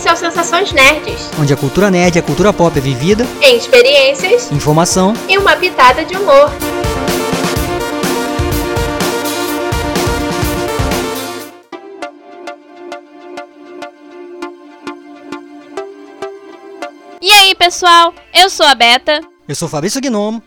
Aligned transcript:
Esse 0.00 0.08
é 0.08 0.12
o 0.14 0.16
Sensações 0.16 0.72
Nerds, 0.72 1.30
onde 1.38 1.52
a 1.52 1.56
cultura 1.58 1.90
nerd 1.90 2.16
e 2.16 2.18
a 2.18 2.22
cultura 2.22 2.54
pop 2.54 2.74
é 2.74 2.80
vivida 2.80 3.26
em 3.42 3.58
experiências, 3.58 4.50
informação 4.50 5.12
e 5.28 5.36
uma 5.36 5.54
pitada 5.56 6.06
de 6.06 6.16
humor. 6.16 6.50
E 17.20 17.30
aí, 17.30 17.54
pessoal? 17.54 18.14
Eu 18.32 18.48
sou 18.48 18.64
a 18.64 18.74
Beta. 18.74 19.20
Eu 19.46 19.54
sou 19.54 19.68
Fabrício 19.68 20.00
Gnomo. 20.00 20.42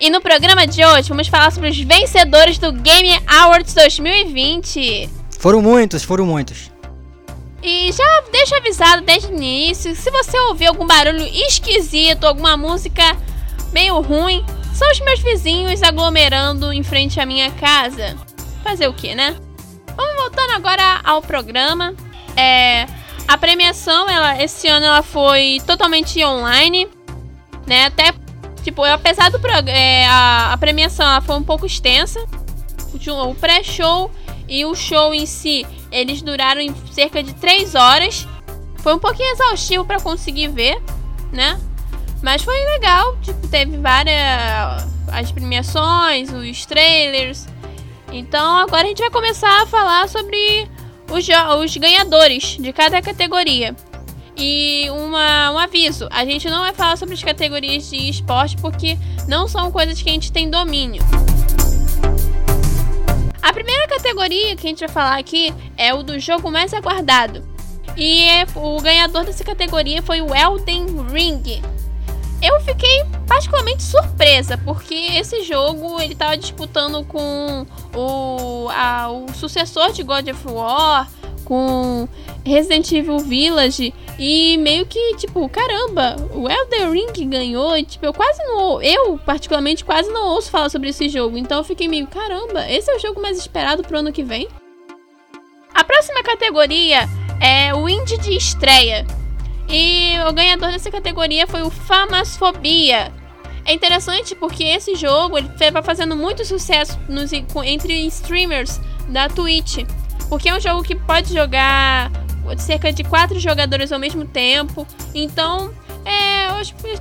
E 0.00 0.10
no 0.10 0.20
programa 0.20 0.66
de 0.66 0.84
hoje 0.84 1.10
vamos 1.10 1.28
falar 1.28 1.52
sobre 1.52 1.70
os 1.70 1.78
vencedores 1.78 2.58
do 2.58 2.72
Game 2.72 3.16
Awards 3.24 3.72
2020. 3.72 5.08
Foram 5.38 5.62
muitos, 5.62 6.02
foram 6.02 6.26
muitos. 6.26 6.74
E 7.62 7.90
já 7.92 8.22
deixa 8.30 8.56
avisado 8.56 9.02
desde 9.02 9.28
o 9.28 9.34
início, 9.34 9.94
se 9.96 10.10
você 10.10 10.38
ouvir 10.38 10.66
algum 10.66 10.86
barulho 10.86 11.26
esquisito, 11.26 12.24
alguma 12.24 12.56
música 12.56 13.16
meio 13.72 14.00
ruim, 14.00 14.44
são 14.74 14.90
os 14.90 15.00
meus 15.00 15.20
vizinhos 15.20 15.82
aglomerando 15.82 16.72
em 16.72 16.82
frente 16.82 17.18
à 17.18 17.26
minha 17.26 17.50
casa. 17.52 18.16
Fazer 18.62 18.88
o 18.88 18.94
que, 18.94 19.14
né? 19.14 19.36
Vamos 19.96 20.16
voltando 20.16 20.50
agora 20.52 21.00
ao 21.02 21.22
programa. 21.22 21.94
É, 22.36 22.86
a 23.26 23.38
premiação, 23.38 24.08
ela, 24.08 24.40
esse 24.42 24.68
ano 24.68 24.86
ela 24.86 25.02
foi 25.02 25.60
totalmente 25.66 26.22
online, 26.24 26.88
né? 27.66 27.86
Até 27.86 28.12
Tipo, 28.66 28.82
apesar 28.82 29.30
do 29.30 29.38
é, 29.68 30.04
a, 30.06 30.52
a 30.52 30.58
premiação 30.58 31.06
ela 31.06 31.20
foi 31.20 31.36
um 31.36 31.42
pouco 31.44 31.64
extensa, 31.64 32.18
o 32.92 33.34
pré-show 33.36 34.10
e 34.48 34.64
o 34.64 34.74
show 34.74 35.14
em 35.14 35.24
si, 35.24 35.64
eles 35.98 36.22
duraram 36.22 36.60
em 36.60 36.74
cerca 36.90 37.22
de 37.22 37.32
3 37.34 37.74
horas. 37.74 38.26
Foi 38.78 38.94
um 38.94 38.98
pouquinho 38.98 39.32
exaustivo 39.32 39.84
para 39.84 39.98
conseguir 40.00 40.48
ver, 40.48 40.80
né? 41.32 41.58
Mas 42.22 42.42
foi 42.42 42.56
legal, 42.72 43.16
tipo, 43.18 43.46
teve 43.48 43.76
várias 43.78 44.86
as 45.12 45.32
premiações, 45.32 46.32
os 46.32 46.66
trailers. 46.66 47.46
Então 48.12 48.56
agora 48.58 48.84
a 48.84 48.88
gente 48.88 49.00
vai 49.00 49.10
começar 49.10 49.62
a 49.62 49.66
falar 49.66 50.08
sobre 50.08 50.68
os, 51.10 51.26
os 51.62 51.76
ganhadores 51.76 52.56
de 52.58 52.72
cada 52.72 53.00
categoria. 53.02 53.74
E 54.36 54.88
uma, 54.90 55.52
um 55.52 55.58
aviso: 55.58 56.08
a 56.10 56.24
gente 56.24 56.48
não 56.48 56.60
vai 56.60 56.74
falar 56.74 56.96
sobre 56.96 57.14
as 57.14 57.22
categorias 57.22 57.88
de 57.88 58.10
esporte 58.10 58.56
porque 58.58 58.98
não 59.26 59.48
são 59.48 59.70
coisas 59.72 60.00
que 60.00 60.08
a 60.08 60.12
gente 60.12 60.30
tem 60.30 60.50
domínio. 60.50 61.02
A 63.46 63.52
primeira 63.52 63.86
categoria 63.86 64.56
que 64.56 64.66
a 64.66 64.70
gente 64.70 64.80
vai 64.80 64.88
falar 64.88 65.16
aqui 65.16 65.54
é 65.76 65.94
o 65.94 66.02
do 66.02 66.18
jogo 66.18 66.50
mais 66.50 66.74
aguardado. 66.74 67.44
E 67.96 68.26
o 68.56 68.80
ganhador 68.80 69.24
dessa 69.24 69.44
categoria 69.44 70.02
foi 70.02 70.20
o 70.20 70.34
Elden 70.34 70.86
Ring. 71.12 71.62
Eu 72.42 72.60
fiquei 72.62 73.04
particularmente 73.28 73.84
surpresa, 73.84 74.58
porque 74.58 74.96
esse 74.96 75.44
jogo 75.44 76.00
ele 76.00 76.14
estava 76.14 76.36
disputando 76.36 77.04
com 77.04 77.64
o, 77.94 78.68
a, 78.68 79.12
o 79.12 79.32
sucessor 79.32 79.92
de 79.92 80.02
God 80.02 80.26
of 80.26 80.48
War, 80.48 81.08
com 81.44 82.08
Resident 82.44 82.90
Evil 82.90 83.20
Village 83.20 83.94
e 84.18 84.56
meio 84.58 84.86
que, 84.86 85.16
tipo, 85.16 85.46
caramba, 85.48 86.16
o 86.32 86.48
Elden 86.48 86.90
Ring 86.90 87.28
ganhou 87.28 87.76
e, 87.76 87.84
tipo, 87.84 88.06
eu 88.06 88.14
quase 88.14 88.42
não, 88.44 88.80
eu 88.80 89.18
particularmente 89.18 89.84
quase 89.84 90.10
não 90.10 90.28
ouço 90.28 90.50
falar 90.50 90.70
sobre 90.70 90.88
esse 90.88 91.08
jogo, 91.08 91.36
então 91.36 91.58
eu 91.58 91.64
fiquei 91.64 91.86
meio, 91.86 92.06
caramba, 92.06 92.70
esse 92.70 92.90
é 92.90 92.96
o 92.96 92.98
jogo 92.98 93.20
mais 93.20 93.36
esperado 93.38 93.82
pro 93.82 93.98
ano 93.98 94.12
que 94.12 94.22
vem? 94.22 94.48
A 95.74 95.84
próxima 95.84 96.22
categoria 96.22 97.06
é 97.40 97.74
o 97.74 97.88
Indie 97.88 98.16
de 98.16 98.34
estreia. 98.34 99.06
E 99.68 100.14
o 100.26 100.32
ganhador 100.32 100.70
dessa 100.70 100.90
categoria 100.90 101.46
foi 101.46 101.62
o 101.62 101.70
Famasfobia. 101.70 103.12
É 103.64 103.74
interessante 103.74 104.34
porque 104.34 104.62
esse 104.62 104.94
jogo 104.94 105.36
ele 105.36 105.50
vai 105.72 105.82
fazendo 105.82 106.16
muito 106.16 106.44
sucesso 106.44 106.98
nos, 107.08 107.32
entre 107.32 108.06
streamers 108.06 108.80
da 109.08 109.28
Twitch. 109.28 109.78
Porque 110.28 110.48
é 110.48 110.54
um 110.56 110.60
jogo 110.60 110.82
que 110.82 110.94
pode 110.94 111.32
jogar 111.32 112.10
cerca 112.58 112.92
de 112.92 113.02
quatro 113.02 113.38
jogadores 113.40 113.90
ao 113.92 113.98
mesmo 113.98 114.24
tempo. 114.24 114.86
Então, 115.14 115.70
é, 116.04 116.46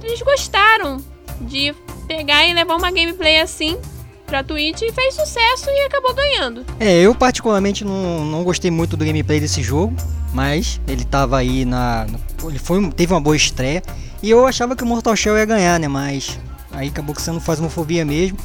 eles 0.03 0.22
gostaram 0.22 0.97
de 1.41 1.74
pegar 2.08 2.46
e 2.46 2.53
levar 2.53 2.75
uma 2.75 2.91
gameplay 2.91 3.40
assim 3.40 3.78
pra 4.25 4.44
Twitch 4.44 4.81
e 4.81 4.91
fez 4.91 5.13
sucesso 5.13 5.69
e 5.69 5.86
acabou 5.86 6.13
ganhando. 6.13 6.66
É, 6.80 7.00
eu 7.02 7.13
particularmente 7.13 7.84
não, 7.84 8.25
não 8.25 8.44
gostei 8.44 8.72
muito 8.72 8.97
do 8.97 9.06
gameplay 9.06 9.40
desse 9.40 9.62
jogo, 9.62 9.96
mas 10.34 10.81
ele 10.88 11.06
tava 11.06 11.38
aí 11.38 11.66
na. 11.66 12.07
Ele 12.44 12.59
foi, 12.59 12.90
teve 12.92 13.13
uma 13.13 13.22
boa 13.22 13.36
estreia. 13.36 13.84
E 14.24 14.30
eu 14.30 14.47
achava 14.47 14.75
que 14.75 14.84
o 14.84 14.88
Mortal 14.88 15.16
Shell 15.16 15.38
ia 15.38 15.46
ganhar, 15.46 15.80
né? 15.80 15.88
Mas 15.88 16.40
aí 16.72 16.88
acabou 16.88 17.13
que 17.13 17.22
sendo 17.22 17.40
Fasmofobia 17.40 18.03
mesmo. 18.03 18.38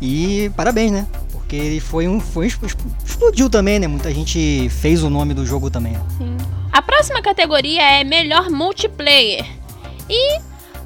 E 0.00 0.50
parabéns, 0.56 0.92
né? 0.92 1.06
Porque 1.46 1.54
ele 1.54 1.78
foi 1.78 2.08
um. 2.08 2.18
Foi, 2.18 2.48
explodiu 3.04 3.48
também, 3.48 3.78
né? 3.78 3.86
Muita 3.86 4.12
gente 4.12 4.68
fez 4.68 5.04
o 5.04 5.08
nome 5.08 5.32
do 5.32 5.46
jogo 5.46 5.70
também. 5.70 5.94
Sim. 6.18 6.36
A 6.72 6.82
próxima 6.82 7.22
categoria 7.22 8.00
é 8.00 8.02
melhor 8.02 8.50
multiplayer. 8.50 9.46
E 10.10 10.40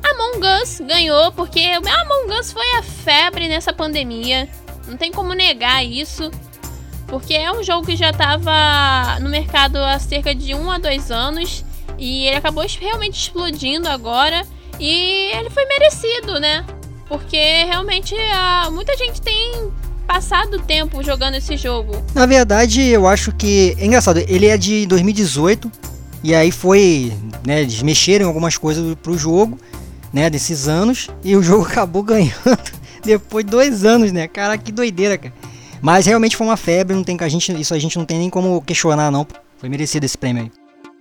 Among 0.04 0.46
Us 0.62 0.82
ganhou 0.86 1.32
porque 1.32 1.60
Among 1.62 2.38
Us 2.38 2.52
foi 2.52 2.74
a 2.74 2.82
febre 2.82 3.48
nessa 3.48 3.72
pandemia. 3.72 4.50
Não 4.86 4.98
tem 4.98 5.10
como 5.10 5.32
negar 5.32 5.82
isso. 5.82 6.30
Porque 7.06 7.32
é 7.32 7.50
um 7.50 7.62
jogo 7.62 7.86
que 7.86 7.96
já 7.96 8.10
estava 8.10 9.18
no 9.20 9.30
mercado 9.30 9.78
há 9.78 9.98
cerca 9.98 10.34
de 10.34 10.54
um 10.54 10.70
a 10.70 10.76
dois 10.76 11.10
anos. 11.10 11.64
E 11.96 12.26
ele 12.26 12.36
acabou 12.36 12.66
realmente 12.78 13.18
explodindo 13.18 13.88
agora. 13.88 14.46
E 14.78 15.30
ele 15.32 15.48
foi 15.48 15.64
merecido, 15.64 16.38
né? 16.38 16.66
Porque 17.08 17.64
realmente 17.64 18.14
a, 18.14 18.68
muita 18.70 18.94
gente 18.98 19.22
tem 19.22 19.72
passado 20.10 20.58
tempo 20.58 21.04
jogando 21.04 21.36
esse 21.36 21.56
jogo. 21.56 21.92
Na 22.12 22.26
verdade, 22.26 22.82
eu 22.82 23.06
acho 23.06 23.30
que. 23.32 23.76
É 23.78 23.86
engraçado, 23.86 24.18
ele 24.18 24.46
é 24.46 24.58
de 24.58 24.84
2018. 24.86 25.70
E 26.24 26.34
aí 26.34 26.50
foi. 26.50 27.12
Né, 27.46 27.62
eles 27.62 27.80
mexeram 27.80 28.26
algumas 28.26 28.58
coisas 28.58 28.96
pro 28.96 29.16
jogo, 29.16 29.56
né? 30.12 30.28
Desses 30.28 30.66
anos. 30.66 31.08
E 31.22 31.36
o 31.36 31.42
jogo 31.42 31.62
acabou 31.70 32.02
ganhando 32.02 32.34
depois 33.04 33.44
de 33.44 33.52
dois 33.52 33.84
anos, 33.84 34.10
né? 34.10 34.26
Cara, 34.26 34.58
que 34.58 34.72
doideira, 34.72 35.16
cara. 35.16 35.32
Mas 35.80 36.06
realmente 36.06 36.36
foi 36.36 36.46
uma 36.46 36.56
febre, 36.56 36.94
não 36.94 37.04
tem 37.04 37.16
a 37.18 37.28
gente, 37.28 37.58
isso 37.58 37.72
a 37.72 37.78
gente 37.78 37.96
não 37.96 38.04
tem 38.04 38.18
nem 38.18 38.28
como 38.28 38.60
questionar, 38.62 39.12
não. 39.12 39.26
Foi 39.58 39.68
merecido 39.68 40.04
esse 40.04 40.18
prêmio 40.18 40.42
aí. 40.42 40.52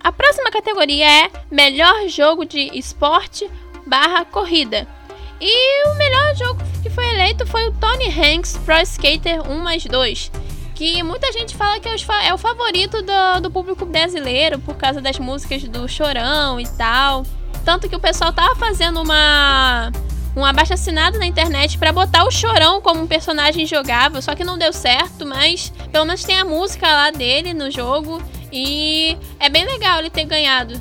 A 0.02 0.12
próxima 0.12 0.50
categoria 0.50 1.24
é 1.24 1.30
Melhor 1.50 2.08
Jogo 2.08 2.46
de 2.46 2.70
Esporte 2.78 3.50
barra 3.86 4.24
Corrida. 4.24 4.86
E 5.40 5.88
o 5.88 5.94
melhor 5.94 6.34
jogo 6.36 6.60
que 6.82 6.90
foi 6.90 7.04
eleito 7.08 7.46
foi 7.46 7.68
o 7.68 7.72
Tony 7.72 8.08
Hanks 8.08 8.58
Pro 8.58 8.78
Skater 8.82 9.48
1 9.50 9.58
mais 9.60 9.84
2. 9.84 10.30
Que 10.74 11.02
muita 11.02 11.32
gente 11.32 11.56
fala 11.56 11.80
que 11.80 11.88
é, 11.88 11.94
é 12.26 12.34
o 12.34 12.38
favorito 12.38 13.02
do, 13.02 13.40
do 13.42 13.50
público 13.50 13.86
brasileiro 13.86 14.58
por 14.58 14.74
causa 14.76 15.00
das 15.00 15.18
músicas 15.18 15.62
do 15.64 15.88
Chorão 15.88 16.60
e 16.60 16.66
tal. 16.68 17.24
Tanto 17.64 17.88
que 17.88 17.96
o 17.96 18.00
pessoal 18.00 18.32
tava 18.32 18.54
fazendo 18.56 19.00
uma 19.00 19.90
um 20.36 20.44
abaixo 20.44 20.72
assinado 20.72 21.18
na 21.18 21.26
internet 21.26 21.76
para 21.76 21.92
botar 21.92 22.24
o 22.24 22.30
Chorão 22.30 22.80
como 22.80 23.02
um 23.02 23.06
personagem 23.06 23.66
jogável, 23.66 24.22
só 24.22 24.34
que 24.34 24.44
não 24.44 24.56
deu 24.56 24.72
certo, 24.72 25.26
mas 25.26 25.72
pelo 25.90 26.04
menos 26.04 26.22
tem 26.22 26.38
a 26.38 26.44
música 26.44 26.86
lá 26.86 27.10
dele 27.10 27.52
no 27.52 27.70
jogo 27.70 28.22
e 28.52 29.16
é 29.38 29.48
bem 29.48 29.64
legal 29.64 29.98
ele 29.98 30.10
ter 30.10 30.24
ganhado. 30.24 30.80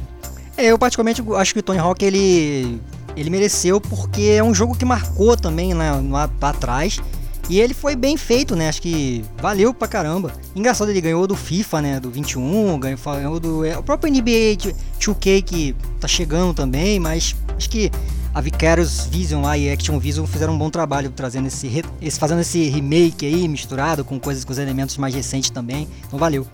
É, 0.56 0.68
eu 0.68 0.78
particularmente 0.78 1.24
acho 1.36 1.54
que 1.54 1.60
o 1.60 1.64
Tony 1.64 1.80
Hawk 1.80 2.04
ele 2.04 2.80
ele 3.20 3.30
mereceu 3.30 3.82
porque 3.82 4.22
é 4.24 4.44
um 4.44 4.54
jogo 4.54 4.76
que 4.76 4.86
marcou 4.86 5.36
também 5.36 5.74
né, 5.74 5.92
lá, 5.92 6.30
lá 6.42 6.50
atrás. 6.50 7.00
E 7.50 7.60
ele 7.60 7.74
foi 7.74 7.96
bem 7.96 8.16
feito, 8.16 8.56
né? 8.56 8.70
Acho 8.70 8.80
que 8.80 9.26
valeu 9.42 9.74
pra 9.74 9.88
caramba. 9.88 10.32
Engraçado, 10.56 10.92
ele 10.92 11.02
ganhou 11.02 11.26
do 11.26 11.36
FIFA, 11.36 11.82
né? 11.82 12.00
Do 12.00 12.12
21, 12.12 12.80
ganhou, 12.80 13.40
do. 13.40 13.66
É, 13.66 13.76
o 13.76 13.82
próprio 13.82 14.14
NBA 14.14 14.56
2K 15.00 15.42
que 15.42 15.76
tá 16.00 16.08
chegando 16.08 16.54
também, 16.54 17.00
mas 17.00 17.36
acho 17.58 17.68
que 17.68 17.90
a 18.36 18.40
Vicarious 18.40 19.08
Vision 19.08 19.42
lá 19.42 19.58
e 19.58 19.72
Action 19.72 19.98
Vision 19.98 20.28
fizeram 20.28 20.54
um 20.54 20.58
bom 20.60 20.70
trabalho 20.70 21.10
trazendo 21.10 21.48
esse, 21.48 21.84
esse 22.00 22.20
fazendo 22.20 22.42
esse 22.42 22.70
remake 22.70 23.26
aí 23.26 23.48
misturado 23.48 24.06
com 24.06 24.20
coisas 24.20 24.46
com 24.46 24.52
os 24.52 24.60
elementos 24.60 24.96
mais 24.98 25.16
recentes 25.16 25.50
também. 25.50 25.88
Então 26.06 26.20
valeu. 26.20 26.46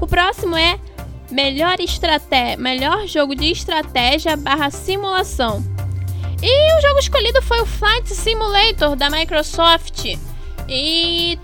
O 0.00 0.06
próximo 0.06 0.56
é 0.56 0.80
melhor 1.30 1.78
estratégia, 1.80 2.56
melhor 2.56 3.06
jogo 3.06 3.36
de 3.36 3.52
estratégia 3.52 4.36
barra 4.36 4.70
simulação. 4.70 5.62
E 6.46 6.76
o 6.76 6.80
jogo 6.82 6.98
escolhido 6.98 7.40
foi 7.40 7.58
o 7.62 7.64
Flight 7.64 8.14
Simulator 8.14 8.94
da 8.94 9.08
Microsoft. 9.08 10.04
E 10.68 11.38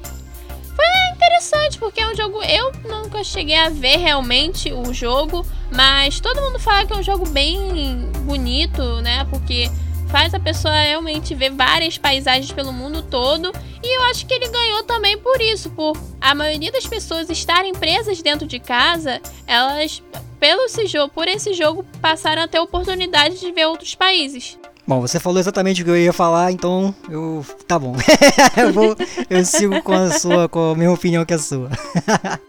foi 0.76 0.86
interessante 1.14 1.78
porque 1.78 2.02
é 2.02 2.06
um 2.06 2.14
jogo. 2.14 2.42
Eu 2.42 2.70
nunca 2.86 3.24
cheguei 3.24 3.56
a 3.56 3.70
ver 3.70 3.96
realmente 3.96 4.70
o 4.70 4.92
jogo, 4.92 5.46
mas 5.74 6.20
todo 6.20 6.42
mundo 6.42 6.58
fala 6.58 6.84
que 6.84 6.92
é 6.92 6.96
um 6.96 7.02
jogo 7.02 7.26
bem 7.30 8.10
bonito, 8.26 9.00
né? 9.00 9.26
Porque 9.30 9.70
faz 10.10 10.34
a 10.34 10.38
pessoa 10.38 10.74
realmente 10.74 11.34
ver 11.34 11.50
várias 11.50 11.96
paisagens 11.96 12.52
pelo 12.52 12.70
mundo 12.70 13.02
todo. 13.02 13.52
E 13.82 13.96
eu 13.96 14.02
acho 14.10 14.26
que 14.26 14.34
ele 14.34 14.48
ganhou 14.48 14.82
também 14.82 15.16
por 15.16 15.40
isso, 15.40 15.70
por 15.70 15.96
a 16.20 16.34
maioria 16.34 16.70
das 16.70 16.86
pessoas 16.86 17.30
estarem 17.30 17.72
presas 17.72 18.20
dentro 18.20 18.46
de 18.46 18.60
casa, 18.60 19.18
elas, 19.46 20.02
pelo 20.38 20.60
esse 20.64 20.86
jogo, 20.86 21.10
por 21.10 21.26
esse 21.26 21.54
jogo, 21.54 21.86
passaram 22.02 22.42
a 22.42 22.48
ter 22.48 22.58
oportunidade 22.58 23.40
de 23.40 23.50
ver 23.50 23.64
outros 23.64 23.94
países. 23.94 24.59
Bom, 24.90 25.00
você 25.00 25.20
falou 25.20 25.38
exatamente 25.38 25.82
o 25.82 25.84
que 25.84 25.90
eu 25.92 25.96
ia 25.96 26.12
falar, 26.12 26.50
então 26.50 26.92
eu. 27.08 27.46
Tá 27.64 27.78
bom. 27.78 27.94
eu, 28.58 28.72
vou, 28.72 28.96
eu 29.30 29.44
sigo 29.44 29.80
com 29.82 29.92
a 29.92 30.10
sua, 30.10 30.48
com 30.48 30.72
a 30.72 30.74
mesma 30.74 30.94
opinião 30.94 31.24
que 31.24 31.32
a 31.32 31.38
sua. 31.38 31.70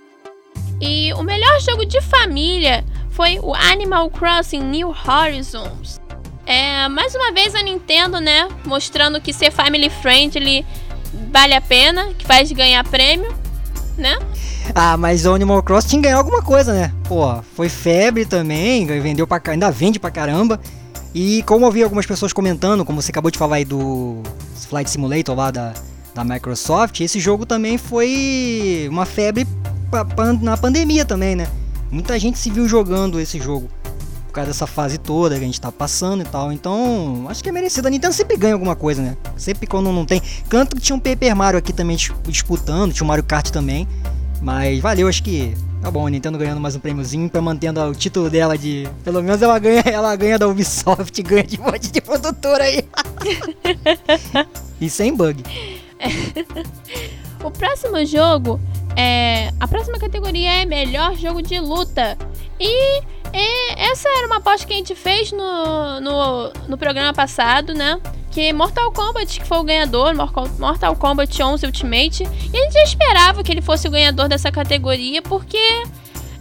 e 0.82 1.14
o 1.14 1.22
melhor 1.22 1.62
jogo 1.62 1.86
de 1.86 2.02
família 2.02 2.84
foi 3.12 3.38
o 3.38 3.54
Animal 3.54 4.10
Crossing 4.10 4.64
New 4.64 4.90
Horizons. 4.90 6.02
É, 6.48 6.90
mais 6.90 7.14
uma 7.14 7.32
vez 7.32 7.54
a 7.54 7.62
Nintendo, 7.62 8.20
né, 8.20 8.50
mostrando 8.66 9.22
que 9.22 9.32
ser 9.32 9.52
family 9.52 9.92
friendly 9.92 10.66
vale 11.32 11.54
a 11.54 11.62
pena, 11.62 12.12
que 12.18 12.26
faz 12.26 12.52
ganhar 12.52 12.84
prêmio, 12.86 13.32
né? 14.00 14.18
Ah, 14.74 14.98
mas 14.98 15.28
o 15.28 15.36
Animal 15.36 15.62
Crossing 15.62 16.02
ganhou 16.02 16.18
alguma 16.18 16.42
coisa, 16.42 16.74
né? 16.74 16.92
Pô, 17.08 17.40
foi 17.56 17.70
febre 17.70 18.26
também, 18.26 18.88
vendeu 18.88 19.28
pra, 19.28 19.40
ainda 19.46 19.70
vende 19.70 20.00
pra 20.00 20.10
caramba. 20.10 20.60
E 21.13 21.44
como 21.44 21.66
eu 21.66 21.72
vi 21.72 21.84
algumas 21.84 22.06
pessoas 22.06 22.31
comentando, 22.31 22.86
como 22.86 23.02
você 23.02 23.12
acabou 23.12 23.30
de 23.30 23.38
falar 23.38 23.58
aí 23.58 23.66
do 23.66 24.22
Flight 24.69 24.90
Simulator 24.90 25.36
lá 25.36 25.52
da, 25.52 25.74
da 26.16 26.24
Microsoft, 26.24 27.02
esse 27.02 27.19
jogo 27.19 27.46
também 27.46 27.78
foi 27.78 28.88
uma 28.90 29.06
febre 29.06 29.46
na 30.42 30.56
pandemia 30.56 31.04
também, 31.04 31.36
né? 31.36 31.48
Muita 31.92 32.18
gente 32.18 32.40
se 32.40 32.50
viu 32.50 32.68
jogando 32.68 33.19
esse 33.19 33.40
jogo 33.40 33.68
por 34.28 34.36
causa 34.36 34.52
dessa 34.52 34.66
fase 34.66 34.98
toda 34.98 35.36
que 35.36 35.44
a 35.44 35.46
gente 35.46 35.60
tá 35.60 35.69
passando 35.74 36.22
e 36.22 36.25
tal. 36.25 36.54
Então, 36.54 37.25
acho 37.28 37.44
que 37.44 37.50
é 37.50 37.52
merecido. 37.52 37.90
A 37.90 37.92
Nintendo 37.92 38.14
sempre 38.14 38.38
ganha 38.38 38.54
alguma 38.54 38.78
coisa, 38.78 39.02
né? 39.02 39.18
Sempre 39.36 39.68
quando 39.68 39.92
não 39.92 40.06
tem. 40.06 40.22
Canto 40.48 40.78
que 40.78 40.81
tinha 40.81 40.96
um 40.96 41.00
Paper 41.00 41.36
Mario 41.36 41.60
aqui 41.60 41.74
também 41.74 41.98
disputando, 42.24 42.94
tinha 42.94 43.04
um 43.04 43.07
Mario 43.10 43.25
Kart 43.25 43.50
também. 43.50 43.86
Mas 44.42 44.80
valeu, 44.80 45.10
acho 45.10 45.22
que 45.22 45.54
tá 45.81 45.89
bom, 45.89 46.06
a 46.06 46.10
Nintendo 46.10 46.38
ganhando 46.38 46.62
mais 46.62 46.75
um 46.75 46.80
prêmiozinho, 46.80 47.30
pra 47.30 47.42
mantendo 47.42 47.81
o 47.81 47.95
título 47.95 48.30
dela 48.30 48.57
de. 48.57 48.88
Pelo 49.04 49.22
menos 49.22 49.42
ela 49.42 49.57
ganha, 49.57 49.81
ela 49.89 50.16
ganha 50.16 50.38
da 50.38 50.48
Ubisoft, 50.48 51.22
ganha 51.24 51.44
de 51.44 51.60
um 51.60 51.63
monte 51.63 51.92
de 51.92 52.00
produtora 52.00 52.63
aí. 52.63 52.86
e 54.80 54.89
sem 54.89 55.16
bug. 55.16 55.44
o 57.44 57.51
próximo 57.51 58.06
jogo 58.06 58.60
é. 58.95 59.51
A 59.60 59.68
próxima 59.68 59.98
categoria 59.98 60.62
é 60.62 60.66
melhor 60.66 61.16
jogo 61.16 61.42
de 61.42 61.60
luta. 61.60 62.18
E 62.62 63.02
é, 63.34 63.90
essa 63.90 64.08
era 64.08 64.28
uma 64.28 64.38
aposta 64.38 64.68
que 64.68 64.74
a 64.74 64.78
gente 64.78 64.94
fez 64.94 65.31
no, 65.31 66.00
no, 66.00 66.54
no 66.68 66.78
programa 66.78 67.12
passado, 67.12 67.74
né? 67.74 68.00
Que 68.30 68.54
Mortal 68.54 68.92
Kombat 68.92 69.40
que 69.40 69.46
foi 69.46 69.58
o 69.58 69.63
ganhador, 69.63 70.13
Mortal 70.60 70.96
Kombat 70.96 71.42
11 71.42 71.66
Ultimate. 71.66 72.24
E 72.24 72.58
a 72.58 72.63
gente 72.63 72.74
já 72.74 72.84
esperava 72.84 73.44
que 73.44 73.52
ele 73.52 73.62
fosse 73.62 73.88
o 73.88 73.92
ganhador 73.92 74.30
dessa 74.30 74.52
categoria, 74.52 75.22
porque 75.24 75.58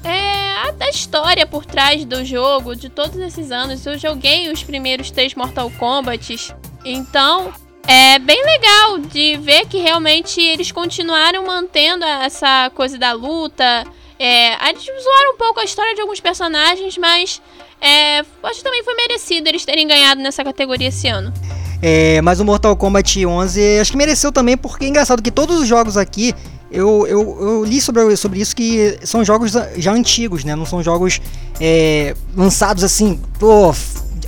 é, 0.04 0.52
a, 0.80 0.90
história 0.90 1.46
por 1.46 1.64
trás 1.64 2.04
do 2.04 2.24
jogo, 2.24 2.76
de 2.76 2.88
todos 2.88 3.16
esses 3.16 3.50
anos. 3.50 3.84
Eu 3.86 3.98
joguei 3.98 4.50
os 4.50 4.62
primeiros 4.62 5.10
três 5.10 5.34
Mortal 5.34 5.70
Kombat. 5.78 6.54
Então, 6.84 7.52
é 7.86 8.18
bem 8.18 8.44
legal 8.44 8.98
de 8.98 9.36
ver 9.38 9.66
que 9.66 9.78
realmente 9.78 10.40
eles 10.40 10.70
continuaram 10.70 11.46
mantendo 11.46 12.04
essa 12.04 12.70
coisa 12.74 12.98
da 12.98 13.12
luta, 13.12 13.86
é, 14.20 14.54
a 14.56 14.66
gente 14.66 14.84
zoaram 14.84 15.32
um 15.32 15.36
pouco 15.38 15.60
a 15.60 15.64
história 15.64 15.94
de 15.94 16.00
alguns 16.02 16.20
personagens, 16.20 16.98
mas 16.98 17.40
é, 17.80 18.18
acho 18.18 18.58
que 18.58 18.62
também 18.62 18.84
foi 18.84 18.94
merecido 18.94 19.48
eles 19.48 19.64
terem 19.64 19.88
ganhado 19.88 20.20
nessa 20.20 20.44
categoria 20.44 20.88
esse 20.88 21.08
ano. 21.08 21.32
É, 21.80 22.20
mas 22.20 22.38
o 22.38 22.44
Mortal 22.44 22.76
Kombat 22.76 23.24
11 23.24 23.78
acho 23.80 23.90
que 23.90 23.96
mereceu 23.96 24.30
também, 24.30 24.58
porque 24.58 24.84
é 24.84 24.88
engraçado 24.88 25.22
que 25.22 25.30
todos 25.30 25.58
os 25.58 25.66
jogos 25.66 25.96
aqui 25.96 26.34
eu, 26.70 27.06
eu, 27.06 27.38
eu, 27.40 27.64
li 27.64 27.80
sobre, 27.80 28.14
sobre 28.14 28.40
isso 28.40 28.54
que 28.54 28.98
são 29.04 29.24
jogos 29.24 29.52
já 29.78 29.92
antigos, 29.92 30.44
né? 30.44 30.54
Não 30.54 30.66
são 30.66 30.82
jogos 30.82 31.18
é, 31.58 32.14
lançados 32.36 32.84
assim, 32.84 33.18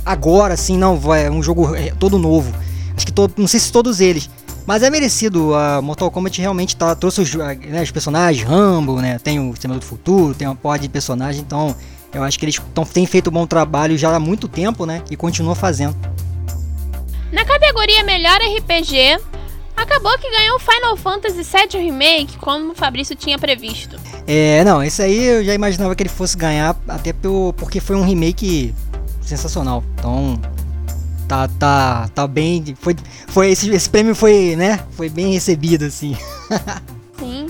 agora 0.03 0.55
assim, 0.55 0.75
não, 0.75 0.99
é 1.13 1.29
um 1.29 1.43
jogo 1.43 1.75
é, 1.75 1.93
todo 1.99 2.17
novo. 2.17 2.51
Acho 2.97 3.05
que 3.05 3.13
não 3.37 3.47
sei 3.47 3.59
se 3.59 3.71
todos 3.71 4.01
eles. 4.01 4.27
Mas 4.65 4.81
é 4.81 4.89
merecido, 4.89 5.53
a 5.53 5.81
Mortal 5.81 6.09
Kombat 6.09 6.39
realmente 6.39 6.75
tá, 6.75 6.95
trouxe 6.95 7.21
os, 7.21 7.33
né, 7.33 7.81
os 7.81 7.91
personagens, 7.91 8.47
Rambo, 8.47 9.01
né? 9.01 9.19
Tem 9.19 9.39
o 9.39 9.51
Exterminador 9.51 9.81
do 9.81 9.89
Futuro, 9.89 10.33
tem 10.33 10.47
uma 10.47 10.55
porra 10.55 10.79
de 10.79 10.87
personagem, 10.87 11.41
então 11.41 11.75
eu 12.13 12.23
acho 12.23 12.39
que 12.39 12.45
eles 12.45 12.61
tão, 12.73 12.85
têm 12.85 13.05
feito 13.05 13.29
um 13.29 13.33
bom 13.33 13.45
trabalho 13.45 13.97
já 13.97 14.15
há 14.15 14.19
muito 14.19 14.47
tempo, 14.47 14.85
né? 14.85 15.01
E 15.09 15.15
continuam 15.15 15.55
fazendo. 15.55 15.95
Na 17.31 17.43
categoria 17.43 18.03
Melhor 18.03 18.37
RPG, 18.39 19.19
acabou 19.75 20.17
que 20.17 20.29
ganhou 20.29 20.59
Final 20.59 20.95
Fantasy 20.95 21.43
VII 21.43 21.83
Remake, 21.83 22.37
como 22.37 22.71
o 22.71 22.75
Fabrício 22.75 23.15
tinha 23.15 23.37
previsto. 23.37 23.99
É, 24.25 24.63
não, 24.63 24.81
esse 24.81 25.01
aí 25.01 25.23
eu 25.23 25.43
já 25.43 25.53
imaginava 25.53 25.93
que 25.95 26.03
ele 26.03 26.09
fosse 26.09 26.37
ganhar, 26.37 26.75
até 26.87 27.11
porque 27.57 27.81
foi 27.81 27.95
um 27.95 28.03
remake 28.03 28.73
sensacional. 29.21 29.83
Então, 29.95 30.39
tá, 31.27 31.47
tá, 31.47 32.09
tá 32.13 32.27
bem. 32.27 32.75
Foi, 32.79 32.95
foi 33.27 33.51
esse, 33.51 33.69
esse 33.69 33.89
prêmio 33.89 34.15
foi, 34.15 34.55
né? 34.55 34.79
Foi 34.91 35.09
bem 35.09 35.33
recebido, 35.33 35.85
assim. 35.85 36.15
Sim. 37.19 37.47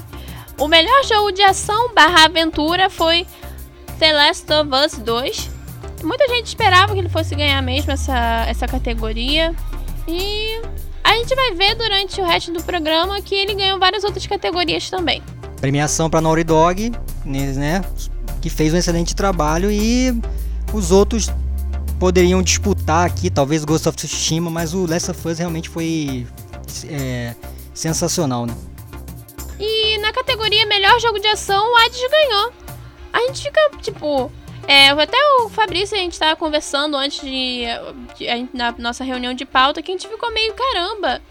O 0.58 0.68
melhor 0.68 1.04
jogo 1.06 1.32
de 1.32 1.42
ação 1.42 1.94
barra 1.94 2.26
aventura 2.26 2.90
foi 2.90 3.26
The 4.00 4.14
Last 4.14 4.52
of 4.54 4.70
Us 4.74 4.98
2. 5.00 5.50
Muita 6.04 6.28
gente 6.28 6.48
esperava 6.48 6.94
que 6.94 7.00
ele 7.00 7.10
fosse 7.10 7.34
ganhar 7.36 7.62
mesmo 7.62 7.92
essa, 7.92 8.46
essa 8.48 8.68
categoria. 8.68 9.54
E 10.08 10.62
a 11.04 11.16
gente 11.16 11.34
vai 11.36 11.54
ver 11.54 11.76
durante 11.76 12.22
o 12.22 12.26
resto 12.26 12.52
do 12.52 12.62
programa 12.64 13.22
que 13.22 13.36
ele 13.36 13.56
ganhou 13.56 13.80
várias 13.80 14.04
outras 14.04 14.26
categorias 14.28 14.90
também. 14.90 15.22
Premiação 15.60 16.10
para 16.10 16.22
Naughty 16.22 16.44
Dog, 16.44 16.92
né? 17.26 17.82
Que 18.42 18.50
fez 18.50 18.74
um 18.74 18.78
excelente 18.78 19.16
trabalho 19.16 19.72
e 19.72 20.14
os 20.74 20.92
outros 20.92 21.30
poderiam 22.04 22.44
disputar 22.44 23.08
aqui, 23.08 23.30
talvez 23.30 23.64
Ghost 23.64 23.88
of 23.88 23.96
Tsushima, 23.96 24.52
mas 24.52 24.74
o 24.74 24.86
Last 24.86 25.10
of 25.10 25.26
Us 25.26 25.40
realmente 25.40 25.70
foi 25.70 26.28
é, 26.90 27.34
sensacional, 27.74 28.46
né? 28.46 28.54
E 29.58 29.98
na 30.00 30.12
categoria 30.12 30.66
Melhor 30.66 31.00
Jogo 31.00 31.18
de 31.18 31.28
Ação, 31.28 31.66
o 31.66 31.78
Hades 31.78 32.02
ganhou. 32.12 32.52
A 33.14 33.20
gente 33.22 33.44
fica, 33.44 33.62
tipo... 33.82 34.30
É, 34.68 34.90
até 34.90 35.18
o 35.40 35.48
Fabrício, 35.48 35.96
a 35.96 36.00
gente 36.02 36.20
tava 36.20 36.36
conversando 36.36 36.98
antes 36.98 37.22
de, 37.22 37.64
de, 38.18 38.50
Na 38.54 38.76
nossa 38.78 39.06
reunião 39.06 39.34
de 39.34 39.46
pauta, 39.46 39.82
que 39.82 39.90
a 39.90 39.94
gente 39.94 40.06
ficou 40.06 40.30
meio 40.34 40.54
caramba. 40.54 41.22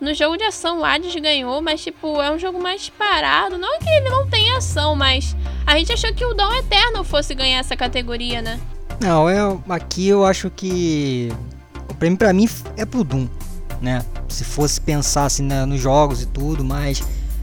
No 0.00 0.14
jogo 0.14 0.38
de 0.38 0.44
ação, 0.44 0.80
o 0.80 0.84
Hades 0.86 1.14
ganhou, 1.16 1.60
mas, 1.60 1.84
tipo, 1.84 2.22
é 2.22 2.30
um 2.30 2.38
jogo 2.38 2.58
mais 2.58 2.88
parado. 2.88 3.58
Não 3.58 3.78
que 3.78 3.90
ele 3.90 4.08
não 4.08 4.26
tenha 4.26 4.56
ação, 4.56 4.96
mas 4.96 5.36
a 5.66 5.76
gente 5.76 5.92
achou 5.92 6.14
que 6.14 6.24
o 6.24 6.32
Dom 6.32 6.50
Eterno 6.54 7.04
fosse 7.04 7.34
ganhar 7.34 7.58
essa 7.58 7.76
categoria, 7.76 8.40
né? 8.40 8.58
Não, 9.00 9.28
eu, 9.28 9.62
aqui 9.68 10.08
eu 10.08 10.24
acho 10.24 10.50
que 10.50 11.30
o 11.88 11.94
prêmio 11.94 12.18
para 12.18 12.32
mim 12.32 12.48
é 12.76 12.84
pro 12.84 13.04
Doom, 13.04 13.26
né? 13.80 14.04
Se 14.28 14.44
fosse 14.44 14.80
pensar 14.80 15.26
assim 15.26 15.42
né, 15.42 15.64
nos 15.64 15.80
jogos 15.80 16.22
e 16.22 16.26
tudo, 16.26 16.64
mas 16.64 17.02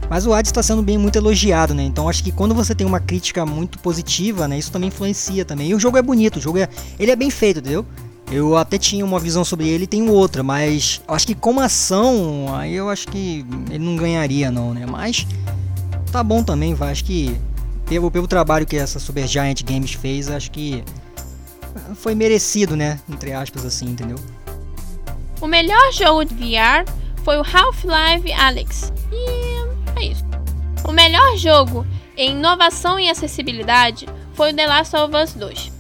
mas 0.10 0.26
o 0.26 0.34
Hades 0.34 0.50
está 0.50 0.62
sendo 0.62 0.82
bem 0.82 0.98
muito 0.98 1.16
elogiado, 1.16 1.74
né? 1.74 1.84
Então 1.84 2.10
acho 2.10 2.22
que 2.22 2.34
quando 2.34 2.54
você 2.54 2.76
tem 2.76 2.86
uma 2.86 3.00
crítica 3.00 3.46
muito 3.46 3.80
positiva, 3.80 4.46
né, 4.46 4.60
isso 4.60 4.72
também 4.72 4.90
influencia 4.90 5.46
também. 5.46 5.70
E 5.70 5.76
o 5.76 5.80
jogo 5.80 5.98
é 5.98 6.02
bonito, 6.02 6.36
o 6.38 6.42
jogo 6.42 6.58
é 6.58 6.68
ele 7.00 7.12
é 7.12 7.16
bem 7.16 7.30
feito, 7.30 7.60
entendeu? 7.60 7.86
Eu 8.30 8.58
até 8.58 8.78
tinha 8.78 9.04
uma 9.06 9.20
visão 9.20 9.44
sobre 9.44 9.68
ele 9.68 9.84
e 9.84 9.88
tenho 9.88 10.12
outra, 10.12 10.42
mas 10.42 11.02
acho 11.08 11.28
que 11.28 11.36
como 11.36 11.60
ação, 11.60 12.54
aí 12.56 12.74
eu 12.74 12.90
acho 12.90 13.08
que 13.08 13.46
ele 13.70 13.84
não 13.84 13.96
ganharia 13.96 14.50
não, 14.50 14.74
né? 14.74 14.86
Mas 14.86 15.28
tá 16.12 16.24
bom 16.24 16.44
também, 16.44 16.74
vai. 16.74 16.92
Acho 16.92 17.06
que 17.06 17.38
pelo, 17.86 18.10
pelo 18.10 18.28
trabalho 18.28 18.66
que 18.66 18.78
essa 18.78 19.00
Super 19.00 19.28
Giant 19.28 19.64
Games 19.64 19.94
fez, 19.94 20.30
acho 20.30 20.50
que 20.52 20.84
foi 21.96 22.16
merecido, 22.16 22.76
né? 22.76 23.00
Entre 23.10 23.34
aspas, 23.34 23.66
assim, 23.66 23.86
entendeu? 23.86 24.18
O 25.40 25.48
melhor 25.48 25.92
jogo 25.92 26.26
de 26.26 26.34
VR 26.36 26.86
foi 27.24 27.38
o 27.38 27.42
Half-Life 27.42 28.32
Alyx. 28.32 28.94
E 29.12 30.00
é 30.00 30.06
isso. 30.06 30.24
O 30.88 30.92
melhor 30.92 31.36
jogo 31.38 31.86
em 32.18 32.32
inovação 32.32 33.00
e 33.00 33.10
acessibilidade 33.10 34.08
foi 34.34 34.52
o 34.52 34.56
The 34.56 34.68
Last 34.68 34.96
of 34.96 35.16
Us 35.16 35.34
2. 35.34 35.72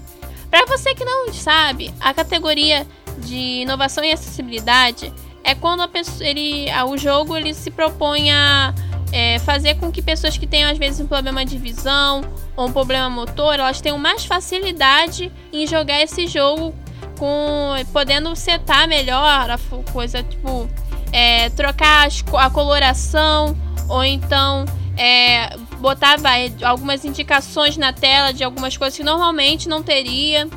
Para 0.49 0.65
você 0.65 0.93
que 0.93 1.05
não 1.05 1.31
sabe, 1.33 1.93
a 1.99 2.13
categoria 2.13 2.85
de 3.19 3.61
inovação 3.61 4.03
e 4.03 4.11
acessibilidade 4.11 5.13
é 5.43 5.55
quando 5.55 5.81
a 5.81 5.87
pessoa, 5.87 6.27
ele, 6.27 6.67
o 6.87 6.97
jogo 6.97 7.37
ele 7.37 7.53
se 7.53 7.71
propõe 7.71 8.31
a 8.31 8.73
é, 9.11 9.39
fazer 9.39 9.75
com 9.75 9.91
que 9.91 10.01
pessoas 10.01 10.37
que 10.37 10.47
tenham 10.47 10.69
às 10.71 10.77
vezes 10.77 10.99
um 10.99 11.07
problema 11.07 11.45
de 11.45 11.57
visão 11.57 12.21
ou 12.55 12.67
um 12.67 12.71
problema 12.71 13.09
motor, 13.09 13.55
elas 13.55 13.81
tenham 13.81 13.97
mais 13.97 14.25
facilidade 14.25 15.31
em 15.51 15.67
jogar 15.67 16.01
esse 16.01 16.27
jogo 16.27 16.73
com 17.17 17.73
podendo 17.93 18.35
setar 18.35 18.87
melhor 18.87 19.49
a 19.51 19.59
coisa, 19.91 20.23
tipo, 20.23 20.67
é, 21.11 21.49
trocar 21.51 22.07
a 22.33 22.49
coloração 22.49 23.55
ou 23.87 24.03
então 24.03 24.65
é, 24.97 25.55
botar 25.79 26.17
vai, 26.17 26.53
algumas 26.63 27.03
indicações 27.03 27.77
na 27.77 27.91
tela 27.91 28.31
de 28.31 28.43
algumas 28.43 28.77
coisas 28.77 28.97
que 28.97 29.03
normalmente 29.03 29.67
não 29.67 29.83
teria. 29.83 30.47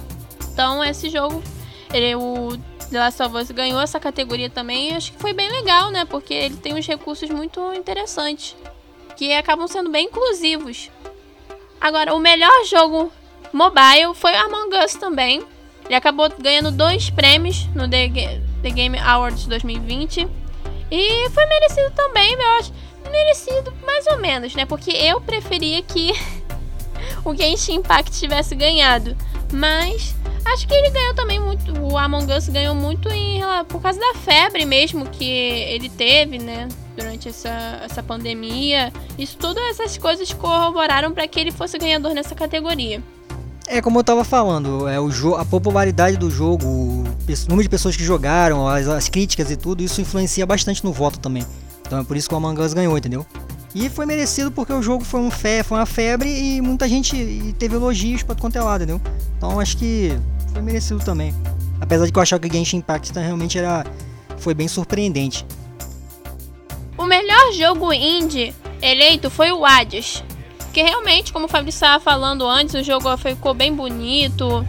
Então 0.52 0.84
esse 0.84 1.10
jogo, 1.10 1.42
ele, 1.92 2.14
o 2.14 2.56
The 2.94 3.00
Last 3.00 3.20
of 3.24 3.36
Us 3.36 3.50
ganhou 3.50 3.80
essa 3.80 3.98
categoria 3.98 4.48
também, 4.48 4.94
acho 4.94 5.10
que 5.10 5.18
foi 5.18 5.32
bem 5.32 5.50
legal, 5.50 5.90
né? 5.90 6.04
Porque 6.04 6.32
ele 6.32 6.54
tem 6.54 6.74
uns 6.74 6.86
recursos 6.86 7.28
muito 7.28 7.60
interessantes, 7.74 8.54
que 9.16 9.32
acabam 9.32 9.66
sendo 9.66 9.90
bem 9.90 10.06
inclusivos. 10.06 10.92
Agora, 11.80 12.14
o 12.14 12.20
melhor 12.20 12.64
jogo 12.66 13.12
mobile 13.52 14.14
foi 14.14 14.32
Among 14.36 14.76
Us 14.76 14.94
também. 14.94 15.42
Ele 15.86 15.94
acabou 15.96 16.30
ganhando 16.38 16.70
dois 16.70 17.10
prêmios 17.10 17.66
no 17.74 17.90
The, 17.90 18.40
The 18.62 18.70
Game 18.70 18.96
Awards 18.96 19.46
2020. 19.46 20.28
E 20.88 21.30
foi 21.30 21.46
merecido 21.46 21.90
também, 21.96 22.32
eu 22.32 22.52
acho. 22.60 22.72
Merecido 23.10 23.74
mais 23.84 24.06
ou 24.06 24.18
menos, 24.18 24.54
né? 24.54 24.64
Porque 24.64 24.92
eu 24.92 25.20
preferia 25.20 25.82
que 25.82 26.12
o 27.26 27.34
Genshin 27.34 27.74
Impact 27.74 28.12
tivesse 28.12 28.54
ganhado. 28.54 29.16
Mas 29.52 30.14
acho 30.46 30.66
que 30.68 30.74
ele 30.74 30.90
ganhou 30.90 31.14
também 31.14 31.40
muito. 31.40 31.72
O 31.80 31.96
Among 31.98 32.32
Us 32.32 32.48
ganhou 32.48 32.74
muito 32.74 33.10
em, 33.10 33.40
por 33.68 33.80
causa 33.80 33.98
da 33.98 34.14
febre 34.14 34.64
mesmo 34.64 35.06
que 35.06 35.24
ele 35.24 35.88
teve, 35.88 36.38
né? 36.38 36.68
Durante 36.96 37.28
essa, 37.28 37.82
essa 37.84 38.02
pandemia. 38.02 38.92
Isso, 39.18 39.36
todas 39.36 39.62
essas 39.70 39.98
coisas 39.98 40.32
corroboraram 40.32 41.12
para 41.12 41.26
que 41.26 41.40
ele 41.40 41.50
fosse 41.50 41.78
ganhador 41.78 42.12
nessa 42.12 42.34
categoria. 42.34 43.02
É 43.66 43.80
como 43.80 43.98
eu 43.98 44.04
tava 44.04 44.24
falando, 44.24 44.86
é 44.86 45.00
o 45.00 45.34
a 45.36 45.44
popularidade 45.44 46.18
do 46.18 46.30
jogo, 46.30 46.66
o 46.66 47.04
número 47.48 47.62
de 47.62 47.68
pessoas 47.68 47.96
que 47.96 48.04
jogaram, 48.04 48.68
as, 48.68 48.86
as, 48.86 49.08
críticas 49.08 49.50
e 49.50 49.56
tudo, 49.56 49.82
isso 49.82 50.02
influencia 50.02 50.44
bastante 50.44 50.84
no 50.84 50.92
voto 50.92 51.18
também. 51.18 51.46
Então 51.80 51.98
é 51.98 52.04
por 52.04 52.14
isso 52.14 52.28
que 52.28 52.34
o 52.34 52.36
Among 52.36 52.60
Us 52.60 52.74
ganhou, 52.74 52.96
entendeu? 52.96 53.26
E 53.74 53.88
foi 53.88 54.04
merecido 54.06 54.52
porque 54.52 54.72
o 54.72 54.82
jogo 54.82 55.02
foi, 55.02 55.20
um 55.20 55.30
fe, 55.30 55.62
foi 55.64 55.78
uma 55.78 55.86
febre 55.86 56.28
e 56.28 56.60
muita 56.60 56.86
gente 56.86 57.54
teve 57.58 57.74
elogios 57.74 58.22
pra 58.22 58.36
quanto 58.36 58.56
é 58.56 58.60
lado, 58.60 58.84
entendeu? 58.84 59.00
Então 59.36 59.58
acho 59.58 59.78
que 59.78 60.16
foi 60.54 60.62
merecido 60.62 61.04
também. 61.04 61.34
Apesar 61.80 62.06
de 62.06 62.12
que 62.12 62.18
eu 62.18 62.22
achava 62.22 62.40
que 62.40 62.56
Genshin 62.56 62.78
Impact 62.78 63.12
realmente 63.18 63.58
era, 63.58 63.84
foi 64.38 64.54
bem 64.54 64.68
surpreendente. 64.68 65.44
O 66.96 67.04
melhor 67.04 67.52
jogo 67.52 67.92
indie 67.92 68.54
eleito 68.80 69.28
foi 69.28 69.50
o 69.50 69.66
Hades. 69.66 70.22
Porque 70.58 70.82
realmente, 70.82 71.32
como 71.32 71.46
o 71.46 71.48
Fabrício 71.48 71.78
estava 71.78 72.02
falando 72.02 72.46
antes, 72.46 72.74
o 72.74 72.82
jogo 72.82 73.14
ficou 73.16 73.52
bem 73.52 73.74
bonito. 73.74 74.64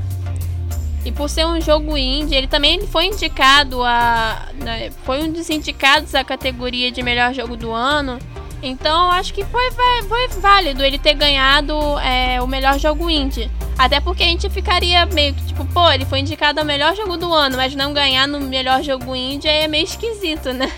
E 1.05 1.11
por 1.11 1.29
ser 1.29 1.45
um 1.45 1.61
jogo 1.61 1.95
indie, 1.95 2.35
ele 2.35 2.47
também 2.47 2.85
foi 2.87 3.05
indicado 3.05 3.83
a. 3.83 4.47
Né, 4.55 4.91
foi 5.03 5.23
um 5.23 5.31
dos 5.31 5.49
indicados 5.51 6.15
à 6.15 6.23
categoria 6.23 6.91
de 6.91 7.03
melhor 7.03 7.31
jogo 7.33 7.55
do 7.55 7.71
ano. 7.71 8.17
Então 8.61 9.11
acho 9.11 9.33
que 9.33 9.43
foi, 9.45 9.69
foi 10.07 10.27
válido 10.39 10.83
ele 10.83 10.97
ter 10.97 11.13
ganhado 11.13 11.73
é, 11.99 12.41
o 12.41 12.47
melhor 12.47 12.79
jogo 12.79 13.09
indie. 13.09 13.49
Até 13.77 13.99
porque 13.99 14.23
a 14.23 14.27
gente 14.27 14.49
ficaria 14.49 15.05
meio 15.05 15.33
que 15.33 15.45
tipo, 15.45 15.65
pô, 15.65 15.91
ele 15.91 16.05
foi 16.05 16.19
indicado 16.19 16.59
ao 16.59 16.65
melhor 16.65 16.95
jogo 16.95 17.17
do 17.17 17.31
ano, 17.33 17.57
mas 17.57 17.75
não 17.75 17.93
ganhar 17.93 18.27
no 18.27 18.39
melhor 18.39 18.81
jogo 18.81 19.15
indie 19.15 19.47
é 19.47 19.67
meio 19.67 19.83
esquisito, 19.83 20.53
né? 20.53 20.71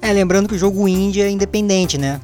É, 0.00 0.12
lembrando 0.12 0.48
que 0.48 0.54
o 0.54 0.58
jogo 0.58 0.86
indie 0.86 1.22
é 1.22 1.30
independente, 1.30 1.98
né? 1.98 2.20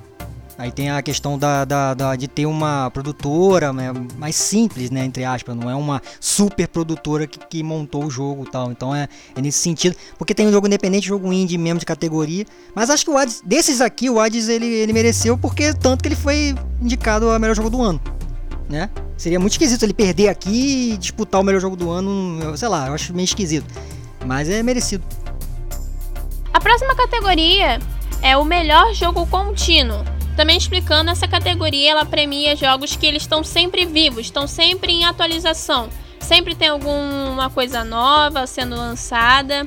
Aí 0.56 0.70
tem 0.70 0.90
a 0.90 1.02
questão 1.02 1.36
da, 1.36 1.64
da, 1.64 1.94
da, 1.94 2.16
de 2.16 2.28
ter 2.28 2.46
uma 2.46 2.88
produtora 2.90 3.72
né, 3.72 3.92
mais 4.16 4.36
simples, 4.36 4.88
né, 4.88 5.04
entre 5.04 5.24
aspas, 5.24 5.56
não 5.56 5.68
é 5.68 5.74
uma 5.74 6.00
super 6.20 6.68
produtora 6.68 7.26
que, 7.26 7.38
que 7.38 7.62
montou 7.62 8.04
o 8.04 8.10
jogo 8.10 8.48
tal. 8.48 8.70
Então 8.70 8.94
é, 8.94 9.08
é, 9.34 9.40
nesse 9.40 9.58
sentido. 9.58 9.96
Porque 10.16 10.32
tem 10.34 10.46
um 10.46 10.52
jogo 10.52 10.66
independente, 10.66 11.08
jogo 11.08 11.32
indie 11.32 11.58
mesmo 11.58 11.80
de 11.80 11.86
categoria. 11.86 12.44
Mas 12.74 12.88
acho 12.88 13.04
que 13.04 13.10
o 13.10 13.18
Hades, 13.18 13.42
desses 13.44 13.80
aqui, 13.80 14.08
o 14.08 14.20
Hades 14.20 14.48
ele, 14.48 14.66
ele 14.66 14.92
mereceu 14.92 15.36
porque 15.36 15.74
tanto 15.74 16.02
que 16.02 16.08
ele 16.08 16.16
foi 16.16 16.54
indicado 16.80 17.30
a 17.30 17.38
melhor 17.38 17.56
jogo 17.56 17.68
do 17.68 17.82
ano. 17.82 18.00
Né? 18.68 18.88
Seria 19.16 19.40
muito 19.40 19.52
esquisito 19.52 19.82
ele 19.82 19.92
perder 19.92 20.28
aqui 20.28 20.92
e 20.92 20.96
disputar 20.96 21.40
o 21.40 21.44
melhor 21.44 21.60
jogo 21.60 21.76
do 21.76 21.90
ano, 21.90 22.56
sei 22.56 22.68
lá, 22.68 22.86
eu 22.86 22.94
acho 22.94 23.12
meio 23.12 23.24
esquisito. 23.24 23.66
Mas 24.24 24.48
é 24.48 24.62
merecido. 24.62 25.04
A 26.52 26.60
próxima 26.60 26.94
categoria 26.94 27.78
é 28.22 28.36
o 28.36 28.44
melhor 28.44 28.94
jogo 28.94 29.26
contínuo. 29.26 30.02
Também 30.36 30.56
explicando, 30.56 31.10
essa 31.10 31.28
categoria 31.28 31.92
ela 31.92 32.04
premia 32.04 32.56
jogos 32.56 32.96
que 32.96 33.06
eles 33.06 33.22
estão 33.22 33.44
sempre 33.44 33.86
vivos, 33.86 34.26
estão 34.26 34.46
sempre 34.46 34.92
em 34.92 35.04
atualização. 35.04 35.88
Sempre 36.18 36.54
tem 36.54 36.68
alguma 36.68 37.50
coisa 37.50 37.84
nova 37.84 38.46
sendo 38.46 38.74
lançada. 38.74 39.64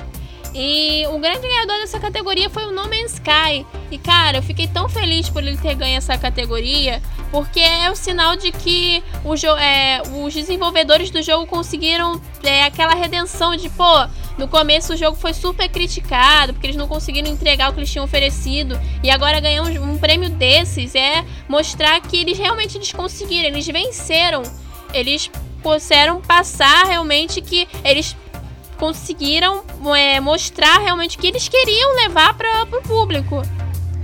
E 0.53 1.05
o 1.07 1.19
grande 1.19 1.47
ganhador 1.47 1.77
dessa 1.77 1.99
categoria 1.99 2.49
foi 2.49 2.65
o 2.65 2.71
No 2.71 2.83
Man's 2.83 3.13
Sky. 3.13 3.65
E 3.91 3.97
cara, 3.97 4.37
eu 4.37 4.43
fiquei 4.43 4.67
tão 4.67 4.89
feliz 4.89 5.29
por 5.29 5.43
ele 5.43 5.57
ter 5.57 5.75
ganho 5.75 5.97
essa 5.97 6.17
categoria, 6.17 7.01
porque 7.31 7.59
é 7.59 7.91
o 7.91 7.95
sinal 7.95 8.35
de 8.35 8.51
que 8.51 9.03
o 9.23 9.35
é, 9.57 10.01
os 10.23 10.33
desenvolvedores 10.33 11.09
do 11.09 11.21
jogo 11.21 11.45
conseguiram 11.45 12.21
é, 12.43 12.63
aquela 12.63 12.95
redenção 12.95 13.55
de, 13.55 13.69
pô, 13.69 14.07
no 14.37 14.47
começo 14.47 14.93
o 14.93 14.97
jogo 14.97 15.17
foi 15.17 15.33
super 15.33 15.67
criticado, 15.67 16.53
porque 16.53 16.67
eles 16.67 16.77
não 16.77 16.87
conseguiram 16.87 17.29
entregar 17.29 17.69
o 17.69 17.73
que 17.73 17.79
eles 17.79 17.91
tinham 17.91 18.05
oferecido. 18.05 18.79
E 19.03 19.09
agora 19.09 19.39
ganhar 19.39 19.63
um, 19.63 19.93
um 19.93 19.97
prêmio 19.97 20.29
desses 20.29 20.95
é 20.95 21.25
mostrar 21.47 21.99
que 22.01 22.17
eles 22.17 22.37
realmente 22.37 22.77
eles 22.77 22.91
conseguiram, 22.91 23.47
eles 23.49 23.65
venceram. 23.65 24.43
Eles 24.93 25.29
puderam 25.61 26.21
passar 26.21 26.85
realmente 26.85 27.41
que 27.41 27.67
eles 27.83 28.15
conseguiram 28.77 29.63
é, 29.95 30.19
mostrar 30.19 30.79
realmente 30.79 31.17
o 31.17 31.19
que 31.19 31.27
eles 31.27 31.47
queriam 31.47 31.95
levar 31.95 32.33
para 32.35 32.63
o 32.63 32.81
público. 32.81 33.41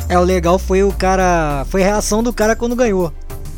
É, 0.10 0.18
o 0.20 0.24
legal 0.24 0.60
foi 0.60 0.84
o 0.84 0.92
cara. 0.92 1.66
Foi 1.70 1.82
a 1.82 1.86
reação 1.86 2.22
do 2.22 2.34
cara 2.34 2.56
quando 2.56 2.76
ganhou. 2.76 3.14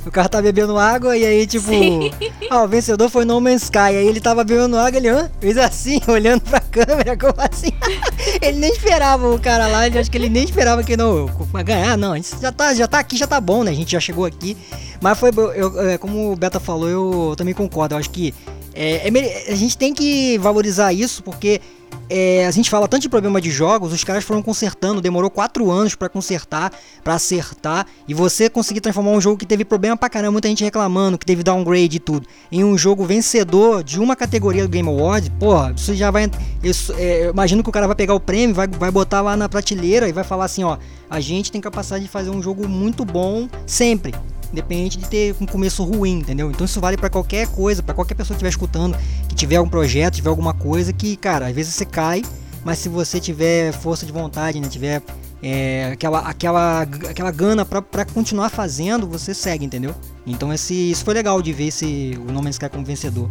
O 0.05 0.11
cara 0.11 0.29
tá 0.29 0.39
bebendo 0.39 0.77
água 0.77 1.17
e 1.17 1.25
aí, 1.25 1.47
tipo. 1.47 1.67
Sim. 1.67 2.11
Ah, 2.47 2.63
o 2.63 2.67
vencedor 2.67 3.09
foi 3.09 3.25
No 3.25 3.41
Man's 3.41 3.63
Sky. 3.63 3.79
Aí 3.79 4.07
ele 4.07 4.21
tava 4.21 4.43
bebendo 4.43 4.77
água, 4.77 4.97
ele 4.97 5.09
ah, 5.09 5.29
fez 5.41 5.57
assim, 5.57 5.99
olhando 6.07 6.41
pra 6.41 6.59
câmera, 6.59 7.17
como 7.17 7.33
assim? 7.37 7.71
ele 8.39 8.59
nem 8.59 8.71
esperava 8.71 9.33
o 9.33 9.39
cara 9.39 9.65
lá, 9.65 9.85
acho 9.85 10.11
que 10.11 10.17
ele 10.17 10.29
nem 10.29 10.43
esperava 10.43 10.83
que 10.83 10.95
não. 10.95 11.25
Ganhar, 11.65 11.97
não. 11.97 12.13
A 12.13 12.17
gente 12.17 12.39
já 12.39 12.51
tá, 12.51 12.73
já 12.75 12.87
tá 12.87 12.99
aqui, 12.99 13.17
já 13.17 13.25
tá 13.25 13.41
bom, 13.41 13.63
né? 13.63 13.71
A 13.71 13.73
gente 13.73 13.91
já 13.91 13.99
chegou 13.99 14.25
aqui. 14.25 14.55
Mas 15.01 15.17
foi. 15.17 15.31
Eu, 15.55 15.89
é, 15.89 15.97
como 15.97 16.31
o 16.31 16.35
Beta 16.35 16.59
falou, 16.59 16.87
eu 16.87 17.35
também 17.35 17.53
concordo. 17.53 17.95
Eu 17.95 17.99
acho 17.99 18.11
que. 18.11 18.33
É, 18.75 19.07
é, 19.07 19.51
a 19.51 19.55
gente 19.55 19.77
tem 19.77 19.93
que 19.93 20.37
valorizar 20.37 20.91
isso 20.91 21.23
porque 21.23 21.61
é, 22.09 22.45
a 22.45 22.51
gente 22.51 22.69
fala 22.69 22.87
tanto 22.87 23.03
de 23.03 23.09
problema 23.09 23.39
de 23.39 23.49
jogos, 23.49 23.93
os 23.93 24.03
caras 24.03 24.23
foram 24.23 24.41
consertando, 24.41 25.01
demorou 25.01 25.29
4 25.29 25.71
anos 25.71 25.95
para 25.95 26.09
consertar, 26.09 26.71
para 27.03 27.15
acertar, 27.15 27.87
e 28.07 28.13
você 28.13 28.49
conseguir 28.49 28.81
transformar 28.81 29.11
um 29.11 29.21
jogo 29.21 29.37
que 29.37 29.45
teve 29.45 29.63
problema 29.65 29.95
pra 29.95 30.09
caramba, 30.09 30.33
muita 30.33 30.47
gente 30.47 30.63
reclamando, 30.63 31.17
que 31.17 31.25
teve 31.25 31.41
downgrade 31.41 31.95
e 31.95 31.99
tudo, 31.99 32.27
em 32.51 32.63
um 32.63 32.77
jogo 32.77 33.05
vencedor 33.05 33.83
de 33.83 33.99
uma 33.99 34.15
categoria 34.15 34.63
do 34.63 34.69
Game 34.69 34.87
Awards, 34.87 35.31
porra, 35.39 35.73
isso 35.75 35.95
já 35.95 36.11
vai. 36.11 36.29
Isso, 36.61 36.93
é, 36.97 37.29
imagino 37.29 37.63
que 37.63 37.69
o 37.69 37.71
cara 37.71 37.87
vai 37.87 37.95
pegar 37.95 38.13
o 38.13 38.19
prêmio, 38.19 38.53
vai, 38.53 38.67
vai 38.67 38.91
botar 38.91 39.21
lá 39.21 39.37
na 39.37 39.47
prateleira 39.47 40.07
e 40.07 40.11
vai 40.11 40.23
falar 40.23 40.45
assim: 40.45 40.63
ó, 40.63 40.77
a 41.09 41.19
gente 41.19 41.51
tem 41.51 41.61
capacidade 41.61 42.03
de 42.03 42.09
fazer 42.09 42.29
um 42.29 42.41
jogo 42.41 42.67
muito 42.67 43.05
bom 43.05 43.47
sempre 43.65 44.13
independente 44.51 44.97
de 44.97 45.07
ter 45.07 45.35
um 45.39 45.45
começo 45.45 45.83
ruim, 45.83 46.19
entendeu? 46.19 46.49
Então 46.49 46.65
isso 46.65 46.79
vale 46.79 46.97
para 46.97 47.09
qualquer 47.09 47.47
coisa, 47.47 47.83
para 47.83 47.93
qualquer 47.93 48.15
pessoa 48.15 48.35
que 48.35 48.37
estiver 48.37 48.49
escutando, 48.49 48.97
que 49.27 49.35
tiver 49.35 49.57
algum 49.57 49.69
projeto, 49.69 50.15
tiver 50.15 50.29
alguma 50.29 50.53
coisa 50.53 50.93
que, 50.93 51.15
cara, 51.15 51.47
às 51.47 51.55
vezes 51.55 51.73
você 51.73 51.85
cai, 51.85 52.21
mas 52.63 52.79
se 52.79 52.89
você 52.89 53.19
tiver 53.19 53.71
força 53.73 54.05
de 54.05 54.11
vontade, 54.11 54.59
né, 54.59 54.67
tiver 54.67 55.01
é, 55.41 55.91
aquela, 55.93 56.19
aquela, 56.21 56.81
aquela 56.81 57.31
gana 57.31 57.65
para 57.65 58.05
continuar 58.05 58.49
fazendo, 58.49 59.07
você 59.07 59.33
segue, 59.33 59.65
entendeu? 59.65 59.93
Então 60.25 60.51
esse, 60.51 60.73
isso 60.91 61.05
foi 61.05 61.13
legal 61.13 61.41
de 61.41 61.53
ver 61.53 61.67
esse, 61.67 62.19
o 62.27 62.31
No 62.31 62.41
Man's 62.41 62.55
Sky 62.55 62.69
como 62.69 62.83
vencedor. 62.83 63.29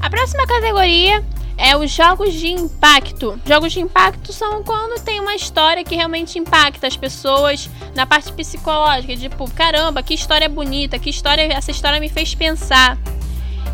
A 0.00 0.10
próxima 0.10 0.46
categoria 0.46 1.24
é 1.58 1.76
os 1.76 1.90
jogos 1.90 2.32
de 2.32 2.48
impacto. 2.48 3.38
Jogos 3.44 3.72
de 3.72 3.80
impacto 3.80 4.32
são 4.32 4.62
quando 4.62 5.02
tem 5.02 5.18
uma 5.18 5.34
história 5.34 5.82
que 5.82 5.96
realmente 5.96 6.38
impacta 6.38 6.86
as 6.86 6.96
pessoas 6.96 7.68
na 7.96 8.06
parte 8.06 8.32
psicológica, 8.32 9.16
tipo, 9.16 9.50
caramba, 9.50 10.02
que 10.02 10.14
história 10.14 10.48
bonita, 10.48 10.98
que 10.98 11.10
história, 11.10 11.42
essa 11.52 11.72
história 11.72 11.98
me 11.98 12.08
fez 12.08 12.32
pensar. 12.34 12.96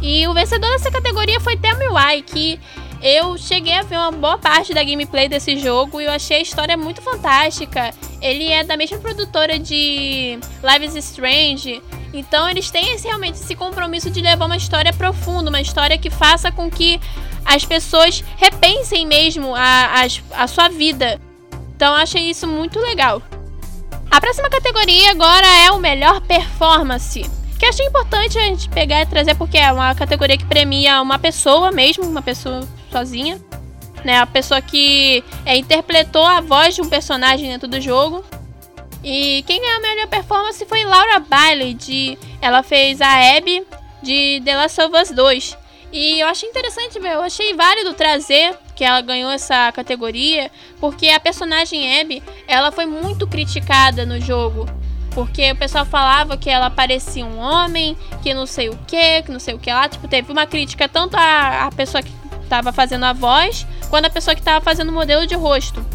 E 0.01 0.27
o 0.27 0.33
vencedor 0.33 0.71
dessa 0.71 0.91
categoria 0.91 1.39
foi 1.41 1.57
Tell 1.57 1.77
Me 1.79 2.23
que 2.23 2.59
eu 3.03 3.37
cheguei 3.37 3.75
a 3.75 3.83
ver 3.83 3.99
uma 3.99 4.11
boa 4.11 4.39
parte 4.39 4.73
da 4.73 4.83
gameplay 4.83 5.29
desse 5.29 5.59
jogo 5.59 6.01
e 6.01 6.07
eu 6.07 6.11
achei 6.11 6.39
a 6.39 6.41
história 6.41 6.75
muito 6.75 7.03
fantástica. 7.03 7.93
Ele 8.21 8.49
é 8.49 8.65
da 8.65 8.79
mesma 8.79 8.97
produtora 8.97 9.59
de 9.59 10.39
Life 10.63 10.87
is 10.87 10.97
Strange, 11.11 11.83
então 12.15 12.49
eles 12.49 12.71
têm 12.71 12.95
esse, 12.95 13.07
realmente 13.07 13.41
esse 13.41 13.57
compromisso 13.57 14.09
de 14.09 14.21
levar 14.21 14.47
uma 14.47 14.57
história 14.57 14.93
profunda, 14.93 15.51
uma 15.51 15.61
história 15.61 15.99
que 15.99 16.09
faça 16.09 16.53
com 16.53 16.71
que 16.71 17.01
as 17.45 17.65
pessoas 17.65 18.23
repensem 18.37 19.05
mesmo 19.05 19.55
a, 19.55 20.03
a, 20.03 20.43
a 20.45 20.47
sua 20.47 20.69
vida. 20.69 21.21
Então 21.75 21.93
achei 21.93 22.31
isso 22.31 22.47
muito 22.47 22.79
legal. 22.79 23.21
A 24.11 24.21
próxima 24.21 24.49
categoria 24.49 25.11
agora 25.11 25.47
é 25.47 25.73
o 25.73 25.79
melhor 25.79 26.21
performance. 26.21 27.29
Que 27.59 27.67
achei 27.67 27.85
importante 27.87 28.39
a 28.39 28.43
gente 28.43 28.69
pegar 28.69 29.03
e 29.03 29.07
trazer 29.07 29.35
porque 29.35 29.59
é 29.59 29.73
uma 29.73 29.93
categoria 29.95 30.39
que 30.39 30.45
premia 30.45 31.03
uma 31.03 31.19
pessoa 31.19 31.73
mesmo, 31.73 32.05
uma 32.05 32.23
pessoa 32.23 32.67
sozinha. 32.93 33.41
Né, 34.05 34.19
a 34.19 34.27
pessoa 34.27 34.61
que 34.61 35.25
é, 35.47 35.57
interpretou 35.57 36.27
a 36.27 36.41
voz 36.41 36.75
de 36.75 36.83
um 36.83 36.89
personagem 36.89 37.49
dentro 37.49 37.67
do 37.67 37.81
jogo. 37.81 38.23
E 39.05 39.45
quem 39.47 39.61
ganhou 39.61 39.77
a 39.77 39.81
melhor 39.81 40.07
performance 40.09 40.65
foi 40.65 40.83
Laura 40.83 41.21
Bailey, 41.21 41.75
de 41.75 42.19
ela 42.41 42.63
fez 42.63 43.03
a 43.03 43.37
Abby 43.37 43.63
de 44.03 44.41
The 44.43 44.57
Last 44.57 44.81
of 44.81 44.97
Us 44.97 45.11
2. 45.11 45.59
E 45.93 46.21
eu 46.21 46.27
achei 46.27 46.49
interessante, 46.49 46.99
eu 46.99 47.23
achei 47.23 47.55
válido 47.55 47.93
trazer 47.93 48.57
que 48.75 48.83
ela 48.83 49.03
ganhou 49.03 49.31
essa 49.31 49.71
categoria, 49.73 50.51
porque 50.81 51.09
a 51.09 51.21
personagem 51.21 52.01
Abby, 52.01 52.23
ela 52.49 52.73
foi 52.73 52.87
muito 52.87 53.27
criticada 53.27 54.07
no 54.07 54.19
jogo. 54.19 54.67
Porque 55.11 55.53
o 55.53 55.57
pessoal 55.57 55.85
falava 55.85 56.37
que 56.37 56.51
ela 56.51 56.69
parecia 56.69 57.25
um 57.25 57.39
homem, 57.39 57.97
que 58.23 58.35
não 58.35 58.47
sei 58.47 58.71
o 58.71 58.77
que, 58.89 59.23
que 59.23 59.31
não 59.31 59.39
sei 59.39 59.55
o 59.55 59.59
que 59.59 59.71
lá. 59.71 59.89
Tipo, 59.89 60.09
teve 60.09 60.33
uma 60.33 60.47
crítica 60.47 60.89
tanto 60.89 61.17
a, 61.17 61.67
a 61.67 61.71
pessoa 61.71 62.03
que 62.03 62.11
estava 62.43 62.73
fazendo 62.73 63.05
a 63.05 63.13
voz, 63.13 63.65
quanto 63.89 64.07
a 64.07 64.11
pessoa 64.11 64.35
que 64.35 64.41
estava 64.41 64.65
fazendo 64.65 64.89
o 64.89 64.93
modelo 64.93 65.25
de 65.27 65.37
rosto. 65.37 65.87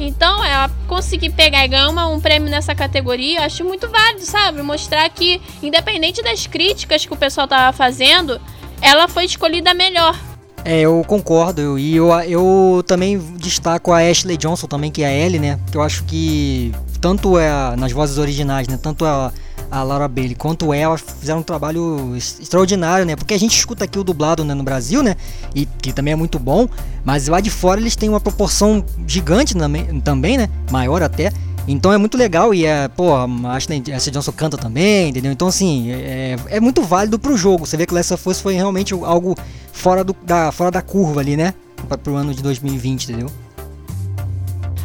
Então, 0.00 0.42
ela 0.42 0.70
conseguir 0.88 1.30
pegar 1.30 1.64
e 1.64 1.68
ganhar 1.68 2.08
um 2.08 2.18
prêmio 2.18 2.48
nessa 2.48 2.74
categoria, 2.74 3.40
eu 3.40 3.42
acho 3.44 3.64
muito 3.64 3.86
válido, 3.88 4.24
sabe? 4.24 4.62
Mostrar 4.62 5.08
que, 5.10 5.40
independente 5.62 6.22
das 6.22 6.46
críticas 6.46 7.04
que 7.04 7.12
o 7.12 7.16
pessoal 7.16 7.46
tava 7.46 7.76
fazendo, 7.76 8.40
ela 8.80 9.06
foi 9.06 9.26
escolhida 9.26 9.74
melhor. 9.74 10.18
É, 10.64 10.80
eu 10.80 11.04
concordo. 11.06 11.78
E 11.78 11.96
eu, 11.96 12.10
eu 12.20 12.82
também 12.86 13.18
destaco 13.36 13.92
a 13.92 13.98
Ashley 13.98 14.36
Johnson 14.36 14.66
também, 14.66 14.90
que 14.90 15.02
é 15.02 15.06
a 15.06 15.12
Ellie, 15.12 15.38
né? 15.38 15.58
Que 15.70 15.76
eu 15.76 15.82
acho 15.82 16.04
que 16.04 16.72
tanto 17.00 17.38
é 17.38 17.76
nas 17.76 17.92
vozes 17.92 18.18
originais, 18.18 18.68
né? 18.68 18.78
Tanto 18.80 19.04
a, 19.04 19.32
a 19.70 19.82
Laura 19.82 20.08
Bailey 20.08 20.34
quanto 20.34 20.72
ela 20.72 20.98
fizeram 20.98 21.40
um 21.40 21.42
trabalho 21.42 22.16
extraordinário, 22.16 23.06
né? 23.06 23.14
Porque 23.14 23.34
a 23.34 23.38
gente 23.38 23.56
escuta 23.56 23.84
aqui 23.84 23.98
o 23.98 24.04
dublado 24.04 24.44
né, 24.44 24.52
no 24.52 24.62
Brasil, 24.62 25.02
né? 25.02 25.16
E 25.54 25.66
que 25.66 25.92
também 25.92 26.12
é 26.12 26.16
muito 26.16 26.38
bom, 26.38 26.68
mas 27.04 27.28
lá 27.28 27.40
de 27.40 27.50
fora 27.50 27.80
eles 27.80 27.94
têm 27.94 28.08
uma 28.08 28.20
proporção 28.20 28.84
gigante 29.06 29.54
também, 30.02 30.36
né? 30.36 30.48
Maior 30.70 31.02
até. 31.02 31.32
Então 31.68 31.92
é 31.92 31.98
muito 31.98 32.16
legal 32.16 32.52
e 32.52 32.66
é, 32.66 32.88
pô, 32.88 33.14
a 33.14 33.26
Ashley 33.54 33.80
Johnson 33.80 34.32
canta 34.32 34.58
também, 34.58 35.10
entendeu? 35.10 35.30
Então 35.30 35.46
assim, 35.46 35.92
é, 35.92 36.36
é 36.48 36.60
muito 36.60 36.82
válido 36.82 37.18
pro 37.18 37.36
jogo. 37.36 37.64
Você 37.64 37.76
vê 37.76 37.86
que 37.86 37.94
Last 37.94 38.14
of 38.14 38.28
Us 38.28 38.40
foi 38.40 38.54
realmente 38.54 38.92
algo 38.92 39.36
fora, 39.72 40.02
do, 40.02 40.16
da, 40.22 40.50
fora 40.50 40.70
da 40.70 40.82
curva 40.82 41.20
ali, 41.20 41.36
né? 41.36 41.54
Pro 42.02 42.16
ano 42.16 42.34
de 42.34 42.42
2020, 42.42 43.04
entendeu? 43.04 43.30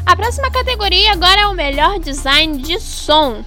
A 0.06 0.16
próxima 0.16 0.52
categoria 0.52 1.12
agora 1.14 1.42
é 1.42 1.48
o 1.48 1.54
melhor 1.54 2.00
design 2.00 2.62
de 2.62 2.80
som. 2.80 3.44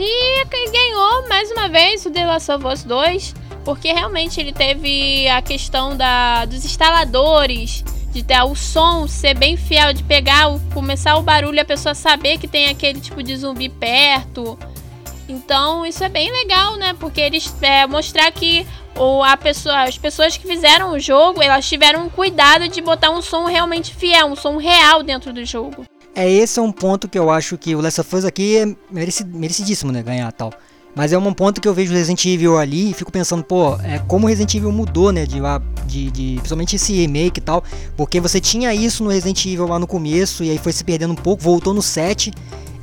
E 0.00 0.44
ganhou 0.70 1.28
mais 1.28 1.50
uma 1.50 1.68
vez 1.68 2.06
o 2.06 2.10
The 2.12 2.24
Last 2.24 2.52
of 2.52 2.64
Us 2.64 2.84
2, 2.84 3.34
porque 3.64 3.92
realmente 3.92 4.38
ele 4.38 4.52
teve 4.52 5.26
a 5.26 5.42
questão 5.42 5.96
da, 5.96 6.44
dos 6.44 6.64
instaladores, 6.64 7.82
de 8.12 8.22
ter 8.22 8.40
o 8.44 8.54
som 8.54 9.08
ser 9.08 9.34
bem 9.34 9.56
fiel, 9.56 9.92
de 9.92 10.04
pegar, 10.04 10.50
o, 10.52 10.60
começar 10.72 11.16
o 11.16 11.22
barulho 11.22 11.56
e 11.56 11.60
a 11.60 11.64
pessoa 11.64 11.96
saber 11.96 12.38
que 12.38 12.46
tem 12.46 12.68
aquele 12.68 13.00
tipo 13.00 13.20
de 13.24 13.36
zumbi 13.36 13.68
perto. 13.68 14.56
Então 15.28 15.84
isso 15.84 16.04
é 16.04 16.08
bem 16.08 16.30
legal, 16.30 16.76
né? 16.76 16.94
Porque 17.00 17.20
eles 17.20 17.52
é, 17.60 17.84
mostrar 17.84 18.30
que 18.30 18.64
ou 18.94 19.24
a 19.24 19.36
pessoa, 19.36 19.82
as 19.82 19.98
pessoas 19.98 20.36
que 20.36 20.46
fizeram 20.46 20.92
o 20.92 21.00
jogo, 21.00 21.42
elas 21.42 21.68
tiveram 21.68 22.08
cuidado 22.08 22.68
de 22.68 22.80
botar 22.80 23.10
um 23.10 23.20
som 23.20 23.46
realmente 23.46 23.92
fiel, 23.92 24.28
um 24.28 24.36
som 24.36 24.58
real 24.58 25.02
dentro 25.02 25.32
do 25.32 25.44
jogo. 25.44 25.84
É 26.14 26.30
esse 26.30 26.58
é 26.58 26.62
um 26.62 26.72
ponto 26.72 27.08
que 27.08 27.18
eu 27.18 27.30
acho 27.30 27.56
que 27.56 27.74
o 27.74 27.80
Last 27.80 28.00
of 28.00 28.16
Us 28.16 28.24
aqui 28.24 28.56
é 28.56 28.76
merecidíssimo, 28.90 29.92
né, 29.92 30.02
ganhar 30.02 30.30
tal. 30.32 30.52
Mas 30.94 31.12
é 31.12 31.18
um 31.18 31.32
ponto 31.32 31.60
que 31.60 31.68
eu 31.68 31.74
vejo 31.74 31.92
Resident 31.92 32.24
Evil 32.24 32.58
ali 32.58 32.90
e 32.90 32.94
fico 32.94 33.12
pensando, 33.12 33.44
pô, 33.44 33.74
é 33.84 34.00
como 34.00 34.26
Resident 34.26 34.54
Evil 34.56 34.72
mudou, 34.72 35.12
né, 35.12 35.26
de, 35.26 35.38
de, 35.86 36.10
de 36.10 36.34
principalmente 36.38 36.74
esse 36.74 36.92
remake 36.92 37.38
e 37.38 37.42
tal, 37.42 37.62
porque 37.96 38.20
você 38.20 38.40
tinha 38.40 38.74
isso 38.74 39.04
no 39.04 39.10
Resident 39.10 39.44
Evil 39.46 39.68
lá 39.68 39.78
no 39.78 39.86
começo 39.86 40.42
e 40.42 40.50
aí 40.50 40.58
foi 40.58 40.72
se 40.72 40.82
perdendo 40.82 41.12
um 41.12 41.16
pouco, 41.16 41.42
voltou 41.42 41.72
no 41.72 41.82
7 41.82 42.32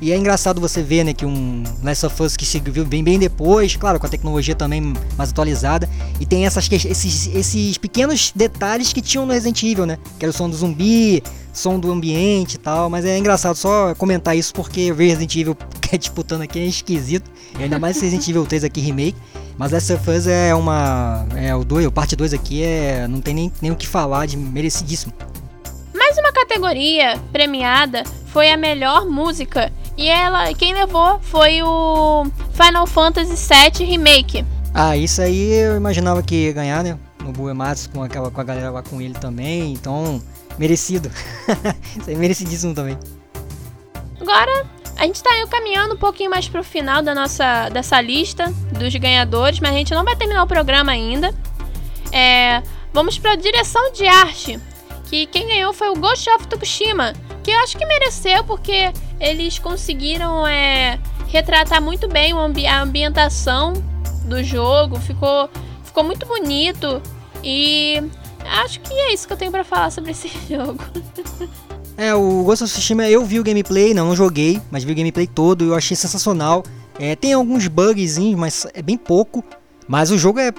e 0.00 0.12
é 0.12 0.16
engraçado 0.16 0.60
você 0.60 0.82
ver, 0.82 1.04
né, 1.04 1.14
que 1.14 1.24
um 1.24 1.62
Last 1.82 2.06
of 2.06 2.22
Us 2.22 2.36
que 2.36 2.44
se 2.44 2.60
viu 2.60 2.84
bem, 2.84 3.02
bem 3.02 3.18
depois, 3.18 3.76
claro, 3.76 3.98
com 3.98 4.06
a 4.06 4.08
tecnologia 4.08 4.54
também 4.54 4.92
mais 5.16 5.30
atualizada, 5.30 5.88
e 6.20 6.26
tem 6.26 6.44
essas, 6.44 6.68
esses, 6.70 7.28
esses 7.34 7.78
pequenos 7.78 8.32
detalhes 8.34 8.92
que 8.92 9.00
tinham 9.00 9.24
no 9.24 9.32
Resident 9.32 9.62
Evil, 9.62 9.86
né, 9.86 9.98
que 10.18 10.24
era 10.24 10.30
o 10.30 10.34
som 10.34 10.50
do 10.50 10.56
zumbi, 10.56 11.22
som 11.52 11.78
do 11.78 11.90
ambiente 11.90 12.54
e 12.54 12.58
tal, 12.58 12.90
mas 12.90 13.04
é 13.06 13.16
engraçado 13.16 13.56
só 13.56 13.94
comentar 13.94 14.36
isso 14.36 14.52
porque 14.52 14.92
ver 14.92 15.08
Resident 15.08 15.34
Evil 15.36 15.56
é 15.90 15.96
disputando 15.96 16.42
aqui 16.42 16.58
é 16.58 16.66
esquisito, 16.66 17.30
e 17.58 17.62
ainda 17.62 17.78
mais 17.78 17.98
Resident 17.98 18.28
Evil 18.28 18.44
3 18.44 18.64
aqui 18.64 18.80
remake, 18.80 19.16
mas 19.56 19.72
Last 19.72 19.94
of 19.94 20.10
Us 20.10 20.26
é 20.26 20.54
uma, 20.54 21.26
é 21.34 21.54
o 21.54 21.64
2, 21.64 21.86
o 21.86 21.92
parte 21.92 22.14
2 22.14 22.34
aqui 22.34 22.62
é, 22.62 23.08
não 23.08 23.22
tem 23.22 23.34
nem, 23.34 23.52
nem 23.62 23.70
o 23.70 23.76
que 23.76 23.88
falar 23.88 24.26
de 24.26 24.36
merecidíssimo. 24.36 25.14
Mais 25.94 26.18
uma 26.18 26.30
categoria 26.30 27.18
premiada 27.32 28.04
foi 28.26 28.50
a 28.50 28.56
melhor 28.56 29.06
música 29.06 29.72
e 29.96 30.08
ela, 30.08 30.52
quem 30.54 30.74
levou 30.74 31.18
foi 31.20 31.62
o 31.62 32.24
Final 32.52 32.86
Fantasy 32.86 33.34
VII 33.34 33.86
Remake. 33.86 34.44
Ah, 34.74 34.96
isso 34.96 35.22
aí 35.22 35.52
eu 35.54 35.76
imaginava 35.76 36.22
que 36.22 36.34
ia 36.34 36.52
ganhar, 36.52 36.84
né? 36.84 36.98
No 37.22 37.32
Buematsu 37.32 37.88
com, 37.90 38.02
aquela, 38.02 38.30
com 38.30 38.40
a 38.40 38.44
galera 38.44 38.70
lá 38.70 38.82
com 38.82 39.00
ele 39.00 39.14
também, 39.14 39.72
então 39.72 40.20
merecido. 40.58 41.10
isso 41.98 42.08
aí 42.08 42.14
é 42.14 42.18
merecidíssimo 42.18 42.74
também. 42.74 42.98
Agora, 44.20 44.66
a 44.98 45.04
gente 45.04 45.22
tá 45.22 45.30
caminhando 45.48 45.94
um 45.94 45.98
pouquinho 45.98 46.30
mais 46.30 46.48
pro 46.48 46.62
final 46.62 47.02
da 47.02 47.14
nossa 47.14 47.68
dessa 47.70 48.00
lista 48.00 48.52
dos 48.78 48.94
ganhadores, 48.96 49.60
mas 49.60 49.70
a 49.70 49.78
gente 49.78 49.94
não 49.94 50.04
vai 50.04 50.16
terminar 50.16 50.42
o 50.42 50.46
programa 50.46 50.92
ainda. 50.92 51.34
É, 52.12 52.62
vamos 52.92 53.18
pra 53.18 53.34
direção 53.34 53.92
de 53.92 54.06
arte, 54.06 54.58
que 55.04 55.26
quem 55.26 55.48
ganhou 55.48 55.72
foi 55.72 55.88
o 55.88 55.94
Ghost 55.94 56.28
of 56.30 56.46
Tsushima, 56.48 57.12
que 57.42 57.50
eu 57.50 57.58
acho 57.60 57.76
que 57.76 57.84
mereceu 57.86 58.44
porque 58.44 58.92
eles 59.20 59.58
conseguiram 59.58 60.46
é, 60.46 60.98
retratar 61.28 61.82
muito 61.82 62.08
bem 62.08 62.32
a 62.66 62.82
ambientação 62.82 63.72
do 64.24 64.42
jogo, 64.42 64.98
ficou, 65.00 65.48
ficou 65.84 66.04
muito 66.04 66.26
bonito 66.26 67.00
e 67.42 68.02
acho 68.44 68.80
que 68.80 68.92
é 68.92 69.12
isso 69.12 69.26
que 69.26 69.32
eu 69.32 69.36
tenho 69.36 69.50
para 69.50 69.64
falar 69.64 69.90
sobre 69.90 70.10
esse 70.10 70.28
jogo. 70.48 70.82
É, 71.96 72.14
o 72.14 72.42
Ghost 72.42 72.64
of 72.64 72.72
Tsushima 72.72 73.08
eu 73.08 73.24
vi 73.24 73.40
o 73.40 73.44
gameplay, 73.44 73.94
não, 73.94 74.08
não 74.08 74.16
joguei, 74.16 74.60
mas 74.70 74.84
vi 74.84 74.92
o 74.92 74.94
gameplay 74.94 75.26
todo 75.26 75.64
e 75.64 75.68
eu 75.68 75.74
achei 75.74 75.96
sensacional. 75.96 76.62
É, 76.98 77.14
tem 77.14 77.32
alguns 77.32 77.66
bugzinhos, 77.68 78.38
mas 78.38 78.66
é 78.74 78.82
bem 78.82 78.96
pouco. 78.96 79.44
Mas 79.88 80.10
o 80.10 80.18
jogo 80.18 80.40
é. 80.40 80.52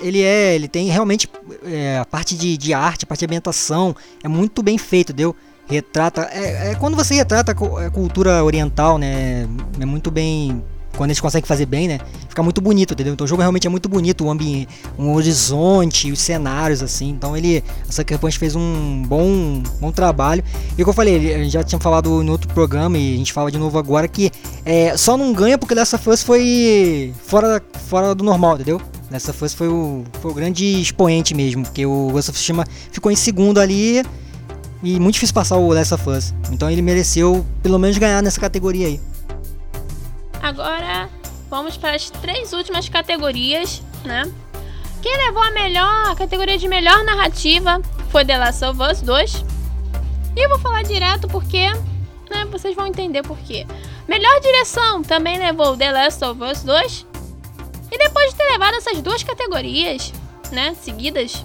Ele 0.00 0.22
é. 0.22 0.54
Ele 0.54 0.68
tem 0.68 0.88
realmente. 0.88 1.28
É, 1.64 1.98
a 1.98 2.04
parte 2.04 2.36
de, 2.36 2.56
de 2.56 2.74
arte, 2.74 3.04
a 3.04 3.06
parte 3.06 3.20
de 3.20 3.26
ambientação 3.26 3.96
é 4.22 4.28
muito 4.28 4.62
bem 4.62 4.76
feito, 4.76 5.12
deu? 5.12 5.34
Retrata. 5.68 6.28
É, 6.32 6.70
é, 6.70 6.74
quando 6.74 6.96
você 6.96 7.14
retrata 7.14 7.52
a 7.52 7.90
cultura 7.90 8.44
oriental, 8.44 8.98
né? 8.98 9.48
É 9.80 9.84
muito 9.84 10.10
bem. 10.10 10.62
Quando 10.96 11.10
eles 11.10 11.18
conseguem 11.18 11.46
fazer 11.46 11.66
bem, 11.66 11.88
né? 11.88 11.98
Fica 12.28 12.40
muito 12.40 12.60
bonito, 12.60 12.92
entendeu? 12.92 13.14
Então 13.14 13.24
o 13.24 13.28
jogo 13.28 13.42
realmente 13.42 13.66
é 13.66 13.70
muito 13.70 13.88
bonito, 13.88 14.24
o 14.24 14.30
ambiente, 14.30 14.68
um 14.96 15.12
horizonte, 15.12 16.12
os 16.12 16.20
cenários, 16.20 16.82
assim. 16.82 17.10
Então 17.10 17.36
ele. 17.36 17.64
A 17.88 17.92
Sucker 17.92 18.18
Punch 18.18 18.38
fez 18.38 18.54
um 18.54 19.02
bom, 19.04 19.62
bom 19.80 19.90
trabalho. 19.90 20.44
E 20.72 20.84
como 20.84 20.90
eu 20.90 20.94
falei, 20.94 21.34
a 21.34 21.38
gente 21.38 21.50
já 21.50 21.64
tinha 21.64 21.80
falado 21.80 22.22
no 22.22 22.30
outro 22.30 22.48
programa 22.54 22.96
e 22.96 23.14
a 23.14 23.16
gente 23.18 23.32
fala 23.32 23.50
de 23.50 23.58
novo 23.58 23.76
agora 23.76 24.06
que 24.06 24.30
é, 24.64 24.96
só 24.96 25.16
não 25.16 25.32
ganha 25.32 25.58
porque 25.58 25.74
dessa 25.74 26.00
Us 26.08 26.22
foi 26.22 27.12
fora, 27.24 27.60
fora 27.88 28.14
do 28.14 28.22
normal, 28.22 28.54
entendeu? 28.54 28.80
Dessa 29.10 29.34
Us 29.44 29.52
foi 29.52 29.68
o, 29.68 30.04
foi 30.20 30.30
o 30.30 30.34
grande 30.34 30.80
expoente 30.80 31.34
mesmo, 31.34 31.64
porque 31.64 31.84
o 31.84 32.10
Ghost 32.12 32.30
of 32.30 32.38
Tsushima 32.38 32.64
ficou 32.92 33.10
em 33.10 33.16
segundo 33.16 33.58
ali 33.58 34.04
e 34.84 35.00
muito 35.00 35.14
difícil 35.14 35.34
passar 35.34 35.56
o 35.56 35.72
Last 35.72 35.94
of 35.94 36.08
Us. 36.10 36.34
Então 36.52 36.70
ele 36.70 36.82
mereceu 36.82 37.44
pelo 37.62 37.78
menos 37.78 37.96
ganhar 37.96 38.22
nessa 38.22 38.40
categoria 38.40 38.86
aí. 38.86 39.00
Agora 40.42 41.08
vamos 41.50 41.76
para 41.76 41.96
as 41.96 42.10
três 42.10 42.52
últimas 42.52 42.88
categorias, 42.88 43.82
né? 44.04 44.30
Quem 45.02 45.16
levou 45.26 45.42
a 45.42 45.50
melhor 45.50 46.10
a 46.10 46.14
categoria 46.14 46.58
de 46.58 46.68
melhor 46.68 47.02
narrativa 47.04 47.80
foi 48.10 48.24
The 48.24 48.38
Last 48.38 48.64
of 48.64 48.80
Us 48.82 49.00
2. 49.00 49.44
E 50.36 50.44
eu 50.44 50.48
vou 50.48 50.58
falar 50.58 50.82
direto 50.82 51.28
porque, 51.28 51.66
né, 52.30 52.44
vocês 52.50 52.74
vão 52.74 52.86
entender 52.86 53.22
por 53.22 53.38
quê. 53.38 53.66
Melhor 54.06 54.40
direção 54.40 55.02
também 55.02 55.38
levou 55.38 55.76
The 55.76 55.92
Last 55.92 56.24
of 56.24 56.42
Us 56.42 56.62
2. 56.62 57.06
E 57.90 57.98
depois 57.98 58.30
de 58.30 58.36
ter 58.36 58.44
levado 58.44 58.74
essas 58.74 59.00
duas 59.00 59.22
categorias, 59.22 60.12
né, 60.50 60.74
seguidas, 60.82 61.44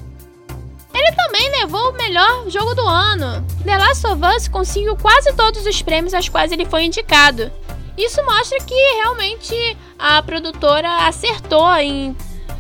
ele 0.94 1.16
também 1.16 1.50
levou 1.62 1.92
o 1.92 1.94
melhor 1.94 2.50
jogo 2.50 2.74
do 2.74 2.82
ano. 2.88 3.46
The 3.64 3.78
Last 3.78 4.08
of 4.08 4.22
Us 4.36 4.48
conseguiu 4.48 4.96
quase 4.96 5.34
todos 5.34 5.66
os 5.66 5.82
prêmios 5.82 6.14
aos 6.14 6.30
quais 6.30 6.52
ele 6.52 6.66
foi 6.66 6.86
indicado. 6.86 7.52
Isso 7.98 8.24
mostra 8.24 8.58
que 8.60 8.76
realmente 8.96 9.78
a 9.98 10.22
produtora 10.22 11.08
acertou 11.08 11.70
em 11.76 12.16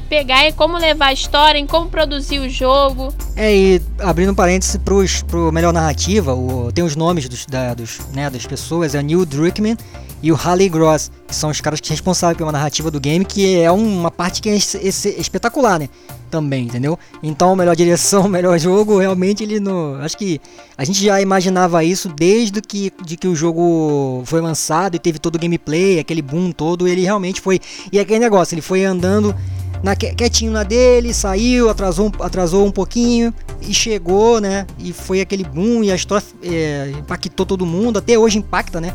pegar 0.09 0.47
e 0.47 0.51
como 0.51 0.77
levar 0.77 1.07
a 1.07 1.13
história, 1.13 1.59
em 1.59 1.67
como 1.67 1.89
produzir 1.89 2.39
o 2.39 2.49
jogo. 2.49 3.13
É, 3.35 3.55
e 3.55 3.81
abrindo 3.99 4.31
um 4.31 4.35
parênteses 4.35 4.75
pros, 4.77 5.21
pro 5.21 5.51
melhor 5.51 5.71
narrativa, 5.71 6.33
o, 6.33 6.71
tem 6.71 6.83
os 6.83 6.95
nomes 6.95 7.29
dos, 7.29 7.45
da, 7.45 7.73
dos, 7.73 7.99
né, 8.13 8.29
das 8.29 8.45
pessoas, 8.45 8.95
é 8.95 9.01
Neil 9.01 9.25
Druckmann 9.25 9.77
e 10.21 10.31
o 10.31 10.35
Harley 10.35 10.69
Gross, 10.69 11.11
que 11.27 11.35
são 11.35 11.49
os 11.49 11.61
caras 11.61 11.79
que 11.79 11.89
responsáveis 11.89 12.37
pela 12.37 12.51
narrativa 12.51 12.91
do 12.91 12.99
game, 12.99 13.23
que 13.23 13.59
é 13.59 13.71
uma 13.71 14.11
parte 14.11 14.41
que 14.41 14.49
é 14.49 14.55
espetacular, 14.55 15.79
né? 15.79 15.89
Também, 16.29 16.65
entendeu? 16.65 16.99
Então, 17.23 17.55
melhor 17.55 17.75
direção, 17.75 18.27
melhor 18.29 18.57
jogo, 18.59 18.99
realmente 18.99 19.43
ele 19.43 19.59
não. 19.59 19.95
Acho 19.95 20.17
que 20.17 20.41
a 20.77 20.83
gente 20.83 21.03
já 21.03 21.21
imaginava 21.21 21.83
isso 21.83 22.09
desde 22.09 22.61
que, 22.61 22.91
de 23.03 23.17
que 23.17 23.27
o 23.27 23.35
jogo 23.35 24.23
foi 24.25 24.41
lançado 24.41 24.95
e 24.95 24.99
teve 24.99 25.19
todo 25.19 25.35
o 25.35 25.39
gameplay, 25.39 25.99
aquele 25.99 26.21
boom 26.21 26.51
todo, 26.51 26.87
ele 26.87 27.01
realmente 27.01 27.41
foi. 27.41 27.59
E 27.91 27.99
aquele 27.99 28.19
negócio, 28.19 28.53
ele 28.53 28.61
foi 28.61 28.83
andando 28.83 29.33
na, 29.81 29.95
quietinho 29.95 30.51
na 30.51 30.63
dele, 30.63 31.13
saiu, 31.13 31.69
atrasou, 31.69 32.11
atrasou 32.19 32.65
um 32.65 32.71
pouquinho 32.71 33.33
e 33.61 33.73
chegou, 33.73 34.41
né? 34.41 34.67
E 34.77 34.91
foi 34.91 35.21
aquele 35.21 35.43
boom 35.43 35.83
e 35.83 35.91
a 35.91 35.95
história 35.95 36.25
é, 36.43 36.91
impactou 36.97 37.45
todo 37.45 37.65
mundo, 37.65 37.99
até 37.99 38.17
hoje 38.17 38.37
impacta, 38.37 38.81
né? 38.81 38.93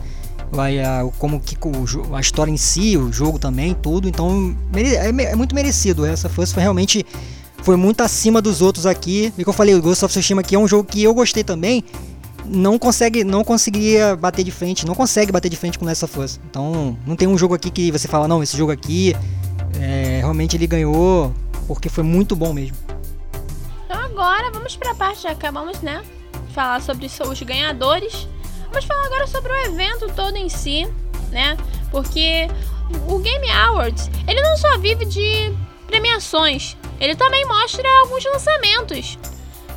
Vai, 0.54 0.78
a, 0.78 1.04
como 1.18 1.40
que 1.40 1.56
a 2.12 2.20
história 2.20 2.50
em 2.50 2.56
si, 2.56 2.96
o 2.96 3.12
jogo 3.12 3.38
também, 3.38 3.74
tudo. 3.74 4.08
Então 4.08 4.56
é, 4.74 5.08
é 5.08 5.34
muito 5.34 5.54
merecido. 5.54 6.06
Essa 6.06 6.28
foi, 6.28 6.46
foi 6.46 6.62
realmente 6.62 7.04
foi 7.62 7.76
muito 7.76 8.02
acima 8.02 8.40
dos 8.40 8.62
outros 8.62 8.86
aqui. 8.86 9.32
E 9.36 9.42
que 9.42 9.48
eu 9.48 9.52
falei, 9.52 9.74
o 9.74 9.82
Ghost 9.82 10.04
of 10.04 10.12
Tsushima 10.12 10.42
aqui 10.42 10.54
é 10.54 10.58
um 10.58 10.68
jogo 10.68 10.88
que 10.88 11.02
eu 11.02 11.12
gostei 11.12 11.42
também. 11.42 11.82
Não 12.46 12.78
consegue, 12.78 13.24
não 13.24 13.42
conseguiria 13.42 14.14
bater 14.14 14.44
de 14.44 14.50
frente, 14.50 14.86
não 14.86 14.94
consegue 14.94 15.32
bater 15.32 15.48
de 15.48 15.56
frente 15.56 15.78
com 15.78 15.88
essa 15.88 16.06
força. 16.06 16.38
Então, 16.48 16.96
não 17.06 17.16
tem 17.16 17.26
um 17.26 17.38
jogo 17.38 17.54
aqui 17.54 17.70
que 17.70 17.90
você 17.90 18.06
fala, 18.06 18.28
não, 18.28 18.42
esse 18.42 18.56
jogo 18.56 18.70
aqui 18.70 19.16
é, 19.80 20.18
realmente 20.18 20.56
ele 20.56 20.66
ganhou 20.66 21.32
porque 21.66 21.88
foi 21.88 22.04
muito 22.04 22.36
bom 22.36 22.52
mesmo. 22.52 22.76
Então 23.86 23.98
agora 23.98 24.50
vamos 24.52 24.76
para 24.76 24.90
a 24.90 24.94
parte, 24.94 25.26
acabamos, 25.26 25.80
né? 25.80 26.02
Falar 26.52 26.80
sobre 26.82 27.06
os 27.06 27.42
ganhadores. 27.42 28.28
Vamos 28.74 28.88
falar 28.88 29.06
agora 29.06 29.26
sobre 29.28 29.52
o 29.52 29.56
evento 29.66 30.12
todo 30.16 30.36
em 30.36 30.48
si, 30.48 30.84
né? 31.30 31.56
Porque 31.92 32.48
o 33.08 33.20
Game 33.20 33.48
Awards, 33.48 34.10
ele 34.26 34.42
não 34.42 34.56
só 34.56 34.76
vive 34.78 35.04
de 35.04 35.52
premiações, 35.86 36.76
ele 36.98 37.14
também 37.14 37.46
mostra 37.46 37.88
alguns 38.00 38.24
lançamentos, 38.24 39.16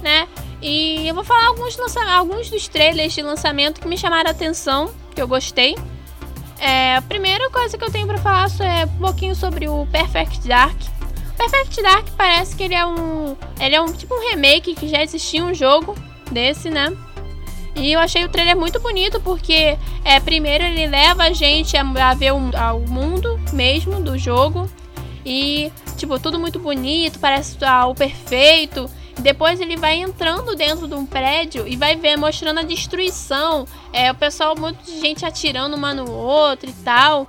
né? 0.02 0.28
E 0.64 1.08
eu 1.08 1.14
vou 1.14 1.24
falar 1.24 1.46
alguns, 1.46 1.78
alguns 1.96 2.50
dos 2.50 2.68
trailers 2.68 3.14
de 3.14 3.22
lançamento 3.22 3.80
que 3.80 3.88
me 3.88 4.00
chamaram 4.00 4.30
a 4.30 4.32
atenção, 4.32 4.92
que 5.14 5.22
eu 5.22 5.28
gostei. 5.28 5.78
É, 6.58 6.96
a 6.96 7.02
primeira 7.04 7.52
coisa 7.52 7.78
que 7.78 7.84
eu 7.84 7.92
tenho 7.92 8.08
para 8.08 8.18
falar 8.18 8.50
é 8.62 8.86
um 8.86 8.98
pouquinho 8.98 9.36
sobre 9.36 9.70
o 9.70 9.86
Perfect 9.92 10.48
Dark. 10.48 10.76
Perfect 11.38 11.84
Dark 11.84 12.08
parece 12.18 12.56
que 12.56 12.64
ele 12.64 12.74
é 12.74 12.84
um, 12.84 13.38
ele 13.60 13.76
é 13.76 13.80
um 13.80 13.94
tipo 13.94 14.16
um 14.16 14.28
remake 14.32 14.74
que 14.74 14.88
já 14.88 15.04
existia 15.04 15.46
um 15.46 15.54
jogo 15.54 15.96
desse, 16.32 16.72
né? 16.72 16.98
E 17.78 17.94
eu 17.94 18.00
achei 18.00 18.26
o 18.26 18.30
trailer 18.30 18.58
muito 18.58 18.80
bonito 18.80 19.20
porque 19.22 19.78
é 20.04 20.20
primeiro 20.20 20.64
ele 20.64 20.88
leva 20.88 21.24
a 21.24 21.32
gente 21.32 21.78
a, 21.78 21.82
a 21.82 22.14
ver 22.16 22.34
o, 22.34 22.40
mundo 22.88 23.40
mesmo 23.54 24.02
do 24.02 24.18
jogo 24.18 24.68
e 25.24 25.72
tipo 25.96 26.20
tudo 26.20 26.40
muito 26.40 26.60
bonito, 26.60 27.20
parece 27.20 27.58
ah, 27.64 27.86
o 27.86 27.94
perfeito. 27.94 28.90
Depois 29.20 29.60
ele 29.60 29.76
vai 29.76 29.96
entrando 29.96 30.56
dentro 30.56 30.88
de 30.88 30.94
um 30.94 31.06
prédio 31.06 31.68
e 31.68 31.76
vai 31.76 31.96
ver, 31.96 32.18
mostrando 32.18 32.60
a 32.60 32.64
destruição. 32.64 33.68
É, 33.92 34.12
o 34.12 34.16
pessoal, 34.16 34.56
muito 34.56 34.84
de 34.84 35.00
gente 35.00 35.26
atirando 35.26 35.76
uma 35.76 35.94
no 35.94 36.12
outro 36.12 36.70
e 36.70 36.74
tal. 36.84 37.28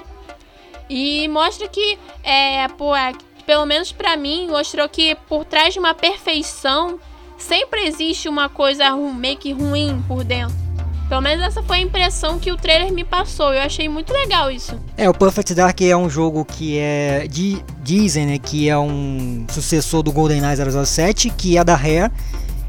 E 0.89 1.27
mostra 1.29 1.67
que, 1.67 1.99
é, 2.23 2.69
pô, 2.69 2.95
é, 2.95 3.13
pelo 3.47 3.65
menos 3.65 3.91
para 3.91 4.17
mim, 4.17 4.49
mostrou 4.49 4.87
que 4.89 5.15
por 5.29 5.45
trás 5.45 5.73
de 5.73 5.81
uma 5.81 5.95
perfeição 5.95 7.01
sempre 7.38 7.87
existe 7.87 8.29
uma 8.29 8.48
coisa 8.48 8.94
meio 8.96 9.37
que 9.37 9.53
ruim 9.53 10.03
por 10.07 10.24
dentro. 10.24 10.68
Pelo 11.09 11.22
menos 11.22 11.42
essa 11.42 11.62
foi 11.62 11.79
a 11.79 11.81
impressão 11.81 12.38
que 12.38 12.53
o 12.53 12.57
trailer 12.57 12.92
me 12.92 13.03
passou. 13.03 13.55
Eu 13.55 13.62
achei 13.62 13.88
muito 13.88 14.12
legal 14.12 14.51
isso. 14.51 14.79
É, 14.94 15.09
o 15.09 15.14
Perfect 15.14 15.55
Dark 15.55 15.81
é 15.81 15.96
um 15.96 16.11
jogo 16.11 16.44
que 16.44 16.79
é. 16.79 17.27
De, 17.27 17.64
dizem, 17.83 18.27
né? 18.27 18.38
Que 18.38 18.68
é 18.68 18.79
um 18.79 19.46
sucessor 19.48 20.03
do 20.03 20.12
GoldenEye 20.12 20.55
007, 20.85 21.31
que 21.31 21.57
é 21.57 21.64
da 21.64 21.74
Rare. 21.74 22.12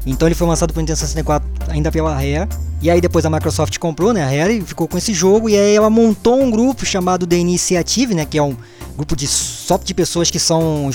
Então 0.06 0.26
ele 0.26 0.34
foi 0.34 0.46
lançado 0.46 0.72
para 0.72 0.78
o 0.78 0.80
Nintendo 0.80 0.98
64 0.98 1.46
ainda 1.68 1.92
pela 1.92 2.14
Rare. 2.14 2.48
E 2.80 2.90
aí 2.90 2.98
depois 2.98 3.26
a 3.26 3.30
Microsoft 3.30 3.76
comprou, 3.76 4.14
né, 4.14 4.22
a 4.22 4.26
Rare, 4.26 4.56
e 4.56 4.62
ficou 4.62 4.88
com 4.88 4.96
esse 4.96 5.12
jogo. 5.12 5.50
E 5.50 5.58
aí 5.58 5.74
ela 5.74 5.90
montou 5.90 6.40
um 6.40 6.50
grupo 6.50 6.86
chamado 6.86 7.26
The 7.26 7.36
Initiative, 7.36 8.14
né, 8.14 8.24
que 8.24 8.38
é 8.38 8.42
um 8.42 8.56
grupo 8.96 9.14
de 9.14 9.26
só 9.26 9.76
de 9.76 9.92
pessoas 9.92 10.30
que 10.30 10.38
são 10.38 10.88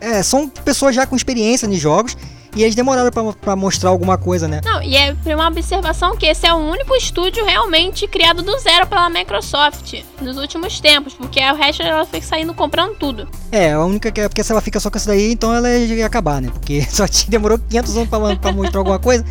é, 0.00 0.22
são 0.24 0.48
pessoas 0.48 0.92
já 0.94 1.06
com 1.06 1.14
experiência 1.14 1.66
em 1.66 1.74
jogos 1.74 2.16
e 2.54 2.62
eles 2.62 2.74
demoraram 2.74 3.10
para 3.40 3.56
mostrar 3.56 3.90
alguma 3.90 4.18
coisa, 4.18 4.46
né? 4.46 4.60
Não, 4.64 4.82
e 4.82 4.94
é 4.96 5.14
uma 5.34 5.48
observação 5.48 6.16
que 6.16 6.26
esse 6.26 6.46
é 6.46 6.52
o 6.52 6.58
único 6.58 6.94
estúdio 6.94 7.44
realmente 7.44 8.06
criado 8.06 8.42
do 8.42 8.58
zero 8.58 8.86
pela 8.86 9.08
Microsoft 9.08 10.02
nos 10.20 10.36
últimos 10.36 10.78
tempos, 10.80 11.14
porque 11.14 11.40
o 11.40 11.54
resto 11.54 11.82
ela 11.82 12.04
fica 12.04 12.26
saindo 12.26 12.52
comprando 12.52 12.94
tudo. 12.96 13.28
É, 13.50 13.72
a 13.72 13.84
única 13.84 14.10
que 14.10 14.20
é 14.20 14.28
porque 14.28 14.44
se 14.44 14.52
ela 14.52 14.60
fica 14.60 14.78
só 14.78 14.90
com 14.90 14.98
isso 14.98 15.06
daí, 15.06 15.32
então 15.32 15.52
ela 15.54 15.70
ia 15.70 16.06
acabar, 16.06 16.40
né? 16.42 16.50
Porque 16.52 16.82
só 16.90 17.04
demorou 17.28 17.58
500 17.58 17.96
anos 17.96 18.08
pra, 18.08 18.36
pra 18.36 18.52
mostrar 18.52 18.80
alguma 18.80 18.98
coisa. 18.98 19.24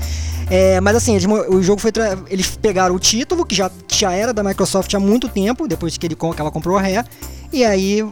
É, 0.50 0.82
mas 0.82 0.96
assim, 0.96 1.16
eles, 1.16 1.26
o 1.26 1.62
jogo 1.62 1.80
foi. 1.80 1.92
Eles 2.28 2.58
pegaram 2.58 2.94
o 2.94 3.00
título, 3.00 3.46
que 3.46 3.56
já, 3.56 3.72
já 3.88 4.12
era 4.12 4.34
da 4.34 4.44
Microsoft 4.44 4.94
há 4.94 5.00
muito 5.00 5.30
tempo, 5.30 5.68
depois 5.68 5.98
que, 5.98 6.06
ele, 6.06 6.16
que 6.16 6.42
ela 6.42 6.52
comprou 6.52 6.78
a 6.78 6.82
Rare, 6.82 7.08
e 7.54 7.64
aí 7.64 8.04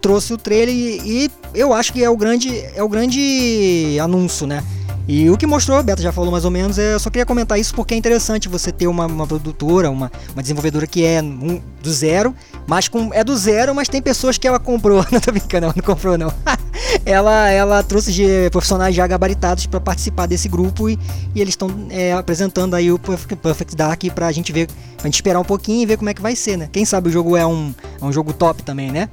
trouxe 0.00 0.32
o 0.32 0.38
trailer 0.38 0.74
e, 0.74 1.24
e, 1.24 1.30
eu 1.54 1.72
acho 1.72 1.92
que 1.92 2.02
é 2.02 2.10
o 2.10 2.16
grande 2.16 2.58
é 2.74 2.82
o 2.82 2.88
grande 2.88 3.98
anúncio, 4.00 4.46
né? 4.46 4.62
E 5.08 5.30
o 5.30 5.38
que 5.38 5.46
mostrou, 5.46 5.78
a 5.78 5.82
Beta 5.82 6.02
já 6.02 6.12
falou 6.12 6.30
mais 6.30 6.44
ou 6.44 6.50
menos, 6.50 6.76
eu 6.76 7.00
só 7.00 7.08
queria 7.08 7.24
comentar 7.24 7.58
isso 7.58 7.74
porque 7.74 7.94
é 7.94 7.96
interessante 7.96 8.46
você 8.46 8.70
ter 8.70 8.86
uma, 8.86 9.06
uma 9.06 9.26
produtora, 9.26 9.90
uma, 9.90 10.12
uma 10.34 10.42
desenvolvedora 10.42 10.86
que 10.86 11.02
é 11.02 11.22
um, 11.22 11.62
do 11.82 11.90
zero, 11.90 12.34
mas 12.66 12.88
com, 12.88 13.08
é 13.14 13.24
do 13.24 13.34
zero, 13.34 13.74
mas 13.74 13.88
tem 13.88 14.02
pessoas 14.02 14.36
que 14.36 14.46
ela 14.46 14.58
comprou. 14.58 15.02
Não 15.10 15.18
tô 15.18 15.32
brincando, 15.32 15.64
ela 15.64 15.74
não 15.74 15.82
comprou 15.82 16.18
não. 16.18 16.30
ela, 17.06 17.48
ela 17.48 17.82
trouxe 17.82 18.12
de 18.12 18.50
profissionais 18.50 18.94
já 18.94 19.06
gabaritados 19.06 19.64
para 19.64 19.80
participar 19.80 20.26
desse 20.26 20.46
grupo 20.46 20.90
e, 20.90 20.98
e 21.34 21.40
eles 21.40 21.52
estão 21.52 21.70
é, 21.88 22.12
apresentando 22.12 22.74
aí 22.74 22.92
o 22.92 22.98
Perfect 22.98 23.74
Dark 23.74 24.04
pra 24.14 24.30
gente 24.30 24.52
ver, 24.52 24.68
pra 24.98 25.06
gente 25.06 25.14
esperar 25.14 25.40
um 25.40 25.44
pouquinho 25.44 25.82
e 25.82 25.86
ver 25.86 25.96
como 25.96 26.10
é 26.10 26.14
que 26.14 26.20
vai 26.20 26.36
ser, 26.36 26.58
né? 26.58 26.68
Quem 26.70 26.84
sabe 26.84 27.08
o 27.08 27.12
jogo 27.12 27.34
é 27.34 27.46
um, 27.46 27.74
é 27.98 28.04
um 28.04 28.12
jogo 28.12 28.34
top 28.34 28.62
também, 28.62 28.92
né? 28.92 29.08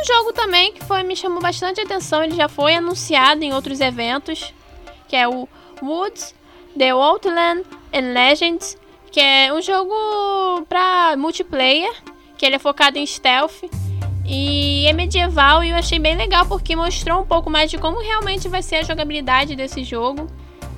Um 0.00 0.04
jogo 0.04 0.32
também 0.32 0.72
que 0.72 0.82
foi, 0.82 1.02
me 1.02 1.14
chamou 1.14 1.42
bastante 1.42 1.78
atenção, 1.78 2.24
ele 2.24 2.34
já 2.34 2.48
foi 2.48 2.74
anunciado 2.74 3.44
em 3.44 3.52
outros 3.52 3.80
eventos, 3.80 4.54
que 5.06 5.14
é 5.14 5.28
o 5.28 5.46
Woods, 5.82 6.34
The 6.78 6.90
Outland 6.90 7.64
and 7.92 8.14
Legends, 8.14 8.78
que 9.12 9.20
é 9.20 9.52
um 9.52 9.60
jogo 9.60 10.64
para 10.66 11.16
multiplayer, 11.18 11.92
que 12.38 12.46
ele 12.46 12.56
é 12.56 12.58
focado 12.58 12.96
em 12.96 13.04
stealth 13.04 13.62
e 14.24 14.86
é 14.86 14.92
medieval 14.94 15.62
e 15.62 15.68
eu 15.68 15.76
achei 15.76 15.98
bem 15.98 16.16
legal 16.16 16.46
porque 16.46 16.74
mostrou 16.74 17.20
um 17.20 17.26
pouco 17.26 17.50
mais 17.50 17.70
de 17.70 17.76
como 17.76 18.00
realmente 18.00 18.48
vai 18.48 18.62
ser 18.62 18.76
a 18.76 18.82
jogabilidade 18.82 19.54
desse 19.54 19.84
jogo. 19.84 20.28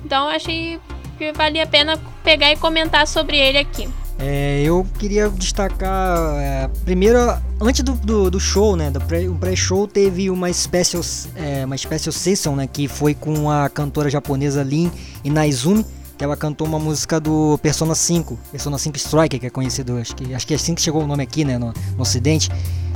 Então 0.03 0.25
eu 0.25 0.35
achei 0.35 0.81
que 1.17 1.31
valia 1.31 1.63
a 1.63 1.67
pena 1.67 1.97
pegar 2.25 2.51
e 2.51 2.57
comentar 2.57 3.07
sobre 3.07 3.37
ele 3.37 3.57
aqui. 3.57 3.87
É, 4.25 4.63
eu 4.63 4.87
queria 4.97 5.27
destacar 5.29 6.17
é, 6.37 6.69
primeiro 6.85 7.17
antes 7.59 7.83
do, 7.83 7.91
do, 7.91 8.31
do, 8.31 8.39
show, 8.39 8.73
né, 8.73 8.89
do 8.89 9.01
pré, 9.01 9.27
o 9.27 9.35
pré-show 9.35 9.85
teve 9.85 10.29
uma 10.29 10.51
special 10.53 11.03
é, 11.35 11.65
uma 11.65 11.77
special 11.77 12.13
session, 12.13 12.55
né, 12.55 12.65
que 12.65 12.87
foi 12.87 13.13
com 13.13 13.51
a 13.51 13.67
cantora 13.67 14.09
japonesa 14.09 14.63
Lin 14.63 14.89
Inaizumi, 15.25 15.85
que 16.17 16.23
ela 16.23 16.37
cantou 16.37 16.65
uma 16.65 16.79
música 16.79 17.19
do 17.19 17.59
Persona 17.61 17.93
5, 17.93 18.39
Persona 18.49 18.77
5 18.77 18.95
Striker, 18.95 19.41
que 19.41 19.47
é 19.47 19.49
conhecido, 19.49 19.97
acho 19.97 20.15
que 20.15 20.33
acho 20.33 20.47
que 20.47 20.53
é 20.53 20.55
assim 20.55 20.73
que 20.73 20.81
chegou 20.81 21.03
o 21.03 21.07
nome 21.07 21.21
aqui, 21.21 21.43
né, 21.43 21.57
no, 21.57 21.73
no 21.97 22.01
ocidente, 22.01 22.49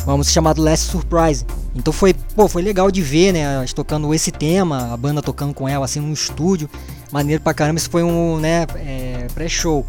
uma 0.05 0.15
música 0.15 0.33
chamada 0.33 0.61
Last 0.61 0.89
Surprise. 0.89 1.45
Então 1.75 1.91
foi, 1.91 2.13
pô, 2.13 2.47
foi 2.47 2.61
legal 2.61 2.89
de 2.89 3.01
ver, 3.01 3.33
né, 3.33 3.65
tocando 3.75 4.13
esse 4.13 4.31
tema, 4.31 4.93
a 4.93 4.95
banda 4.95 5.21
tocando 5.21 5.53
com 5.53 5.67
ela 5.67 5.83
assim 5.83 5.99
no 5.99 6.13
estúdio, 6.13 6.69
maneiro 7.11 7.43
pra 7.43 7.53
caramba, 7.53 7.79
isso 7.79 7.89
foi 7.89 8.03
um, 8.03 8.39
né, 8.39 8.65
é, 8.77 9.27
pré-show. 9.33 9.85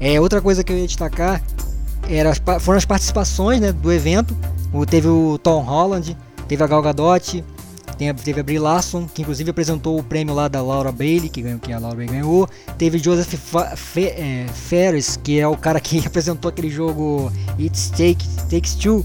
É, 0.00 0.20
outra 0.20 0.40
coisa 0.40 0.62
que 0.62 0.72
eu 0.72 0.78
ia 0.78 0.86
destacar 0.86 1.42
era, 2.08 2.32
foram 2.60 2.78
as 2.78 2.84
participações 2.84 3.60
né, 3.60 3.72
do 3.72 3.92
evento. 3.92 4.36
O, 4.72 4.84
teve 4.84 5.08
o 5.08 5.38
Tom 5.38 5.62
Holland, 5.62 6.16
teve 6.48 6.62
a 6.62 6.66
Gal 6.66 6.82
Gadot, 6.82 7.44
teve 7.96 8.40
a 8.40 8.42
Brie 8.42 8.58
Larson, 8.58 9.06
que 9.06 9.22
inclusive 9.22 9.50
apresentou 9.50 9.98
o 9.98 10.02
prêmio 10.02 10.34
lá 10.34 10.48
da 10.48 10.60
Laura 10.62 10.92
Bailey, 10.92 11.28
que, 11.28 11.40
ganhou, 11.40 11.58
que 11.58 11.72
a 11.72 11.78
Laura 11.78 11.96
Bailey 11.96 12.14
ganhou. 12.14 12.48
Teve 12.76 12.98
Joseph 12.98 13.34
Fe 13.76 14.06
é, 14.06 14.46
Ferris, 14.52 15.18
que 15.22 15.40
é 15.40 15.48
o 15.48 15.56
cara 15.56 15.80
que 15.80 15.98
apresentou 16.06 16.48
aquele 16.48 16.70
jogo 16.70 17.32
It 17.58 17.90
Take, 17.90 18.26
Takes 18.50 18.74
Two, 18.74 19.04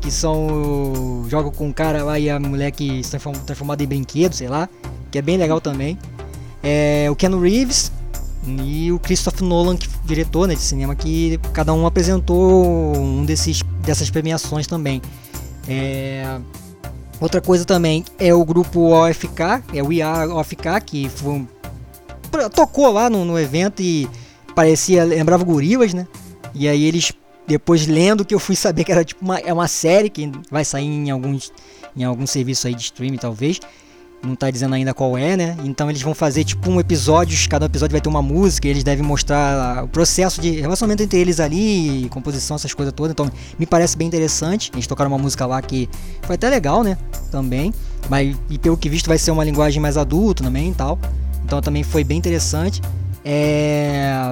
que 0.00 0.10
são 0.10 1.24
jogo 1.28 1.50
com 1.50 1.70
o 1.70 1.74
cara 1.74 2.04
lá 2.04 2.18
e 2.18 2.28
a 2.28 2.38
mulher 2.38 2.70
que 2.70 3.00
está 3.00 3.18
transformada 3.18 3.82
em 3.82 3.86
brinquedo, 3.86 4.34
sei 4.34 4.48
lá, 4.48 4.68
que 5.10 5.18
é 5.18 5.22
bem 5.22 5.36
legal 5.36 5.60
também. 5.60 5.98
É, 6.62 7.08
o 7.10 7.16
Ken 7.16 7.30
Reeves, 7.40 7.90
e 8.44 8.90
o 8.90 8.98
Christopher 8.98 9.44
Nolan, 9.44 9.76
que 9.76 9.88
diretor 10.04 10.48
né, 10.48 10.54
de 10.54 10.60
cinema, 10.60 10.94
que 10.94 11.38
cada 11.52 11.72
um 11.72 11.86
apresentou 11.86 12.96
um 12.96 13.24
desses 13.24 13.62
dessas 13.80 14.10
premiações 14.10 14.66
também. 14.66 15.00
É... 15.68 16.40
Outra 17.20 17.40
coisa 17.40 17.64
também 17.64 18.04
é 18.18 18.34
o 18.34 18.44
grupo 18.44 18.80
OFK, 18.80 19.62
é 19.72 19.82
o 19.82 19.92
IA 19.92 20.26
OFK, 20.34 20.80
que 20.84 21.08
foi, 21.08 21.46
tocou 22.52 22.90
lá 22.90 23.08
no, 23.08 23.24
no 23.24 23.38
evento 23.38 23.80
e 23.80 24.08
parecia 24.56 25.04
lembrava 25.04 25.44
gorilas, 25.44 25.94
né? 25.94 26.08
E 26.52 26.68
aí 26.68 26.84
eles 26.84 27.12
depois 27.46 27.86
lendo 27.86 28.24
que 28.24 28.34
eu 28.34 28.40
fui 28.40 28.56
saber 28.56 28.82
que 28.82 28.90
era 28.90 29.04
tipo 29.04 29.24
uma, 29.24 29.38
é 29.38 29.52
uma 29.52 29.68
série 29.68 30.10
que 30.10 30.30
vai 30.50 30.64
sair 30.64 30.86
em 30.86 31.10
alguns 31.10 31.52
em 31.96 32.04
algum 32.04 32.26
serviço 32.26 32.66
aí 32.66 32.74
de 32.74 32.82
streaming 32.82 33.18
talvez 33.18 33.60
não 34.22 34.36
tá 34.36 34.50
dizendo 34.50 34.74
ainda 34.74 34.94
qual 34.94 35.18
é, 35.18 35.36
né? 35.36 35.56
Então 35.64 35.90
eles 35.90 36.02
vão 36.02 36.14
fazer 36.14 36.44
tipo 36.44 36.70
um 36.70 36.78
episódio, 36.78 37.36
cada 37.48 37.66
episódio 37.66 37.92
vai 37.92 38.00
ter 38.00 38.08
uma 38.08 38.22
música, 38.22 38.68
e 38.68 38.70
eles 38.70 38.84
devem 38.84 39.04
mostrar 39.04 39.84
o 39.84 39.88
processo 39.88 40.40
de 40.40 40.60
relacionamento 40.60 41.02
entre 41.02 41.18
eles 41.18 41.40
ali, 41.40 42.08
composição, 42.10 42.56
essas 42.56 42.72
coisas 42.72 42.92
todas. 42.94 43.12
Então 43.12 43.30
me 43.58 43.66
parece 43.66 43.96
bem 43.96 44.06
interessante. 44.06 44.70
Eles 44.74 44.86
tocaram 44.86 45.10
uma 45.10 45.18
música 45.18 45.44
lá 45.46 45.60
que 45.60 45.88
foi 46.22 46.36
até 46.36 46.48
legal, 46.48 46.82
né? 46.82 46.96
também. 47.32 47.72
Mas 48.08 48.36
e 48.50 48.58
pelo 48.58 48.76
que 48.76 48.88
visto 48.88 49.06
vai 49.08 49.18
ser 49.18 49.30
uma 49.30 49.42
linguagem 49.42 49.80
mais 49.80 49.96
adulta 49.96 50.44
também 50.44 50.70
e 50.70 50.74
tal. 50.74 50.98
Então 51.44 51.60
também 51.60 51.82
foi 51.82 52.04
bem 52.04 52.18
interessante. 52.18 52.80
É... 53.24 54.30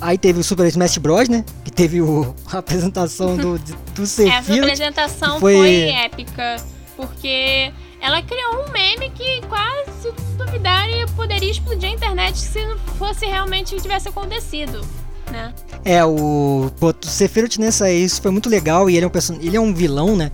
Aí 0.00 0.18
teve 0.18 0.38
o 0.38 0.44
Super 0.44 0.66
Smash 0.66 0.98
Bros, 0.98 1.28
né? 1.28 1.44
Que 1.64 1.70
teve 1.70 2.02
o... 2.02 2.34
a 2.52 2.58
apresentação 2.58 3.36
do, 3.36 3.58
do 3.94 4.06
Sephiroth. 4.06 4.38
Essa 4.38 4.52
apresentação 4.52 5.40
foi... 5.40 5.54
foi 5.54 5.88
épica. 5.90 6.56
Porque 6.96 7.72
ela 8.06 8.22
criou 8.22 8.64
um 8.64 8.72
meme 8.72 9.10
que 9.10 9.40
quase, 9.48 9.90
se 10.00 10.12
duvidarem, 10.38 11.04
poderia 11.16 11.50
explodir 11.50 11.88
a 11.88 11.92
internet 11.92 12.38
se 12.38 12.64
fosse 12.96 13.26
realmente 13.26 13.74
tivesse 13.80 14.08
acontecido. 14.08 14.80
Né? 15.28 15.52
É, 15.84 16.04
o, 16.04 16.70
o 16.80 16.94
Sephiroth 17.04 17.58
nessa 17.58 17.90
isso 17.90 18.22
foi 18.22 18.30
muito 18.30 18.48
legal 18.48 18.88
e 18.88 18.96
ele 18.96 19.04
é 19.04 19.08
um 19.08 19.10
person... 19.10 19.36
ele 19.40 19.56
é 19.56 19.60
um 19.60 19.74
vilão, 19.74 20.14
né? 20.14 20.30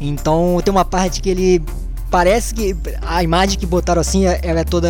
Então 0.00 0.60
tem 0.64 0.70
uma 0.70 0.84
parte 0.84 1.20
que 1.20 1.28
ele 1.28 1.60
parece 2.12 2.54
que 2.54 2.76
a 3.02 3.24
imagem 3.24 3.58
que 3.58 3.66
botaram 3.66 4.00
assim, 4.00 4.24
ela 4.24 4.60
é 4.60 4.64
toda 4.64 4.88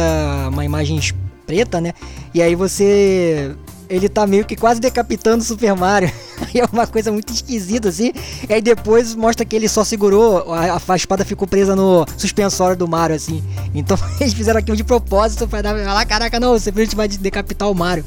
uma 0.51 0.63
imagem 0.63 1.01
preta, 1.47 1.81
né? 1.81 1.95
E 2.35 2.43
aí 2.43 2.55
você 2.55 3.57
ele 3.89 4.09
tá 4.09 4.27
meio 4.27 4.45
que 4.45 4.57
quase 4.57 4.81
decapitando 4.81 5.43
o 5.43 5.47
Super 5.47 5.75
Mario. 5.75 6.11
é 6.55 6.65
uma 6.73 6.87
coisa 6.87 7.11
muito 7.13 7.33
esquisita, 7.33 7.89
assim. 7.89 8.13
E 8.49 8.53
aí 8.53 8.61
depois 8.63 9.15
mostra 9.15 9.45
que 9.45 9.55
ele 9.55 9.69
só 9.69 9.85
segurou, 9.85 10.53
a, 10.53 10.81
a 10.89 10.97
espada 10.97 11.25
ficou 11.25 11.47
presa 11.47 11.75
no 11.77 12.05
suspensório 12.17 12.77
do 12.77 12.89
Mario, 12.89 13.17
assim. 13.17 13.43
Então 13.75 13.97
eles 14.21 14.35
fizeram 14.35 14.59
aquilo 14.59 14.77
de 14.77 14.85
propósito 14.85 15.47
pra 15.49 15.63
dar 15.63 15.73
lá, 15.73 16.05
caraca, 16.05 16.39
não, 16.41 16.53
você 16.53 16.71
vai 16.95 17.09
decapitar 17.09 17.71
o 17.71 17.75
Mario. 17.75 18.05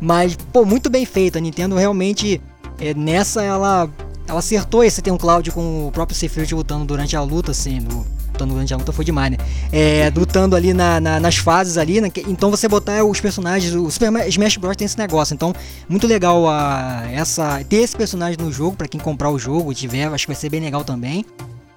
Mas, 0.00 0.36
pô, 0.52 0.64
muito 0.64 0.90
bem 0.90 1.04
feito. 1.04 1.38
A 1.38 1.40
Nintendo 1.40 1.76
realmente, 1.76 2.40
é, 2.80 2.94
nessa, 2.94 3.42
ela, 3.42 3.88
ela 4.26 4.38
acertou 4.38 4.84
esse 4.84 5.02
tem 5.02 5.12
um 5.12 5.18
Cloud 5.18 5.50
com 5.50 5.88
o 5.88 5.92
próprio 5.92 6.16
Sephiroth 6.16 6.52
lutando 6.52 6.84
durante 6.84 7.16
a 7.16 7.22
luta, 7.22 7.50
assim, 7.52 7.80
no, 7.80 8.06
lutando 8.38 8.54
durante 8.54 8.72
a 8.72 8.76
luta 8.76 8.92
foi 8.92 9.04
demais, 9.04 9.32
né? 9.32 9.36
É, 9.72 10.12
lutando 10.14 10.54
ali 10.54 10.72
na, 10.72 11.00
na, 11.00 11.18
nas 11.18 11.36
fases 11.36 11.76
ali, 11.76 12.00
né? 12.00 12.10
Então 12.28 12.50
você 12.50 12.68
botar 12.68 13.02
os 13.04 13.20
personagens, 13.20 13.74
o 13.74 13.90
Super 13.90 14.28
Smash 14.28 14.56
Bros 14.56 14.76
tem 14.76 14.84
esse 14.84 14.98
negócio, 14.98 15.34
então 15.34 15.52
muito 15.88 16.06
legal 16.06 16.48
a, 16.48 17.02
essa, 17.12 17.62
ter 17.64 17.76
esse 17.76 17.96
personagem 17.96 18.38
no 18.38 18.52
jogo, 18.52 18.76
para 18.76 18.86
quem 18.86 19.00
comprar 19.00 19.30
o 19.30 19.38
jogo, 19.38 19.74
tiver, 19.74 20.06
acho 20.06 20.26
que 20.26 20.32
vai 20.32 20.40
ser 20.40 20.48
bem 20.48 20.60
legal 20.60 20.84
também. 20.84 21.24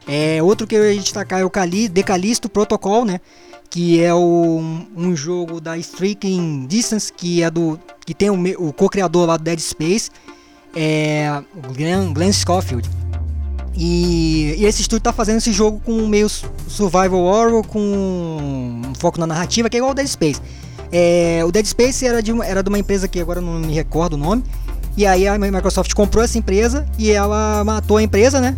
É, 0.08 0.42
outro 0.42 0.68
que 0.68 0.76
eu 0.76 0.92
ia 0.92 1.00
destacar 1.00 1.40
é 1.40 1.46
o 1.46 1.50
Cali, 1.50 1.88
Decalisto 1.88 2.50
Protocol, 2.50 3.06
né? 3.06 3.20
Que 3.70 4.02
é 4.04 4.14
o, 4.14 4.60
um 4.96 5.16
jogo 5.16 5.62
da 5.62 5.78
Striking 5.78 6.66
Distance, 6.68 7.12
que 7.14 7.42
é 7.42 7.50
do. 7.50 7.80
que 8.06 8.14
tem 8.14 8.30
o, 8.30 8.68
o 8.68 8.74
co-criador 8.74 9.28
lá 9.28 9.38
do 9.38 9.44
Dead 9.44 9.60
Space, 9.60 10.10
é, 10.76 11.42
o 11.56 11.74
Glenn, 11.74 12.12
Glenn 12.14 12.34
Schofield. 12.34 12.90
E, 13.76 14.56
e, 14.58 14.66
esse 14.66 14.82
estúdio 14.82 15.04
tá 15.04 15.14
fazendo 15.14 15.38
esse 15.38 15.52
jogo 15.52 15.82
com 15.86 16.06
meio 16.08 16.28
survival 16.68 17.22
horror, 17.22 17.66
com 17.66 18.82
foco 19.00 19.20
na 19.20 19.28
narrativa, 19.28 19.70
que 19.70 19.78
é 19.78 19.80
igual 19.80 19.92
o 19.92 19.96
Dead 19.96 20.08
Space. 20.08 20.42
É, 20.92 21.42
o 21.46 21.52
Dead 21.52 21.66
Space 21.66 22.06
era 22.06 22.22
de, 22.22 22.32
era 22.42 22.62
de 22.62 22.70
uma 22.70 22.78
empresa 22.78 23.08
que 23.08 23.20
agora 23.20 23.40
não 23.40 23.60
me 23.60 23.74
recordo 23.74 24.14
o 24.14 24.18
nome. 24.18 24.44
E 24.98 25.06
aí 25.06 25.26
a 25.26 25.38
Microsoft 25.38 25.94
comprou 25.94 26.24
essa 26.24 26.38
empresa 26.38 26.86
e 26.98 27.12
ela 27.12 27.64
matou 27.64 27.98
a 27.98 28.04
empresa, 28.04 28.42
né? 28.42 28.58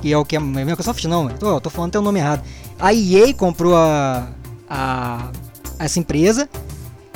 Que 0.00 0.12
é 0.12 0.18
o 0.18 0.24
que 0.24 0.36
a 0.36 0.40
Microsoft 0.40 1.04
não, 1.04 1.28
tô, 1.28 1.60
tô 1.60 1.70
falando 1.70 1.90
até 1.90 1.98
o 1.98 2.02
nome 2.02 2.20
errado. 2.20 2.42
A 2.78 2.94
EA 2.94 3.34
comprou 3.34 3.74
a, 3.74 4.28
a, 4.68 5.30
essa 5.78 5.98
empresa 5.98 6.48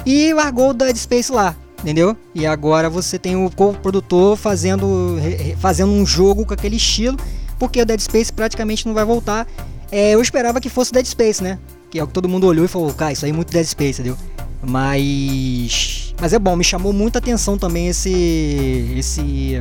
e 0.05 0.33
largou 0.33 0.71
o 0.71 0.75
Dead 0.75 0.97
Space 0.97 1.31
lá 1.31 1.55
entendeu? 1.81 2.17
E 2.35 2.47
agora 2.47 2.89
você 2.89 3.19
tem 3.19 3.37
o 3.37 3.51
co-produtor 3.51 4.37
fazendo, 4.37 5.17
fazendo 5.59 5.93
um 5.93 6.05
jogo 6.05 6.45
com 6.45 6.55
aquele 6.55 6.77
estilo, 6.77 7.17
porque 7.59 7.81
o 7.81 7.87
Dead 7.87 8.01
Space 8.01 8.33
praticamente 8.33 8.87
não 8.87 8.95
vai 8.95 9.05
voltar. 9.05 9.47
É, 9.91 10.13
eu 10.13 10.21
esperava 10.21 10.61
que 10.61 10.69
fosse 10.69 10.93
Dead 10.93 11.07
Space, 11.07 11.43
né? 11.43 11.59
Que 11.91 11.99
é 11.99 12.03
o 12.03 12.07
que 12.07 12.13
todo 12.13 12.29
mundo 12.29 12.47
olhou 12.47 12.65
e 12.65 12.69
falou, 12.69 12.93
cara, 12.93 13.13
isso 13.13 13.25
aí 13.25 13.31
é 13.31 13.35
muito 13.35 13.53
Dead 13.53 13.67
Space, 13.67 14.01
entendeu? 14.01 14.17
Mas. 14.63 16.15
Mas 16.21 16.33
é 16.33 16.39
bom, 16.39 16.57
me 16.57 16.65
chamou 16.65 16.93
muita 16.93 17.19
atenção 17.19 17.57
também 17.57 17.89
esse. 17.89 18.95
esse. 18.97 19.61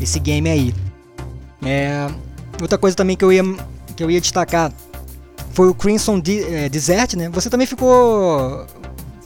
esse 0.00 0.18
game 0.18 0.48
aí. 0.48 0.74
É, 1.64 2.08
outra 2.60 2.76
coisa 2.76 2.96
também 2.96 3.16
que 3.16 3.24
eu 3.24 3.32
ia, 3.32 3.42
que 3.94 4.02
eu 4.02 4.10
ia 4.10 4.20
destacar 4.20 4.72
foi 5.52 5.68
o 5.68 5.74
Crimson 5.74 6.20
De 6.20 6.42
é, 6.42 6.68
Desert, 6.68 7.14
né? 7.14 7.28
Você 7.30 7.48
também 7.48 7.66
ficou. 7.66 8.66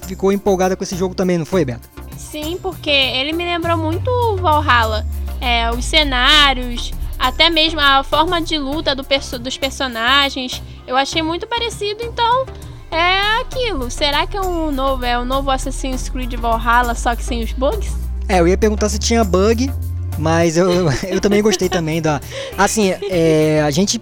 ficou 0.07 0.33
empolgada 0.33 0.77
com 0.77 0.85
esse 0.85 0.97
jogo 0.97 1.15
também, 1.15 1.39
não 1.39 1.47
foi, 1.47 1.65
Beto? 1.65 1.89
Sim, 2.31 2.59
porque 2.63 2.91
ele 2.91 3.33
me 3.33 3.45
lembrou 3.45 3.77
muito 3.77 4.11
Valhalla. 4.37 5.05
É, 5.41 5.71
os 5.71 5.85
cenários, 5.85 6.93
até 7.19 7.51
mesmo 7.51 7.81
a 7.81 8.05
forma 8.05 8.41
de 8.41 8.57
luta 8.57 8.95
do 8.95 9.03
perso 9.03 9.39
dos 9.39 9.59
personagens. 9.59 10.63
Eu 10.87 10.97
achei 10.97 11.23
muito 11.23 11.47
parecido, 11.47 12.03
então 12.05 12.47
é 12.91 13.41
aquilo. 13.41 13.91
Será 13.91 14.27
que 14.27 14.37
é 14.37 14.41
um 14.41 14.71
novo, 14.71 15.05
é 15.05 15.19
um 15.19 15.25
novo 15.25 15.51
Assassin's 15.51 16.09
Creed 16.09 16.35
Valhalla, 16.35 16.95
só 16.95 17.17
que 17.17 17.25
sem 17.25 17.43
os 17.43 17.53
bugs? 17.53 17.93
É, 18.29 18.39
eu 18.39 18.47
ia 18.47 18.57
perguntar 18.57 18.89
se 18.89 18.99
tinha 18.99 19.25
bug, 19.25 19.71
mas 20.19 20.57
eu, 20.57 20.71
eu 21.09 21.21
também 21.21 21.43
gostei 21.43 21.69
também 21.69 22.01
da. 22.01 22.21
Assim, 22.57 22.95
é, 23.11 23.63
a 23.65 23.71
gente. 23.71 24.01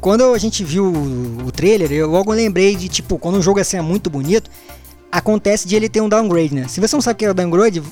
Quando 0.00 0.34
a 0.34 0.38
gente 0.38 0.64
viu 0.64 0.84
o, 0.84 1.46
o 1.46 1.52
trailer, 1.52 1.92
eu 1.92 2.10
logo 2.10 2.32
lembrei 2.32 2.74
de, 2.74 2.88
tipo, 2.88 3.18
quando 3.18 3.38
um 3.38 3.42
jogo 3.42 3.60
assim 3.60 3.76
é 3.76 3.80
muito 3.80 4.10
bonito, 4.10 4.50
acontece 5.12 5.68
de 5.68 5.76
ele 5.76 5.90
ter 5.90 6.00
um 6.00 6.08
downgrade, 6.08 6.54
né? 6.54 6.66
Se 6.66 6.80
você 6.80 6.96
não 6.96 7.02
sabe 7.02 7.16
o 7.16 7.18
que 7.18 7.24
é 7.26 7.30
o 7.30 7.34
downgrade, 7.34 7.82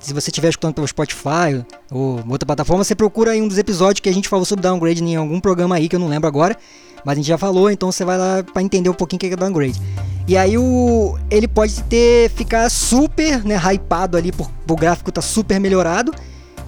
se 0.00 0.12
você 0.12 0.30
estiver 0.30 0.48
escutando 0.48 0.74
pelo 0.74 0.88
Spotify 0.88 1.64
ou 1.88 2.20
outra 2.28 2.44
plataforma, 2.44 2.82
você 2.82 2.96
procura 2.96 3.30
aí 3.30 3.40
um 3.40 3.46
dos 3.46 3.58
episódios 3.58 4.00
que 4.00 4.08
a 4.08 4.12
gente 4.12 4.28
falou 4.28 4.44
sobre 4.44 4.64
downgrade 4.64 5.02
em 5.02 5.14
algum 5.14 5.38
programa 5.38 5.76
aí 5.76 5.88
que 5.88 5.94
eu 5.94 6.00
não 6.00 6.08
lembro 6.08 6.26
agora, 6.26 6.56
mas 7.04 7.12
a 7.12 7.14
gente 7.14 7.28
já 7.28 7.38
falou, 7.38 7.70
então 7.70 7.92
você 7.92 8.04
vai 8.04 8.18
lá 8.18 8.42
para 8.42 8.60
entender 8.60 8.88
um 8.90 8.94
pouquinho 8.94 9.18
o 9.18 9.20
que 9.20 9.26
é 9.26 9.36
downgrade. 9.36 9.80
E 10.26 10.36
aí 10.36 10.58
o 10.58 11.16
ele 11.30 11.46
pode 11.46 11.80
ter 11.84 12.28
ficar 12.30 12.68
super, 12.68 13.44
né, 13.44 13.56
hypado 13.56 14.16
ali 14.16 14.32
por 14.32 14.50
o 14.68 14.74
gráfico 14.74 15.12
tá 15.12 15.22
super 15.22 15.60
melhorado 15.60 16.12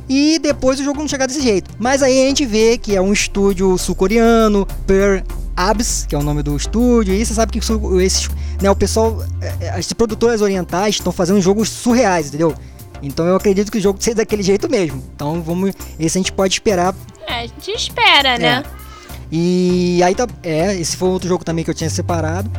e 0.08 0.38
depois 0.38 0.78
o 0.78 0.84
jogo 0.84 1.00
não 1.00 1.08
chegar 1.08 1.26
desse 1.26 1.40
jeito. 1.40 1.70
Mas 1.80 2.00
aí 2.00 2.22
a 2.24 2.28
gente 2.28 2.46
vê 2.46 2.78
que 2.78 2.94
é 2.94 3.00
um 3.00 3.12
estúdio 3.12 3.76
sul-coreano, 3.76 4.68
Per 4.86 5.24
Abs, 5.56 6.06
que 6.06 6.14
é 6.14 6.18
o 6.18 6.22
nome 6.22 6.42
do 6.42 6.54
estúdio, 6.54 7.14
e 7.14 7.24
você 7.24 7.32
sabe 7.34 7.52
que 7.52 7.58
esses, 7.58 8.28
né, 8.60 8.70
o 8.70 8.76
pessoal, 8.76 9.24
é, 9.40 9.66
é, 9.66 9.70
as 9.70 9.90
produtoras 9.92 10.42
orientais 10.42 10.96
estão 10.96 11.12
fazendo 11.12 11.40
jogos 11.40 11.68
surreais, 11.70 12.28
entendeu? 12.28 12.54
Então 13.02 13.26
eu 13.26 13.36
acredito 13.36 13.70
que 13.72 13.78
o 13.78 13.80
jogo 13.80 13.98
seja 14.00 14.16
daquele 14.16 14.42
jeito 14.42 14.68
mesmo. 14.68 15.02
Então 15.14 15.40
vamos, 15.42 15.72
esse 15.98 16.18
a 16.18 16.20
gente 16.20 16.32
pode 16.32 16.54
esperar. 16.54 16.94
É, 17.26 17.40
a 17.40 17.46
gente 17.46 17.70
espera, 17.70 18.38
né? 18.38 18.62
É. 18.64 18.86
E 19.30 20.00
aí 20.02 20.14
tá, 20.14 20.26
é, 20.42 20.74
esse 20.74 20.96
foi 20.96 21.08
outro 21.08 21.28
jogo 21.28 21.44
também 21.44 21.64
que 21.64 21.70
eu 21.70 21.74
tinha 21.74 21.90
separado. 21.90 22.50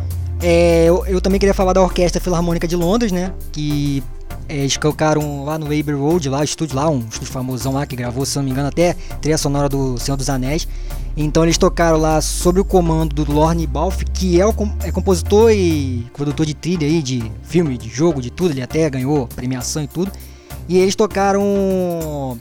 É, 0.41 0.85
eu, 0.85 1.05
eu, 1.07 1.19
também 1.19 1.39
queria 1.39 1.53
falar 1.53 1.73
da 1.73 1.81
Orquestra 1.81 2.21
Filarmônica 2.21 2.67
de 2.67 2.75
Londres, 2.75 3.11
né? 3.11 3.33
Que 3.51 4.03
é, 4.47 4.57
eles 4.57 4.77
colocaram 4.77 5.43
lá 5.43 5.57
no 5.57 5.65
Abbey 5.65 5.93
Road, 5.93 6.29
lá, 6.29 6.43
estúdio 6.43 6.75
lá, 6.75 6.89
um 6.89 6.99
estúdio 6.99 7.33
famosão 7.33 7.73
lá 7.73 7.85
que 7.85 7.95
gravou, 7.95 8.25
se 8.25 8.35
não 8.37 8.43
me 8.43 8.51
engano, 8.51 8.67
até 8.67 8.95
trilha 9.21 9.37
sonora 9.37 9.67
do 9.67 9.97
Senhor 9.97 10.15
dos 10.15 10.29
Anéis. 10.29 10.67
Então 11.19 11.43
eles 11.43 11.57
tocaram 11.57 11.97
lá 11.97 12.21
sob 12.21 12.59
o 12.59 12.63
comando 12.63 13.15
do 13.15 13.31
Lorne 13.31 13.65
Balfe, 13.65 14.05
que 14.05 14.39
é 14.39 14.45
o 14.45 14.53
é 14.83 14.91
compositor 14.91 15.51
e 15.51 16.05
produtor 16.13 16.45
de 16.45 16.53
trilha 16.53 16.85
aí, 16.85 17.01
de 17.01 17.31
filme, 17.41 17.75
de 17.75 17.89
jogo, 17.89 18.21
de 18.21 18.29
tudo, 18.29 18.51
ele 18.51 18.61
até 18.61 18.87
ganhou 18.87 19.27
premiação 19.27 19.81
e 19.81 19.87
tudo. 19.87 20.11
E 20.69 20.77
eles 20.77 20.95
tocaram 20.95 22.39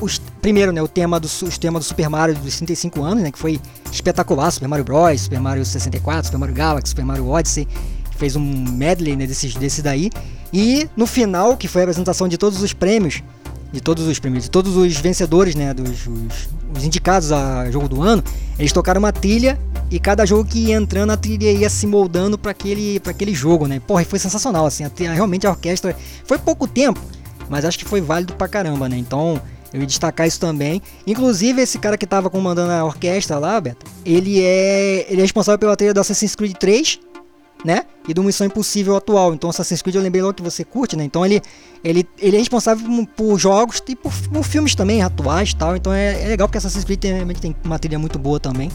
os, 0.00 0.20
primeiro, 0.40 0.70
né, 0.70 0.80
o 0.80 0.86
tema 0.86 1.18
do, 1.18 1.26
os 1.26 1.58
tema 1.58 1.80
do 1.80 1.84
Super 1.84 2.08
Mario 2.08 2.36
dos 2.36 2.56
35 2.56 3.02
anos, 3.02 3.24
né, 3.24 3.32
que 3.32 3.38
foi 3.38 3.60
espetacular, 3.90 4.52
Super 4.52 4.68
Mario 4.68 4.84
Bros, 4.84 5.22
Super 5.22 5.40
Mario 5.40 5.64
64, 5.64 6.26
Super 6.26 6.38
Mario 6.38 6.54
Galaxy, 6.54 6.90
Super 6.90 7.04
Mario 7.04 7.28
Odyssey, 7.28 7.66
fez 8.16 8.36
um 8.36 8.42
medley, 8.42 9.16
né, 9.16 9.26
desses, 9.26 9.56
desse 9.56 9.82
daí. 9.82 10.10
E 10.52 10.88
no 10.96 11.08
final, 11.08 11.56
que 11.56 11.66
foi 11.66 11.82
a 11.82 11.84
apresentação 11.86 12.28
de 12.28 12.38
todos 12.38 12.62
os 12.62 12.72
prêmios, 12.72 13.20
de 13.72 13.80
todos 13.80 14.06
os 14.06 14.18
prêmios, 14.18 14.44
de 14.44 14.50
todos 14.50 14.76
os 14.76 14.96
vencedores, 14.96 15.54
né, 15.54 15.72
dos 15.72 16.06
os, 16.06 16.48
os 16.76 16.84
indicados 16.84 17.32
a 17.32 17.70
jogo 17.70 17.88
do 17.88 18.02
ano, 18.02 18.22
eles 18.58 18.72
tocaram 18.72 18.98
uma 18.98 19.12
trilha 19.12 19.58
e 19.90 19.98
cada 19.98 20.26
jogo 20.26 20.44
que 20.44 20.66
ia 20.66 20.76
entrando 20.76 21.10
a 21.10 21.16
trilha 21.16 21.50
ia 21.50 21.70
se 21.70 21.86
moldando 21.86 22.36
para 22.36 22.50
aquele 22.50 23.00
para 23.00 23.10
aquele 23.10 23.34
jogo, 23.34 23.66
né? 23.66 23.80
Porra, 23.80 24.04
foi 24.04 24.18
sensacional 24.18 24.66
assim, 24.66 24.84
a, 24.84 24.90
realmente 25.12 25.46
a 25.46 25.50
orquestra 25.50 25.96
foi 26.24 26.38
pouco 26.38 26.68
tempo, 26.68 27.00
mas 27.48 27.64
acho 27.64 27.78
que 27.78 27.84
foi 27.84 28.00
válido 28.00 28.34
pra 28.34 28.46
caramba, 28.46 28.88
né? 28.88 28.96
Então, 28.96 29.40
eu 29.72 29.80
ia 29.80 29.86
destacar 29.86 30.26
isso 30.26 30.38
também. 30.38 30.82
Inclusive, 31.06 31.62
esse 31.62 31.78
cara 31.78 31.96
que 31.96 32.06
tava 32.06 32.28
comandando 32.28 32.72
a 32.72 32.84
orquestra 32.84 33.38
lá, 33.38 33.60
Beto, 33.60 33.86
ele 34.04 34.42
é, 34.42 35.06
ele 35.08 35.20
é 35.20 35.22
responsável 35.22 35.58
pela 35.58 35.76
trilha 35.76 35.94
do 35.94 36.00
Assassin's 36.00 36.36
Creed 36.36 36.54
3 36.56 37.00
né? 37.64 37.84
E 38.08 38.12
do 38.14 38.22
Missão 38.22 38.46
Impossível 38.46 38.96
atual. 38.96 39.32
Então 39.34 39.48
Assassin's 39.50 39.82
Creed 39.82 39.94
eu 39.94 40.02
lembrei 40.02 40.22
logo 40.22 40.34
que 40.34 40.42
você 40.42 40.64
curte, 40.64 40.96
né? 40.96 41.04
Então 41.04 41.24
ele, 41.24 41.40
ele, 41.84 42.08
ele 42.18 42.36
é 42.36 42.38
responsável 42.38 43.06
por, 43.16 43.38
jogos 43.38 43.82
e 43.88 43.94
por, 43.94 44.12
por, 44.32 44.42
filmes 44.42 44.74
também 44.74 45.02
atuais 45.02 45.54
tal. 45.54 45.76
Então 45.76 45.92
é, 45.92 46.22
é, 46.22 46.28
legal 46.28 46.48
porque 46.48 46.58
Assassin's 46.58 46.84
Creed 46.84 47.00
tem, 47.00 47.12
realmente 47.12 47.40
tem 47.40 47.54
uma 47.64 47.78
trilha 47.78 47.98
muito 47.98 48.18
boa 48.18 48.40
também. 48.40 48.70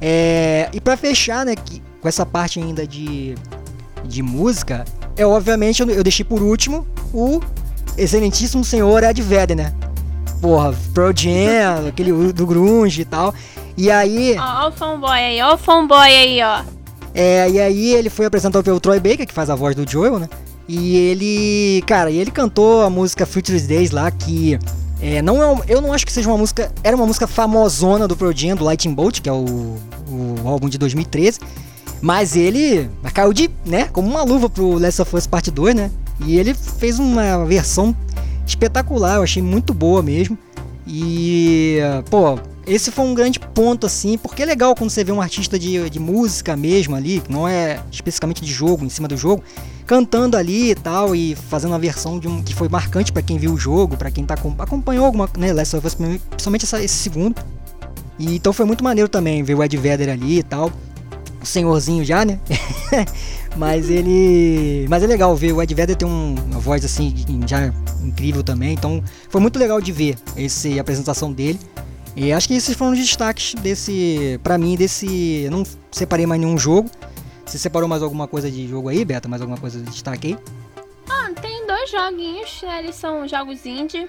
É, 0.00 0.68
e 0.72 0.80
para 0.80 0.96
fechar, 0.96 1.44
né, 1.44 1.54
que, 1.54 1.82
com 2.00 2.08
essa 2.08 2.24
parte 2.24 2.58
ainda 2.58 2.86
de, 2.86 3.34
de 4.04 4.22
música, 4.22 4.84
é 5.16 5.24
obviamente 5.24 5.82
eu, 5.82 5.90
eu 5.90 6.02
deixei 6.02 6.24
por 6.24 6.42
último 6.42 6.86
o 7.12 7.40
excelentíssimo 7.96 8.64
senhor 8.64 9.02
Ed 9.02 9.20
Vedder, 9.20 9.56
né? 9.56 9.74
Porra, 10.40 10.74
Pearl 10.94 11.12
Jam, 11.14 11.88
aquele 11.88 12.32
do 12.32 12.46
grunge 12.46 13.02
e 13.02 13.04
tal. 13.04 13.34
E 13.76 13.90
aí. 13.90 14.36
Ó, 14.38 14.64
ó 14.64 14.68
o 14.68 14.72
fanboy 14.72 15.18
aí, 15.18 15.42
ó 15.42 15.54
o 15.54 15.58
fanboy 15.58 15.98
aí, 15.98 16.42
ó. 16.42 16.73
É, 17.14 17.48
e 17.48 17.60
aí 17.60 17.94
ele 17.94 18.10
foi 18.10 18.26
apresentado 18.26 18.64
pelo 18.64 18.80
Troy 18.80 18.98
Baker, 18.98 19.26
que 19.26 19.32
faz 19.32 19.48
a 19.48 19.54
voz 19.54 19.76
do 19.76 19.88
Joel, 19.88 20.18
né? 20.18 20.28
E 20.66 20.96
ele, 20.96 21.82
cara, 21.86 22.10
ele 22.10 22.30
cantou 22.30 22.82
a 22.82 22.90
música 22.90 23.24
Future 23.24 23.60
Days 23.60 23.90
lá, 23.90 24.10
que 24.10 24.58
é, 25.00 25.22
não 25.22 25.42
é, 25.42 25.64
eu 25.68 25.80
não 25.80 25.92
acho 25.92 26.04
que 26.04 26.12
seja 26.12 26.28
uma 26.28 26.38
música, 26.38 26.72
era 26.82 26.96
uma 26.96 27.06
música 27.06 27.26
famosona 27.26 28.08
do 28.08 28.16
Jam, 28.32 28.56
do 28.56 28.64
Lightning 28.64 28.94
Bolt, 28.94 29.20
que 29.20 29.28
é 29.28 29.32
o, 29.32 29.76
o 30.08 30.48
álbum 30.48 30.68
de 30.68 30.78
2013, 30.78 31.38
mas 32.00 32.34
ele 32.34 32.90
caiu 33.12 33.32
de, 33.32 33.50
né, 33.64 33.88
como 33.92 34.08
uma 34.08 34.22
luva 34.22 34.48
pro 34.48 34.78
Last 34.78 35.02
of 35.02 35.14
Us 35.14 35.26
Part 35.26 35.50
2, 35.50 35.74
né? 35.74 35.90
E 36.26 36.38
ele 36.38 36.54
fez 36.54 36.98
uma 36.98 37.44
versão 37.44 37.94
espetacular, 38.46 39.16
eu 39.16 39.22
achei 39.22 39.42
muito 39.42 39.74
boa 39.74 40.02
mesmo. 40.02 40.38
E, 40.86 41.78
pô, 42.10 42.38
esse 42.66 42.90
foi 42.90 43.04
um 43.04 43.14
grande 43.14 43.38
ponto, 43.38 43.86
assim, 43.86 44.16
porque 44.16 44.42
é 44.42 44.46
legal 44.46 44.74
quando 44.74 44.90
você 44.90 45.04
vê 45.04 45.12
um 45.12 45.20
artista 45.20 45.58
de, 45.58 45.88
de 45.90 45.98
música 45.98 46.56
mesmo 46.56 46.96
ali, 46.96 47.20
que 47.20 47.30
não 47.30 47.46
é 47.46 47.80
especificamente 47.90 48.42
de 48.42 48.52
jogo, 48.52 48.84
em 48.84 48.88
cima 48.88 49.06
do 49.06 49.16
jogo, 49.16 49.42
cantando 49.86 50.36
ali 50.36 50.70
e 50.70 50.74
tal, 50.74 51.14
e 51.14 51.34
fazendo 51.34 51.72
uma 51.72 51.78
versão 51.78 52.18
de 52.18 52.26
um 52.26 52.42
que 52.42 52.54
foi 52.54 52.68
marcante 52.68 53.12
para 53.12 53.22
quem 53.22 53.38
viu 53.38 53.52
o 53.52 53.58
jogo, 53.58 53.96
para 53.96 54.10
quem 54.10 54.24
tá, 54.24 54.34
acompanhou 54.58 55.04
alguma, 55.04 55.28
né, 55.36 55.52
Last 55.52 55.76
of 55.76 55.86
Us, 55.86 55.94
principalmente 55.94 56.64
essa, 56.64 56.82
esse 56.82 56.96
segundo. 56.96 57.36
E, 58.18 58.36
então 58.36 58.52
foi 58.52 58.64
muito 58.64 58.82
maneiro 58.82 59.08
também 59.08 59.42
ver 59.42 59.54
o 59.54 59.62
Ed 59.62 59.76
Vedder 59.76 60.08
ali 60.08 60.38
e 60.38 60.42
tal. 60.42 60.70
O 61.42 61.46
senhorzinho 61.46 62.04
já, 62.04 62.24
né? 62.24 62.38
mas 63.56 63.90
ele. 63.90 64.86
Mas 64.88 65.02
é 65.02 65.06
legal 65.06 65.36
ver. 65.36 65.52
O 65.52 65.60
Ed 65.60 65.74
Vedder 65.74 65.96
tem 65.96 66.08
um, 66.08 66.34
uma 66.46 66.58
voz 66.58 66.84
assim, 66.84 67.14
já 67.46 67.72
incrível 68.02 68.42
também. 68.42 68.72
Então 68.72 69.02
foi 69.28 69.40
muito 69.40 69.58
legal 69.58 69.80
de 69.80 69.92
ver 69.92 70.16
esse, 70.36 70.78
a 70.78 70.80
apresentação 70.80 71.32
dele. 71.32 71.58
E 72.16 72.32
acho 72.32 72.46
que 72.46 72.54
esses 72.54 72.76
foram 72.76 72.92
os 72.92 72.98
destaques 72.98 73.54
desse. 73.54 74.38
para 74.42 74.56
mim, 74.56 74.76
desse. 74.76 75.48
Não 75.50 75.64
separei 75.90 76.26
mais 76.26 76.40
nenhum 76.40 76.56
jogo. 76.56 76.88
Você 77.44 77.58
separou 77.58 77.88
mais 77.88 78.02
alguma 78.02 78.28
coisa 78.28 78.50
de 78.50 78.66
jogo 78.68 78.88
aí, 78.88 79.04
Beta? 79.04 79.28
Mais 79.28 79.42
alguma 79.42 79.58
coisa 79.58 79.80
de 79.80 79.90
destaque 79.90 80.28
aí? 80.28 80.38
Ah, 81.10 81.30
tem 81.40 81.66
dois 81.66 81.90
joguinhos, 81.90 82.62
né? 82.62 82.78
eles 82.80 82.94
são 82.94 83.26
jogos 83.26 83.66
indie. 83.66 84.08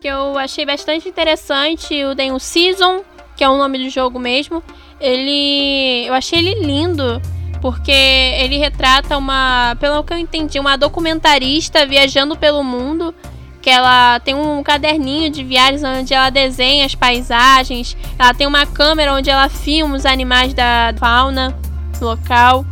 Que 0.00 0.08
eu 0.08 0.36
achei 0.38 0.64
bastante 0.64 1.08
interessante. 1.08 2.04
O 2.04 2.16
tem 2.16 2.32
o 2.32 2.38
Season, 2.38 3.04
que 3.36 3.44
é 3.44 3.48
o 3.48 3.58
nome 3.58 3.78
do 3.78 3.90
jogo 3.90 4.18
mesmo. 4.18 4.62
Ele. 4.98 6.06
Eu 6.06 6.14
achei 6.14 6.38
ele 6.38 6.64
lindo. 6.64 7.20
Porque 7.60 7.92
ele 7.92 8.56
retrata 8.56 9.18
uma. 9.18 9.76
Pelo 9.78 10.02
que 10.02 10.14
eu 10.14 10.18
entendi, 10.18 10.58
uma 10.58 10.78
documentarista 10.78 11.84
viajando 11.84 12.34
pelo 12.34 12.64
mundo 12.64 13.14
que 13.60 13.68
ela 13.68 14.18
tem 14.20 14.34
um 14.34 14.62
caderninho 14.62 15.30
de 15.30 15.44
viagens 15.44 15.82
onde 15.82 16.14
ela 16.14 16.30
desenha 16.30 16.86
as 16.86 16.94
paisagens, 16.94 17.96
ela 18.18 18.32
tem 18.32 18.46
uma 18.46 18.66
câmera 18.66 19.12
onde 19.14 19.28
ela 19.28 19.48
filma 19.48 19.96
os 19.96 20.06
animais 20.06 20.54
da 20.54 20.94
fauna 20.98 21.56
local. 22.00 22.64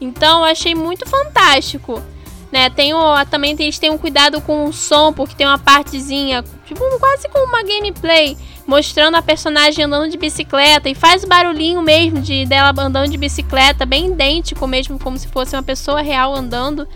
Então 0.00 0.40
eu 0.40 0.44
achei 0.44 0.74
muito 0.74 1.08
fantástico. 1.08 2.02
Né, 2.50 2.68
tem 2.68 2.92
o, 2.92 3.24
também 3.30 3.56
eles 3.58 3.78
têm 3.78 3.90
um 3.90 3.96
cuidado 3.96 4.38
com 4.42 4.66
o 4.66 4.74
som, 4.74 5.10
porque 5.10 5.34
tem 5.34 5.46
uma 5.46 5.58
partezinha, 5.58 6.44
tipo, 6.66 6.84
quase 6.98 7.26
como 7.30 7.46
uma 7.46 7.62
gameplay, 7.62 8.36
mostrando 8.66 9.16
a 9.16 9.22
personagem 9.22 9.86
andando 9.86 10.10
de 10.10 10.18
bicicleta 10.18 10.86
e 10.86 10.94
faz 10.94 11.24
o 11.24 11.26
barulhinho 11.26 11.80
mesmo 11.80 12.20
de 12.20 12.44
dela 12.44 12.74
andando 12.76 13.10
de 13.10 13.16
bicicleta, 13.16 13.86
bem 13.86 14.08
idêntico 14.08 14.66
mesmo, 14.66 14.98
como 14.98 15.18
se 15.18 15.28
fosse 15.28 15.56
uma 15.56 15.62
pessoa 15.62 16.02
real 16.02 16.34
andando. 16.34 16.86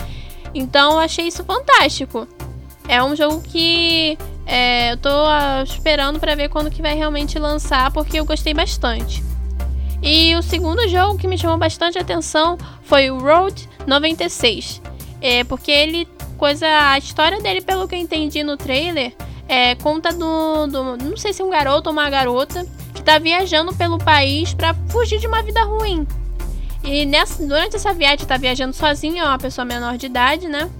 Então 0.54 0.92
eu 0.92 0.98
achei 0.98 1.26
isso 1.26 1.42
fantástico. 1.42 2.28
É 2.88 3.02
um 3.02 3.16
jogo 3.16 3.42
que 3.42 4.16
é, 4.46 4.92
eu 4.92 4.96
tô 4.96 5.10
uh, 5.10 5.62
esperando 5.64 6.20
para 6.20 6.34
ver 6.34 6.48
quando 6.48 6.70
que 6.70 6.80
vai 6.80 6.94
realmente 6.94 7.38
lançar, 7.38 7.90
porque 7.90 8.18
eu 8.18 8.24
gostei 8.24 8.54
bastante. 8.54 9.22
E 10.02 10.36
o 10.36 10.42
segundo 10.42 10.86
jogo 10.88 11.18
que 11.18 11.26
me 11.26 11.36
chamou 11.36 11.58
bastante 11.58 11.98
atenção 11.98 12.56
foi 12.82 13.10
o 13.10 13.18
Road 13.18 13.68
96. 13.86 14.80
É, 15.20 15.42
porque 15.44 15.70
ele. 15.70 16.06
coisa. 16.36 16.66
A 16.90 16.98
história 16.98 17.40
dele, 17.40 17.60
pelo 17.60 17.88
que 17.88 17.94
eu 17.94 17.98
entendi 17.98 18.42
no 18.44 18.56
trailer, 18.56 19.12
é, 19.48 19.74
conta 19.74 20.12
do, 20.12 20.66
do. 20.66 20.96
Não 20.96 21.16
sei 21.16 21.32
se 21.32 21.42
é 21.42 21.44
um 21.44 21.50
garoto 21.50 21.88
ou 21.88 21.92
uma 21.92 22.08
garota 22.08 22.64
que 22.94 23.02
tá 23.02 23.18
viajando 23.18 23.74
pelo 23.74 23.98
país 23.98 24.54
para 24.54 24.74
fugir 24.88 25.18
de 25.18 25.26
uma 25.26 25.42
vida 25.42 25.64
ruim. 25.64 26.06
E 26.84 27.04
nessa, 27.04 27.44
durante 27.44 27.74
essa 27.74 27.92
viagem, 27.92 28.26
tá 28.26 28.36
viajando 28.36 28.74
sozinho, 28.74 29.18
é 29.18 29.24
uma 29.24 29.38
pessoa 29.38 29.64
menor 29.64 29.96
de 29.96 30.06
idade, 30.06 30.46
né? 30.46 30.70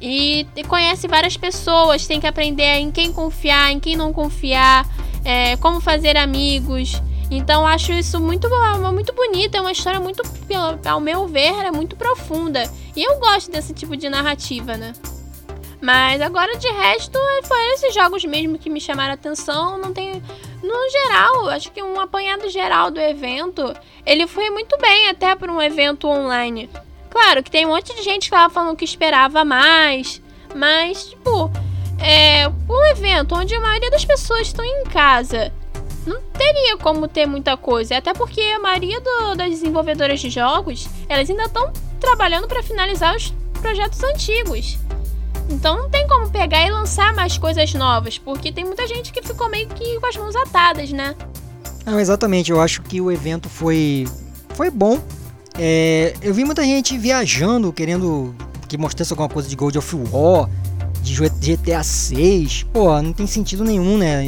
E 0.00 0.46
conhece 0.68 1.06
várias 1.06 1.36
pessoas, 1.36 2.06
tem 2.06 2.20
que 2.20 2.26
aprender 2.26 2.76
em 2.76 2.90
quem 2.90 3.12
confiar, 3.12 3.70
em 3.70 3.78
quem 3.78 3.96
não 3.96 4.12
confiar, 4.12 4.86
é, 5.24 5.56
como 5.56 5.80
fazer 5.80 6.16
amigos. 6.16 7.00
Então 7.30 7.66
acho 7.66 7.92
isso 7.92 8.18
muito, 8.18 8.48
muito 8.92 9.12
bonito, 9.14 9.54
é 9.54 9.60
uma 9.60 9.72
história 9.72 10.00
muito, 10.00 10.22
ao 10.84 11.00
meu 11.00 11.28
ver, 11.28 11.64
é 11.64 11.70
muito 11.70 11.94
profunda. 11.96 12.62
E 12.96 13.02
eu 13.02 13.18
gosto 13.18 13.50
desse 13.50 13.72
tipo 13.72 13.96
de 13.96 14.08
narrativa, 14.08 14.76
né? 14.76 14.92
Mas 15.80 16.20
agora 16.20 16.56
de 16.58 16.68
resto, 16.68 17.18
foi 17.44 17.66
esses 17.72 17.94
jogos 17.94 18.24
mesmo 18.24 18.58
que 18.58 18.68
me 18.68 18.80
chamaram 18.80 19.12
a 19.12 19.14
atenção. 19.14 19.78
Não 19.78 19.94
tem. 19.94 20.22
No 20.62 20.90
geral, 20.90 21.48
acho 21.48 21.72
que 21.72 21.82
um 21.82 21.98
apanhado 21.98 22.50
geral 22.50 22.90
do 22.90 23.00
evento, 23.00 23.74
ele 24.04 24.26
foi 24.26 24.50
muito 24.50 24.76
bem 24.76 25.08
até 25.08 25.34
para 25.34 25.50
um 25.50 25.60
evento 25.62 26.06
online. 26.06 26.68
Claro 27.10 27.42
que 27.42 27.50
tem 27.50 27.66
um 27.66 27.70
monte 27.70 27.94
de 27.94 28.02
gente 28.02 28.24
que 28.24 28.30
tava 28.30 28.52
falando 28.52 28.76
que 28.76 28.84
esperava 28.84 29.44
mais, 29.44 30.22
mas, 30.54 31.10
tipo, 31.10 31.50
é 31.98 32.48
um 32.48 32.84
evento 32.86 33.34
onde 33.34 33.54
a 33.54 33.60
maioria 33.60 33.90
das 33.90 34.04
pessoas 34.04 34.46
estão 34.46 34.64
em 34.64 34.84
casa. 34.84 35.52
Não 36.06 36.20
teria 36.32 36.76
como 36.78 37.06
ter 37.06 37.26
muita 37.26 37.56
coisa, 37.56 37.98
até 37.98 38.14
porque 38.14 38.40
a 38.40 38.58
maioria 38.58 39.00
do, 39.00 39.34
das 39.34 39.50
desenvolvedoras 39.50 40.20
de 40.20 40.30
jogos, 40.30 40.88
elas 41.08 41.28
ainda 41.28 41.44
estão 41.44 41.72
trabalhando 41.98 42.48
para 42.48 42.62
finalizar 42.62 43.14
os 43.14 43.34
projetos 43.60 44.02
antigos. 44.02 44.78
Então 45.50 45.76
não 45.76 45.90
tem 45.90 46.06
como 46.06 46.30
pegar 46.30 46.66
e 46.66 46.70
lançar 46.70 47.12
mais 47.12 47.36
coisas 47.36 47.74
novas, 47.74 48.16
porque 48.16 48.52
tem 48.52 48.64
muita 48.64 48.86
gente 48.86 49.12
que 49.12 49.20
ficou 49.20 49.50
meio 49.50 49.68
que 49.68 49.98
com 49.98 50.06
as 50.06 50.16
mãos 50.16 50.36
atadas, 50.36 50.90
né? 50.90 51.14
Não, 51.84 51.98
exatamente. 51.98 52.50
Eu 52.50 52.60
acho 52.60 52.82
que 52.82 53.00
o 53.00 53.10
evento 53.10 53.48
foi 53.48 54.06
foi 54.54 54.70
bom 54.70 55.00
é, 55.62 56.14
eu 56.22 56.32
vi 56.32 56.42
muita 56.42 56.64
gente 56.64 56.96
viajando, 56.96 57.70
querendo 57.70 58.34
que 58.66 58.78
mostrasse 58.78 59.12
alguma 59.12 59.28
coisa 59.28 59.46
de 59.46 59.54
God 59.54 59.76
of 59.76 59.94
War, 60.10 60.48
de 61.02 61.14
GTA 61.14 61.82
6. 61.82 62.62
Pô, 62.72 63.02
não 63.02 63.12
tem 63.12 63.26
sentido 63.26 63.62
nenhum, 63.62 63.98
né? 63.98 64.24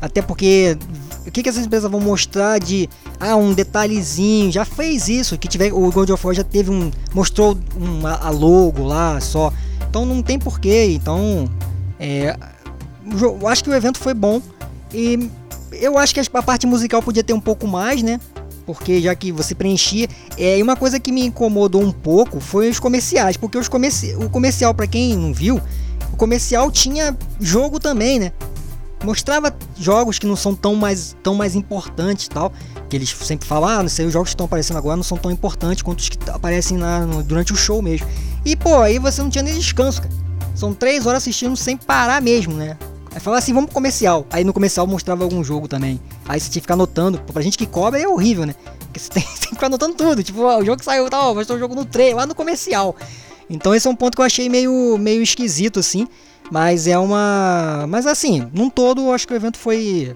Até 0.00 0.20
porque 0.20 0.76
o 1.24 1.30
que, 1.30 1.44
que 1.44 1.48
essas 1.48 1.64
empresas 1.64 1.88
vão 1.88 2.00
mostrar 2.00 2.58
de 2.58 2.88
ah, 3.20 3.36
um 3.36 3.54
detalhezinho? 3.54 4.50
Já 4.50 4.64
fez 4.64 5.08
isso, 5.08 5.38
que 5.38 5.46
tiver 5.46 5.72
o 5.72 5.88
God 5.92 6.10
of 6.10 6.26
War 6.26 6.34
já 6.34 6.42
teve 6.42 6.68
um 6.68 6.90
mostrou 7.14 7.56
um, 7.76 8.04
a 8.04 8.30
logo 8.30 8.82
lá 8.82 9.20
só. 9.20 9.52
Então 9.88 10.04
não 10.04 10.20
tem 10.20 10.36
porquê. 10.36 10.86
Então, 11.00 11.48
é, 12.00 12.36
eu 13.20 13.46
acho 13.46 13.62
que 13.62 13.70
o 13.70 13.74
evento 13.74 14.00
foi 14.00 14.14
bom 14.14 14.42
e 14.92 15.30
eu 15.70 15.96
acho 15.96 16.12
que 16.12 16.20
a 16.20 16.42
parte 16.42 16.66
musical 16.66 17.00
podia 17.00 17.22
ter 17.22 17.34
um 17.34 17.40
pouco 17.40 17.68
mais, 17.68 18.02
né? 18.02 18.18
Porque 18.66 19.00
já 19.00 19.14
que 19.14 19.30
você 19.30 19.54
preenchia. 19.54 20.08
É, 20.36 20.58
e 20.58 20.62
uma 20.62 20.76
coisa 20.76 20.98
que 20.98 21.12
me 21.12 21.24
incomodou 21.24 21.80
um 21.80 21.92
pouco 21.92 22.40
foi 22.40 22.68
os 22.68 22.80
comerciais, 22.80 23.36
porque 23.36 23.56
os 23.56 23.68
comerci 23.68 24.14
o 24.16 24.28
comercial, 24.28 24.74
para 24.74 24.86
quem 24.86 25.16
não 25.16 25.32
viu, 25.32 25.60
o 26.12 26.16
comercial 26.16 26.70
tinha 26.70 27.16
jogo 27.40 27.78
também, 27.78 28.18
né? 28.18 28.32
Mostrava 29.04 29.54
jogos 29.78 30.18
que 30.18 30.26
não 30.26 30.34
são 30.34 30.54
tão 30.54 30.74
mais, 30.74 31.14
tão 31.22 31.34
mais 31.34 31.54
importantes 31.54 32.28
tal. 32.28 32.52
Que 32.88 32.96
eles 32.96 33.10
sempre 33.10 33.46
falam, 33.46 33.68
ah, 33.68 33.82
não 33.82 33.88
sei, 33.88 34.06
os 34.06 34.12
jogos 34.12 34.30
que 34.30 34.34
estão 34.34 34.46
aparecendo 34.46 34.76
agora 34.76 34.96
não 34.96 35.02
são 35.02 35.18
tão 35.18 35.30
importantes 35.30 35.82
quanto 35.82 36.00
os 36.00 36.08
que 36.08 36.18
aparecem 36.30 36.76
na, 36.76 37.00
no, 37.00 37.22
durante 37.22 37.52
o 37.52 37.56
show 37.56 37.82
mesmo. 37.82 38.06
E 38.44 38.56
pô, 38.56 38.80
aí 38.80 38.98
você 38.98 39.22
não 39.22 39.30
tinha 39.30 39.42
nem 39.42 39.54
descanso, 39.54 40.02
cara. 40.02 40.14
São 40.54 40.72
três 40.72 41.04
horas 41.04 41.22
assistindo 41.22 41.54
sem 41.56 41.76
parar 41.76 42.22
mesmo, 42.22 42.54
né? 42.54 42.76
Aí 43.16 43.20
falava 43.20 43.38
assim, 43.38 43.54
vamos 43.54 43.68
pro 43.68 43.74
comercial. 43.76 44.26
Aí 44.30 44.44
no 44.44 44.52
comercial 44.52 44.86
mostrava 44.86 45.24
algum 45.24 45.42
jogo 45.42 45.66
também. 45.66 45.98
Aí 46.28 46.38
você 46.38 46.50
tinha 46.50 46.60
que 46.60 46.64
ficar 46.64 46.74
anotando. 46.74 47.18
Pra 47.20 47.40
gente 47.40 47.56
que 47.56 47.64
cobra 47.64 47.98
é 47.98 48.06
horrível, 48.06 48.44
né? 48.44 48.54
Porque 48.78 49.00
você 49.00 49.08
tem, 49.08 49.22
tem 49.22 49.32
que 49.32 49.48
ficar 49.54 49.68
anotando 49.68 49.94
tudo. 49.94 50.22
Tipo, 50.22 50.42
ó, 50.42 50.58
o 50.58 50.64
jogo 50.64 50.76
que 50.76 50.84
saiu, 50.84 51.08
tá, 51.08 51.18
ó, 51.26 51.32
vai 51.32 51.42
o 51.42 51.58
jogo 51.58 51.74
no 51.74 51.86
trailer, 51.86 52.14
lá 52.14 52.26
no 52.26 52.34
comercial. 52.34 52.94
Então 53.48 53.74
esse 53.74 53.88
é 53.88 53.90
um 53.90 53.96
ponto 53.96 54.16
que 54.16 54.20
eu 54.20 54.26
achei 54.26 54.50
meio, 54.50 54.98
meio 54.98 55.22
esquisito, 55.22 55.80
assim. 55.80 56.06
Mas 56.50 56.86
é 56.86 56.98
uma. 56.98 57.86
Mas 57.88 58.06
assim, 58.06 58.50
num 58.52 58.68
todo, 58.68 59.00
eu 59.00 59.12
acho 59.14 59.26
que 59.26 59.32
o 59.32 59.36
evento 59.36 59.56
foi. 59.56 60.14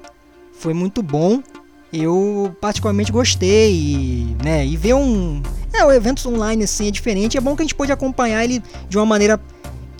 Foi 0.52 0.74
muito 0.74 1.02
bom. 1.02 1.42
Eu 1.90 2.54
particularmente 2.60 3.10
gostei. 3.10 3.72
E, 3.72 4.36
né, 4.44 4.66
e 4.66 4.76
ver 4.76 4.92
um. 4.92 5.42
É, 5.72 5.82
o 5.86 5.90
evento 5.90 6.28
online 6.28 6.64
assim 6.64 6.88
é 6.88 6.90
diferente. 6.90 7.38
É 7.38 7.40
bom 7.40 7.56
que 7.56 7.62
a 7.62 7.64
gente 7.64 7.74
pode 7.74 7.92
acompanhar 7.92 8.44
ele 8.44 8.62
de 8.90 8.98
uma 8.98 9.06
maneira 9.06 9.40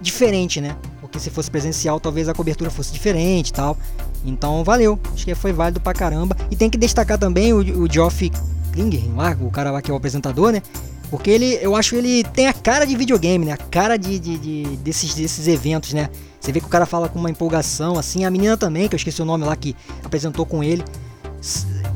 diferente, 0.03 0.61
né? 0.61 0.77
Porque 1.11 1.19
se 1.19 1.29
fosse 1.29 1.51
presencial, 1.51 1.99
talvez 1.99 2.29
a 2.29 2.35
cobertura 2.35 2.71
fosse 2.71 2.93
diferente 2.93 3.49
e 3.49 3.53
tal. 3.53 3.77
Então 4.25 4.63
valeu, 4.63 4.97
acho 5.13 5.25
que 5.25 5.35
foi 5.35 5.53
válido 5.53 5.81
pra 5.81 5.93
caramba. 5.93 6.37
E 6.51 6.55
tem 6.55 6.71
que 6.71 6.79
destacar 6.79 7.19
também 7.19 7.53
o, 7.53 7.59
o 7.59 7.93
Geoff 7.93 8.31
Klinger, 8.73 9.03
o 9.41 9.51
cara 9.51 9.73
lá 9.73 9.83
que 9.83 9.91
é 9.91 9.95
o 9.95 9.97
apresentador, 9.97 10.53
né? 10.53 10.63
Porque 11.11 11.29
ele, 11.29 11.59
eu 11.61 11.75
acho 11.75 11.91
que 11.91 11.97
ele 11.97 12.23
tem 12.23 12.47
a 12.47 12.53
cara 12.53 12.85
de 12.87 12.97
videogame, 12.97 13.45
né? 13.45 13.53
A 13.53 13.57
cara 13.57 13.97
de, 13.97 14.21
de, 14.21 14.39
de, 14.39 14.63
desses, 14.77 15.13
desses 15.13 15.49
eventos, 15.49 15.93
né? 15.93 16.09
Você 16.41 16.53
vê 16.53 16.61
que 16.61 16.67
o 16.67 16.69
cara 16.69 16.87
fala 16.87 17.09
com 17.09 17.19
uma 17.19 17.29
empolgação, 17.29 17.99
assim. 17.99 18.25
A 18.25 18.31
menina 18.31 18.57
também, 18.57 18.89
que 18.89 18.95
eu 18.95 18.97
esqueci 18.97 19.21
o 19.21 19.25
nome 19.25 19.45
lá, 19.45 19.57
que 19.57 19.75
apresentou 20.05 20.47
com 20.47 20.63
ele. 20.63 20.85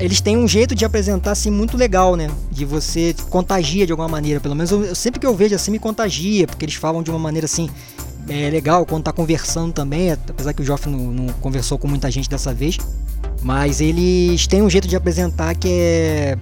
eles 0.01 0.21
têm 0.21 0.37
um 0.37 0.49
jeito 0.49 0.75
de 0.75 0.85
apresentar 0.85 1.31
assim 1.31 1.49
muito 1.49 1.77
legal, 1.77 2.17
né? 2.17 2.29
De 2.51 2.65
você 2.65 3.15
contagia 3.31 3.87
de 3.87 3.93
alguma 3.93 4.09
maneira. 4.09 4.41
Pelo 4.41 4.57
menos 4.57 4.73
eu, 4.73 4.97
sempre 4.97 5.21
que 5.21 5.27
eu 5.27 5.35
vejo 5.37 5.55
assim 5.55 5.71
me 5.71 5.79
contagia, 5.79 6.49
porque 6.49 6.65
eles 6.65 6.75
falam 6.75 7.01
de 7.01 7.11
uma 7.11 7.19
maneira 7.19 7.45
assim 7.45 7.71
é 8.29 8.51
legal 8.51 8.85
quando 8.87 9.05
tá 9.05 9.13
conversando 9.13 9.73
também, 9.73 10.13
apesar 10.13 10.53
que 10.53 10.63
o 10.63 10.65
Joff 10.65 10.89
não, 10.89 10.99
não 10.99 11.27
conversou 11.35 11.79
com 11.79 11.89
muita 11.89 12.11
gente 12.11 12.29
dessa 12.29 12.53
vez. 12.55 12.79
Mas 13.43 13.81
eles 13.81 14.47
têm 14.47 14.63
um 14.63 14.71
jeito 14.71 14.89
de 14.89 14.97
apresentar 14.97 15.55
que 15.55 15.69
é 15.69 16.39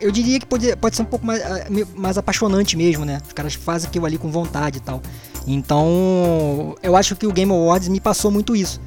eu 0.00 0.10
diria 0.10 0.40
que 0.40 0.46
pode, 0.46 0.74
pode 0.76 0.96
ser 0.96 1.02
um 1.02 1.06
pouco 1.06 1.26
mais, 1.26 1.42
ah, 1.42 1.66
mais 1.94 2.16
apaixonante 2.16 2.76
mesmo, 2.76 3.04
né? 3.04 3.20
Os 3.26 3.32
caras 3.32 3.54
fazem 3.54 3.88
aquilo 3.88 4.06
ali 4.06 4.16
com 4.16 4.30
vontade 4.30 4.78
e 4.78 4.80
tal. 4.80 5.02
Então, 5.46 6.74
eu 6.82 6.96
acho 6.96 7.14
que 7.14 7.26
o 7.26 7.32
Game 7.32 7.52
Awards 7.52 7.88
me 7.88 8.00
passou 8.00 8.30
muito 8.30 8.56
isso. 8.56 8.80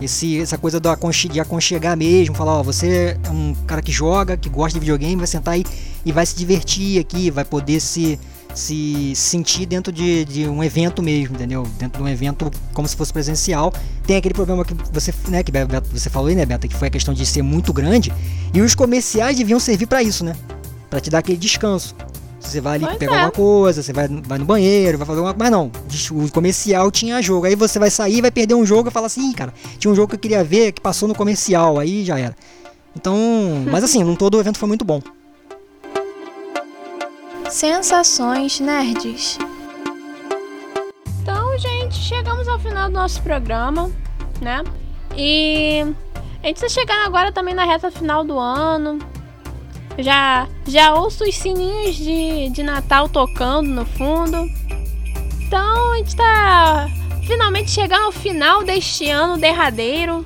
Esse, 0.00 0.40
essa 0.40 0.56
coisa 0.56 0.80
do 0.80 0.88
aconche, 0.88 1.28
de 1.28 1.40
aconchegar 1.40 1.96
mesmo, 1.96 2.34
falar, 2.34 2.60
ó, 2.60 2.62
você 2.62 3.18
é 3.22 3.30
um 3.30 3.54
cara 3.66 3.82
que 3.82 3.92
joga, 3.92 4.36
que 4.36 4.48
gosta 4.48 4.74
de 4.74 4.80
videogame, 4.80 5.16
vai 5.16 5.26
sentar 5.26 5.54
aí 5.54 5.64
e 6.06 6.12
vai 6.12 6.24
se 6.24 6.34
divertir 6.36 6.98
aqui, 6.98 7.30
vai 7.30 7.44
poder 7.44 7.80
se, 7.80 8.18
se 8.54 9.12
sentir 9.14 9.66
dentro 9.66 9.92
de, 9.92 10.24
de 10.24 10.48
um 10.48 10.62
evento 10.62 11.02
mesmo, 11.02 11.34
entendeu? 11.34 11.66
Dentro 11.78 11.98
de 11.98 12.04
um 12.04 12.08
evento 12.08 12.50
como 12.72 12.86
se 12.86 12.96
fosse 12.96 13.12
presencial. 13.12 13.72
Tem 14.06 14.16
aquele 14.16 14.34
problema 14.34 14.64
que 14.64 14.74
você, 14.92 15.12
né, 15.28 15.42
que 15.42 15.52
você 15.92 16.10
falou 16.10 16.28
aí, 16.28 16.34
né, 16.34 16.44
Beta, 16.44 16.66
que 16.66 16.74
foi 16.74 16.88
a 16.88 16.90
questão 16.90 17.14
de 17.14 17.24
ser 17.24 17.42
muito 17.42 17.72
grande, 17.72 18.12
e 18.52 18.60
os 18.60 18.74
comerciais 18.74 19.36
deviam 19.36 19.60
servir 19.60 19.86
para 19.86 20.02
isso, 20.02 20.24
né? 20.24 20.34
Para 20.88 21.00
te 21.00 21.10
dar 21.10 21.18
aquele 21.18 21.38
descanso. 21.38 21.94
Você 22.40 22.60
vai 22.60 22.76
ali 22.76 22.86
pois 22.86 22.96
pegar 22.96 23.12
é. 23.12 23.16
alguma 23.16 23.32
coisa, 23.32 23.82
você 23.82 23.92
vai, 23.92 24.08
vai 24.08 24.38
no 24.38 24.46
banheiro, 24.46 24.96
vai 24.96 25.06
fazer 25.06 25.18
alguma 25.18 25.34
coisa. 25.34 25.50
Mas 25.50 26.10
não, 26.10 26.24
o 26.24 26.30
comercial 26.32 26.90
tinha 26.90 27.20
jogo. 27.20 27.46
Aí 27.46 27.54
você 27.54 27.78
vai 27.78 27.90
sair, 27.90 28.22
vai 28.22 28.30
perder 28.30 28.54
um 28.54 28.64
jogo 28.64 28.88
e 28.88 28.92
fala 28.92 29.06
assim, 29.06 29.30
cara, 29.32 29.52
tinha 29.78 29.92
um 29.92 29.94
jogo 29.94 30.08
que 30.08 30.14
eu 30.14 30.18
queria 30.18 30.42
ver 30.42 30.72
que 30.72 30.80
passou 30.80 31.06
no 31.06 31.14
comercial. 31.14 31.78
Aí 31.78 32.04
já 32.04 32.18
era. 32.18 32.34
Então, 32.96 33.14
mas 33.70 33.84
assim, 33.84 34.02
no 34.02 34.16
todo 34.16 34.36
o 34.36 34.40
evento 34.40 34.58
foi 34.58 34.68
muito 34.68 34.84
bom. 34.84 35.00
Sensações 37.50 38.60
nerds. 38.60 39.36
Então, 41.20 41.58
gente, 41.58 41.96
chegamos 41.96 42.46
ao 42.46 42.60
final 42.60 42.88
do 42.88 42.94
nosso 42.94 43.20
programa, 43.22 43.90
né? 44.40 44.62
E 45.16 45.84
a 46.42 46.46
gente 46.46 46.64
está 46.64 46.68
chegando 46.68 47.06
agora 47.06 47.32
também 47.32 47.52
na 47.52 47.64
reta 47.64 47.90
final 47.90 48.22
do 48.22 48.38
ano. 48.38 49.00
Já, 49.98 50.48
já 50.64 50.94
ouço 50.94 51.24
os 51.24 51.34
sininhos 51.34 51.96
de, 51.96 52.50
de 52.50 52.62
Natal 52.62 53.08
tocando 53.08 53.68
no 53.68 53.84
fundo. 53.84 54.36
Então 55.40 55.92
a 55.92 55.96
gente 55.96 56.14
tá 56.14 56.88
finalmente 57.26 57.70
chegando 57.72 58.04
ao 58.04 58.12
final 58.12 58.62
deste 58.62 59.10
ano 59.10 59.36
derradeiro. 59.36 60.24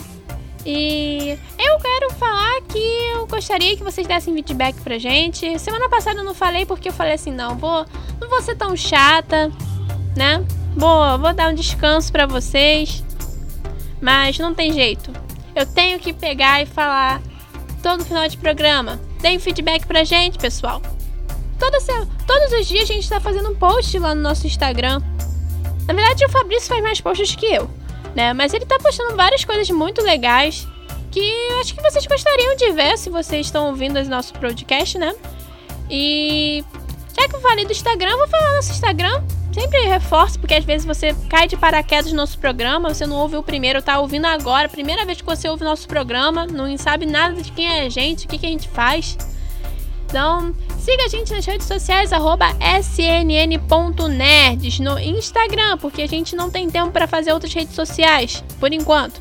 E 0.66 1.38
eu 1.58 1.78
quero 1.78 2.10
falar 2.14 2.62
que 2.62 2.78
eu 3.12 3.26
gostaria 3.26 3.76
que 3.76 3.84
vocês 3.84 4.06
dessem 4.06 4.32
feedback 4.34 4.80
pra 4.80 4.98
gente. 4.98 5.58
Semana 5.58 5.88
passada 5.88 6.20
eu 6.20 6.24
não 6.24 6.34
falei 6.34 6.64
porque 6.64 6.88
eu 6.88 6.92
falei 6.92 7.14
assim, 7.14 7.30
não, 7.30 7.56
vou, 7.56 7.84
não 8.20 8.28
vou 8.28 8.40
ser 8.40 8.56
tão 8.56 8.74
chata, 8.76 9.52
né? 10.16 10.44
Vou, 10.74 11.18
vou 11.18 11.34
dar 11.34 11.50
um 11.50 11.54
descanso 11.54 12.10
para 12.10 12.26
vocês. 12.26 13.04
Mas 14.00 14.38
não 14.38 14.54
tem 14.54 14.72
jeito. 14.72 15.12
Eu 15.54 15.66
tenho 15.66 16.00
que 16.00 16.12
pegar 16.12 16.62
e 16.62 16.66
falar 16.66 17.20
todo 17.82 18.04
final 18.04 18.26
de 18.26 18.36
programa. 18.38 19.00
Deem 19.20 19.38
feedback 19.38 19.86
pra 19.86 20.02
gente, 20.04 20.38
pessoal. 20.38 20.80
Toda 21.58 21.78
todos 22.26 22.52
os 22.60 22.66
dias 22.66 22.90
a 22.90 22.92
gente 22.92 23.08
tá 23.08 23.20
fazendo 23.20 23.50
um 23.50 23.54
post 23.54 23.98
lá 23.98 24.14
no 24.14 24.22
nosso 24.22 24.46
Instagram. 24.46 25.00
Na 25.86 25.94
verdade, 25.94 26.24
o 26.24 26.30
Fabrício 26.30 26.68
faz 26.68 26.82
mais 26.82 27.00
posts 27.00 27.36
que 27.36 27.46
eu, 27.46 27.70
né? 28.14 28.32
Mas 28.32 28.54
ele 28.54 28.66
tá 28.66 28.78
postando 28.78 29.16
várias 29.16 29.44
coisas 29.44 29.68
muito 29.70 30.02
legais 30.02 30.66
que 31.10 31.20
eu 31.20 31.58
acho 31.58 31.74
que 31.74 31.82
vocês 31.82 32.06
gostariam 32.06 32.56
de 32.56 32.72
ver 32.72 32.98
se 32.98 33.08
vocês 33.08 33.46
estão 33.46 33.68
ouvindo 33.68 33.98
o 33.98 34.04
nosso 34.04 34.32
podcast, 34.34 34.98
né? 34.98 35.14
E 35.88 36.64
já 37.16 37.28
que 37.28 37.36
eu 37.36 37.40
falei 37.40 37.64
do 37.64 37.72
Instagram, 37.72 38.16
vou 38.16 38.26
falar 38.26 38.48
no 38.48 38.56
nosso 38.56 38.72
Instagram. 38.72 39.22
Sempre 39.52 39.78
reforço, 39.82 40.40
porque 40.40 40.54
às 40.54 40.64
vezes 40.64 40.84
você 40.84 41.14
cai 41.30 41.46
de 41.46 41.56
paraquedas 41.56 42.10
no 42.10 42.16
nosso 42.16 42.36
programa, 42.38 42.92
você 42.92 43.06
não 43.06 43.16
ouve 43.16 43.36
o 43.36 43.42
primeiro, 43.42 43.80
tá 43.80 44.00
ouvindo 44.00 44.24
agora, 44.24 44.68
primeira 44.68 45.04
vez 45.04 45.20
que 45.20 45.24
você 45.24 45.48
ouve 45.48 45.62
o 45.62 45.64
nosso 45.64 45.86
programa, 45.86 46.44
não 46.44 46.76
sabe 46.76 47.06
nada 47.06 47.40
de 47.40 47.52
quem 47.52 47.64
é 47.64 47.82
a 47.82 47.88
gente, 47.88 48.26
o 48.26 48.28
que, 48.28 48.36
que 48.36 48.46
a 48.46 48.48
gente 48.48 48.68
faz. 48.68 49.16
Então, 50.14 50.54
siga 50.78 51.06
a 51.06 51.08
gente 51.08 51.32
nas 51.32 51.44
redes 51.44 51.66
sociais, 51.66 52.12
snn.nerds 52.92 54.78
no 54.78 54.96
Instagram, 54.96 55.76
porque 55.78 56.02
a 56.02 56.06
gente 56.06 56.36
não 56.36 56.48
tem 56.48 56.70
tempo 56.70 56.92
para 56.92 57.08
fazer 57.08 57.32
outras 57.32 57.52
redes 57.52 57.74
sociais, 57.74 58.44
por 58.60 58.72
enquanto. 58.72 59.20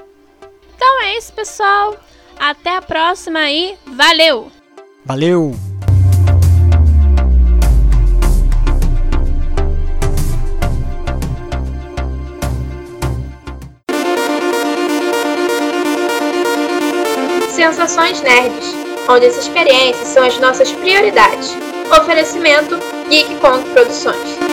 Então 0.74 1.03
é 1.03 1.16
isso, 1.16 1.32
pessoal. 1.32 1.97
Até 2.39 2.76
a 2.76 2.82
próxima 2.82 3.39
aí. 3.41 3.76
Valeu! 3.87 4.51
Valeu! 5.05 5.55
Sensações 17.51 18.20
Nerds, 18.20 18.74
onde 19.09 19.26
as 19.26 19.37
experiências 19.39 20.09
são 20.09 20.24
as 20.24 20.39
nossas 20.39 20.70
prioridades. 20.72 21.57
Oferecimento 21.91 22.78
Geek 23.09 23.37
Produções. 23.72 24.45